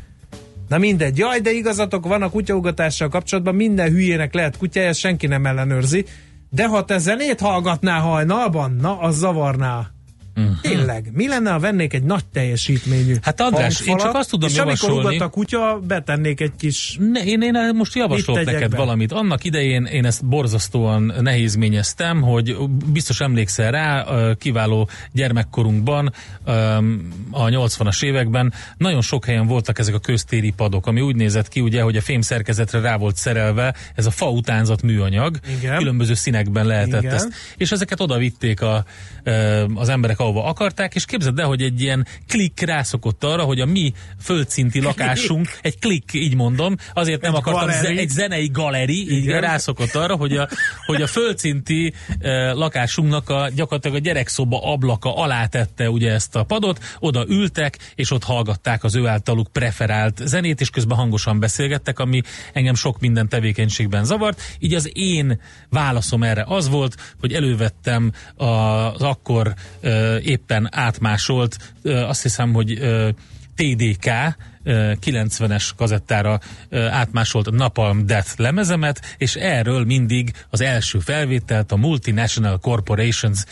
Na 0.68 0.78
mindegy, 0.78 1.18
jaj, 1.18 1.40
de 1.40 1.50
igazatok 1.50 2.06
van 2.06 2.22
a 2.22 2.30
kutyaugatással 2.30 3.08
kapcsolatban, 3.08 3.54
minden 3.54 3.90
hülyének 3.90 4.34
lehet 4.34 4.56
kutyája, 4.56 4.92
senki 4.92 5.26
nem 5.26 5.46
ellenőrzi, 5.46 6.04
de 6.50 6.66
ha 6.66 6.84
te 6.84 6.98
zenét 6.98 7.40
hallgatnál 7.40 8.00
hajnalban, 8.00 8.76
na, 8.80 8.98
az 8.98 9.16
zavarná. 9.16 9.90
Uh-huh. 10.36 10.60
Tényleg, 10.60 11.10
mi 11.12 11.28
lenne, 11.28 11.50
ha 11.50 11.58
vennék 11.58 11.92
egy 11.92 12.02
nagy 12.02 12.24
teljesítményű 12.32 13.14
Hát 13.22 13.40
András, 13.40 13.80
én 13.80 13.86
hangfalat, 13.86 14.00
csak 14.12 14.14
azt 14.20 14.30
tudom 14.30 14.48
és 14.48 14.56
amikor 14.58 14.88
javasolni- 14.88 15.16
ugat 15.16 15.28
a 15.28 15.30
kutya, 15.30 15.80
betennék 15.86 16.40
egy 16.40 16.52
kis 16.58 16.96
Ne, 17.12 17.24
én, 17.24 17.42
én 17.42 17.54
most 17.74 17.94
javaslok 17.94 18.44
neked 18.44 18.70
be? 18.70 18.76
valamit. 18.76 19.12
Annak 19.12 19.44
idején 19.44 19.84
én 19.84 20.04
ezt 20.04 20.24
borzasztóan 20.26 21.12
nehézményeztem, 21.20 22.20
hogy 22.22 22.56
biztos 22.92 23.20
emlékszel 23.20 23.70
rá, 23.70 24.04
kiváló 24.38 24.88
gyermekkorunkban, 25.12 26.12
a 27.30 27.44
80-as 27.44 28.04
években 28.04 28.52
nagyon 28.76 29.00
sok 29.00 29.24
helyen 29.24 29.46
voltak 29.46 29.78
ezek 29.78 29.94
a 29.94 29.98
köztéri 29.98 30.50
padok, 30.50 30.86
ami 30.86 31.00
úgy 31.00 31.16
nézett 31.16 31.48
ki, 31.48 31.60
ugye, 31.60 31.82
hogy 31.82 31.96
a 31.96 32.00
fémszerkezetre 32.00 32.80
rá 32.80 32.96
volt 32.96 33.16
szerelve 33.16 33.74
ez 33.94 34.06
a 34.06 34.10
fa 34.10 34.30
utánzat 34.30 34.82
műanyag, 34.82 35.38
Igen. 35.58 35.76
különböző 35.76 36.14
színekben 36.14 36.66
lehetett 36.66 37.02
Igen. 37.02 37.14
ezt, 37.14 37.28
és 37.56 37.70
ezeket 37.72 38.00
oda 38.00 38.16
vitték 38.18 38.60
a, 38.60 38.84
az 39.74 39.88
emberek, 39.88 40.20
ahova 40.22 40.44
akarták, 40.44 40.94
és 40.94 41.04
képzeld 41.04 41.38
el, 41.38 41.46
hogy 41.46 41.62
egy 41.62 41.80
ilyen 41.80 42.06
klik 42.28 42.60
rászokott 42.60 43.24
arra, 43.24 43.42
hogy 43.42 43.60
a 43.60 43.66
mi 43.66 43.92
földszinti 44.20 44.80
lakásunk, 44.80 45.58
egy 45.62 45.78
klik, 45.78 46.10
így 46.12 46.34
mondom, 46.34 46.76
azért 46.94 47.20
nem 47.20 47.32
Egy 47.34 47.38
akartam, 47.38 47.66
galeri. 47.66 47.98
egy 47.98 48.08
zenei 48.08 48.48
galeri, 48.52 49.12
így 49.12 49.24
Igen. 49.24 49.40
rászokott 49.40 49.94
arra, 49.94 50.16
hogy 50.16 50.36
a, 50.36 50.48
hogy 50.86 51.02
a 51.02 51.06
földszinti 51.06 51.92
uh, 52.20 52.52
lakásunknak 52.54 53.28
a, 53.28 53.48
gyakorlatilag 53.54 53.96
a 53.96 54.00
gyerekszoba 54.00 54.72
ablaka 54.72 55.16
alá 55.16 55.46
tette 55.46 55.90
ugye 55.90 56.12
ezt 56.12 56.36
a 56.36 56.44
padot, 56.44 56.80
oda 56.98 57.24
ültek, 57.28 57.78
és 57.94 58.10
ott 58.10 58.24
hallgatták 58.24 58.84
az 58.84 58.94
ő 58.94 59.06
általuk 59.06 59.48
preferált 59.52 60.20
zenét, 60.24 60.60
és 60.60 60.70
közben 60.70 60.96
hangosan 60.96 61.40
beszélgettek, 61.40 61.98
ami 61.98 62.20
engem 62.52 62.74
sok 62.74 63.00
minden 63.00 63.28
tevékenységben 63.28 64.04
zavart. 64.04 64.42
Így 64.58 64.74
az 64.74 64.90
én 64.92 65.40
válaszom 65.70 66.22
erre 66.22 66.44
az 66.46 66.68
volt, 66.68 66.96
hogy 67.20 67.32
elővettem 67.32 68.12
az 68.36 69.02
akkor 69.02 69.54
uh, 69.82 70.11
éppen 70.22 70.68
átmásolt, 70.70 71.56
azt 71.84 72.22
hiszem, 72.22 72.52
hogy 72.52 72.72
TDK 73.56 74.06
ö, 74.62 74.92
90-es 75.00 75.70
kazettára 75.76 76.40
átmásolt 76.70 77.50
Napalm 77.50 78.06
Death 78.06 78.30
lemezemet, 78.36 79.14
és 79.18 79.34
erről 79.34 79.84
mindig 79.84 80.32
az 80.50 80.60
első 80.60 80.98
felvételt, 80.98 81.72
a 81.72 81.76
Multinational 81.76 82.58
Corporations 82.58 83.44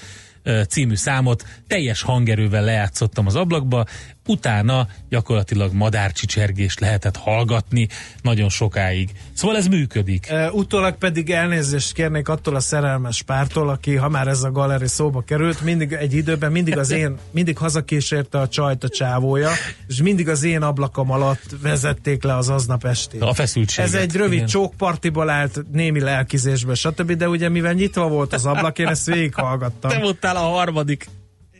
című 0.68 0.94
számot 0.94 1.44
teljes 1.66 2.02
hangerővel 2.02 2.64
lejátszottam 2.64 3.26
az 3.26 3.36
ablakba, 3.36 3.84
utána 4.30 4.88
gyakorlatilag 5.08 5.72
madárcsicsergést 5.72 6.80
lehetett 6.80 7.16
hallgatni 7.16 7.88
nagyon 8.22 8.48
sokáig. 8.48 9.10
Szóval 9.32 9.56
ez 9.56 9.66
működik. 9.66 10.26
Uh, 10.30 10.54
utólag 10.54 10.96
pedig 10.96 11.30
elnézést 11.30 11.92
kérnék 11.92 12.28
attól 12.28 12.54
a 12.54 12.60
szerelmes 12.60 13.22
pártól, 13.22 13.68
aki, 13.68 13.94
ha 13.94 14.08
már 14.08 14.28
ez 14.28 14.42
a 14.42 14.50
galeri 14.50 14.88
szóba 14.88 15.20
került, 15.20 15.60
mindig 15.60 15.92
egy 15.92 16.14
időben 16.14 16.52
mindig 16.52 16.78
az 16.78 16.90
én, 16.90 17.18
mindig 17.30 17.56
hazakísérte 17.56 18.38
a 18.38 18.48
csajt 18.48 18.84
a 18.84 18.88
csávója, 18.88 19.50
és 19.88 20.02
mindig 20.02 20.28
az 20.28 20.42
én 20.42 20.62
ablakom 20.62 21.10
alatt 21.10 21.56
vezették 21.62 22.22
le 22.22 22.36
az 22.36 22.48
aznap 22.48 22.84
estét. 22.84 23.22
A 23.22 23.34
feszültséget. 23.34 23.94
Ez 23.94 24.00
egy 24.00 24.14
rövid 24.14 24.32
Igen. 24.32 24.46
csókpartiból 24.46 25.30
állt 25.30 25.64
némi 25.72 26.00
lelkizésbe, 26.00 26.74
stb., 26.74 27.12
de 27.12 27.28
ugye 27.28 27.48
mivel 27.48 27.72
nyitva 27.72 28.08
volt 28.08 28.32
az 28.32 28.46
ablak, 28.46 28.78
én 28.78 28.86
ezt 28.86 29.06
végighallgattam. 29.06 29.90
Te 29.90 29.98
voltál 29.98 30.36
a 30.36 30.40
harmadik. 30.40 31.08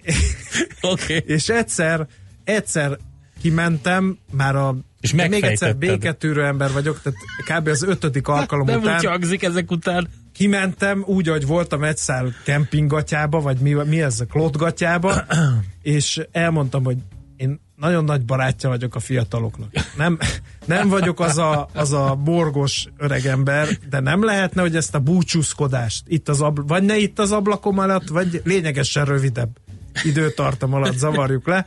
Oké. 0.80 1.16
Okay. 1.16 1.34
És 1.34 1.48
egyszer, 1.48 2.06
egyszer 2.54 2.98
kimentem, 3.40 4.18
már 4.32 4.56
a 4.56 4.76
És 5.00 5.12
még 5.12 5.32
egyszer 5.44 5.76
béketűrő 5.76 6.44
ember 6.44 6.72
vagyok, 6.72 7.00
tehát 7.02 7.18
kb. 7.60 7.68
az 7.68 7.82
ötödik 7.82 8.28
alkalom 8.28 8.66
Nem 8.66 8.80
után 8.80 8.96
úgy 8.96 9.04
hangzik 9.04 9.42
ezek 9.42 9.70
után. 9.70 10.08
kimentem 10.32 11.02
úgy, 11.06 11.28
hogy 11.28 11.46
voltam 11.46 11.84
egy 11.84 11.96
szál 11.96 12.32
kempinggatyába, 12.44 13.40
vagy 13.40 13.58
mi, 13.58 13.72
mi 13.72 14.02
ez 14.02 14.20
a 14.20 14.24
klótgatyába, 14.24 15.24
és 15.82 16.20
elmondtam, 16.32 16.84
hogy 16.84 16.96
én 17.36 17.60
nagyon 17.76 18.04
nagy 18.04 18.24
barátja 18.24 18.68
vagyok 18.68 18.94
a 18.94 19.00
fiataloknak. 19.00 19.70
Nem, 19.96 20.18
nem 20.64 20.88
vagyok 20.88 21.20
az 21.20 21.38
a, 21.38 21.68
az 21.74 21.92
a 21.92 22.14
borgos 22.24 22.86
öregember, 22.96 23.68
de 23.90 24.00
nem 24.00 24.24
lehetne, 24.24 24.60
hogy 24.60 24.76
ezt 24.76 24.94
a 24.94 24.98
búcsúzkodást 24.98 26.04
itt 26.06 26.28
az 26.28 26.40
abl- 26.40 26.68
vagy 26.68 26.82
ne 26.82 26.96
itt 26.96 27.18
az 27.18 27.32
ablakom 27.32 27.78
alatt, 27.78 28.08
vagy 28.08 28.40
lényegesen 28.44 29.04
rövidebb 29.04 29.56
időtartam 30.04 30.74
alatt 30.74 30.96
zavarjuk 30.96 31.46
le. 31.46 31.66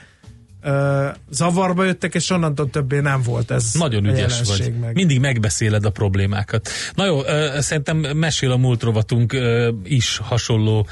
Ö, 0.63 1.07
zavarba 1.29 1.83
jöttek, 1.83 2.15
és 2.15 2.29
onnantól 2.29 2.69
többé 2.69 2.99
nem 2.99 3.21
volt 3.21 3.51
ez 3.51 3.73
Nagyon 3.73 4.05
ügyes 4.05 4.41
vagy. 4.45 4.73
Meg. 4.79 4.93
Mindig 4.93 5.19
megbeszéled 5.19 5.85
a 5.85 5.89
problémákat. 5.89 6.69
Na 6.95 7.05
jó, 7.05 7.25
ö, 7.25 7.57
szerintem 7.59 7.97
mesél 7.97 8.51
a 8.51 8.57
múlt 8.57 8.83
rovatunk 8.83 9.33
ö, 9.33 9.71
is 9.83 10.17
hasonló 10.17 10.87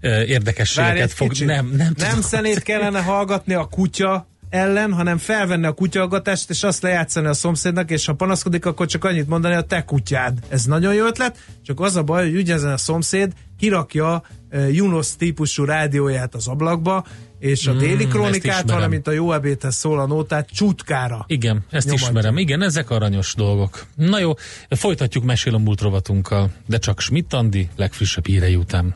ö, 0.00 0.22
érdekességeket 0.22 1.12
fog. 1.12 1.28
kicsit. 1.28 1.46
Nem, 1.46 1.66
nem, 1.66 1.76
nem 1.76 1.94
tudom. 1.94 2.20
szenét 2.20 2.62
kellene 2.62 3.00
hallgatni 3.00 3.54
a 3.54 3.64
kutya 3.64 4.26
ellen, 4.50 4.92
hanem 4.92 5.18
felvenni 5.18 5.66
a 5.66 5.72
kutyahallgatást, 5.72 6.50
és 6.50 6.62
azt 6.62 6.82
lejátszani 6.82 7.26
a 7.26 7.32
szomszédnak, 7.32 7.90
és 7.90 8.06
ha 8.06 8.14
panaszkodik, 8.14 8.66
akkor 8.66 8.86
csak 8.86 9.04
annyit 9.04 9.28
mondani, 9.28 9.54
a 9.54 9.60
te 9.60 9.84
kutyád. 9.84 10.38
Ez 10.48 10.64
nagyon 10.64 10.94
jó 10.94 11.06
ötlet, 11.06 11.38
csak 11.64 11.80
az 11.80 11.96
a 11.96 12.02
baj, 12.02 12.24
hogy 12.24 12.36
ugyanezen 12.36 12.72
a 12.72 12.76
szomszéd 12.76 13.32
kirakja 13.58 14.22
Junos 14.70 15.16
típusú 15.16 15.64
rádióját 15.64 16.34
az 16.34 16.48
ablakba, 16.48 17.04
és 17.38 17.66
a 17.66 17.72
Mm, 17.72 17.78
déli 17.78 18.06
krónikát, 18.06 18.70
valamint 18.70 19.06
a 19.06 19.10
jó 19.10 19.32
ebédhez 19.32 19.74
szól 19.74 20.00
a 20.00 20.06
nótát 20.06 20.48
csutkára. 20.50 21.24
Igen, 21.28 21.64
ezt 21.70 21.86
Nyomadja. 21.86 22.06
ismerem. 22.08 22.36
Igen, 22.38 22.62
ezek 22.62 22.90
aranyos 22.90 23.34
dolgok. 23.34 23.86
Na 23.94 24.18
jó, 24.18 24.32
folytatjuk 24.68 25.24
mesél 25.24 25.54
a 25.54 25.58
múlt 25.58 25.80
rovatunkkal, 25.80 26.50
de 26.66 26.78
csak 26.78 27.00
Schmidt 27.00 27.32
Andi 27.32 27.68
legfrissebb 27.76 28.26
hírei 28.26 28.56
után. 28.56 28.94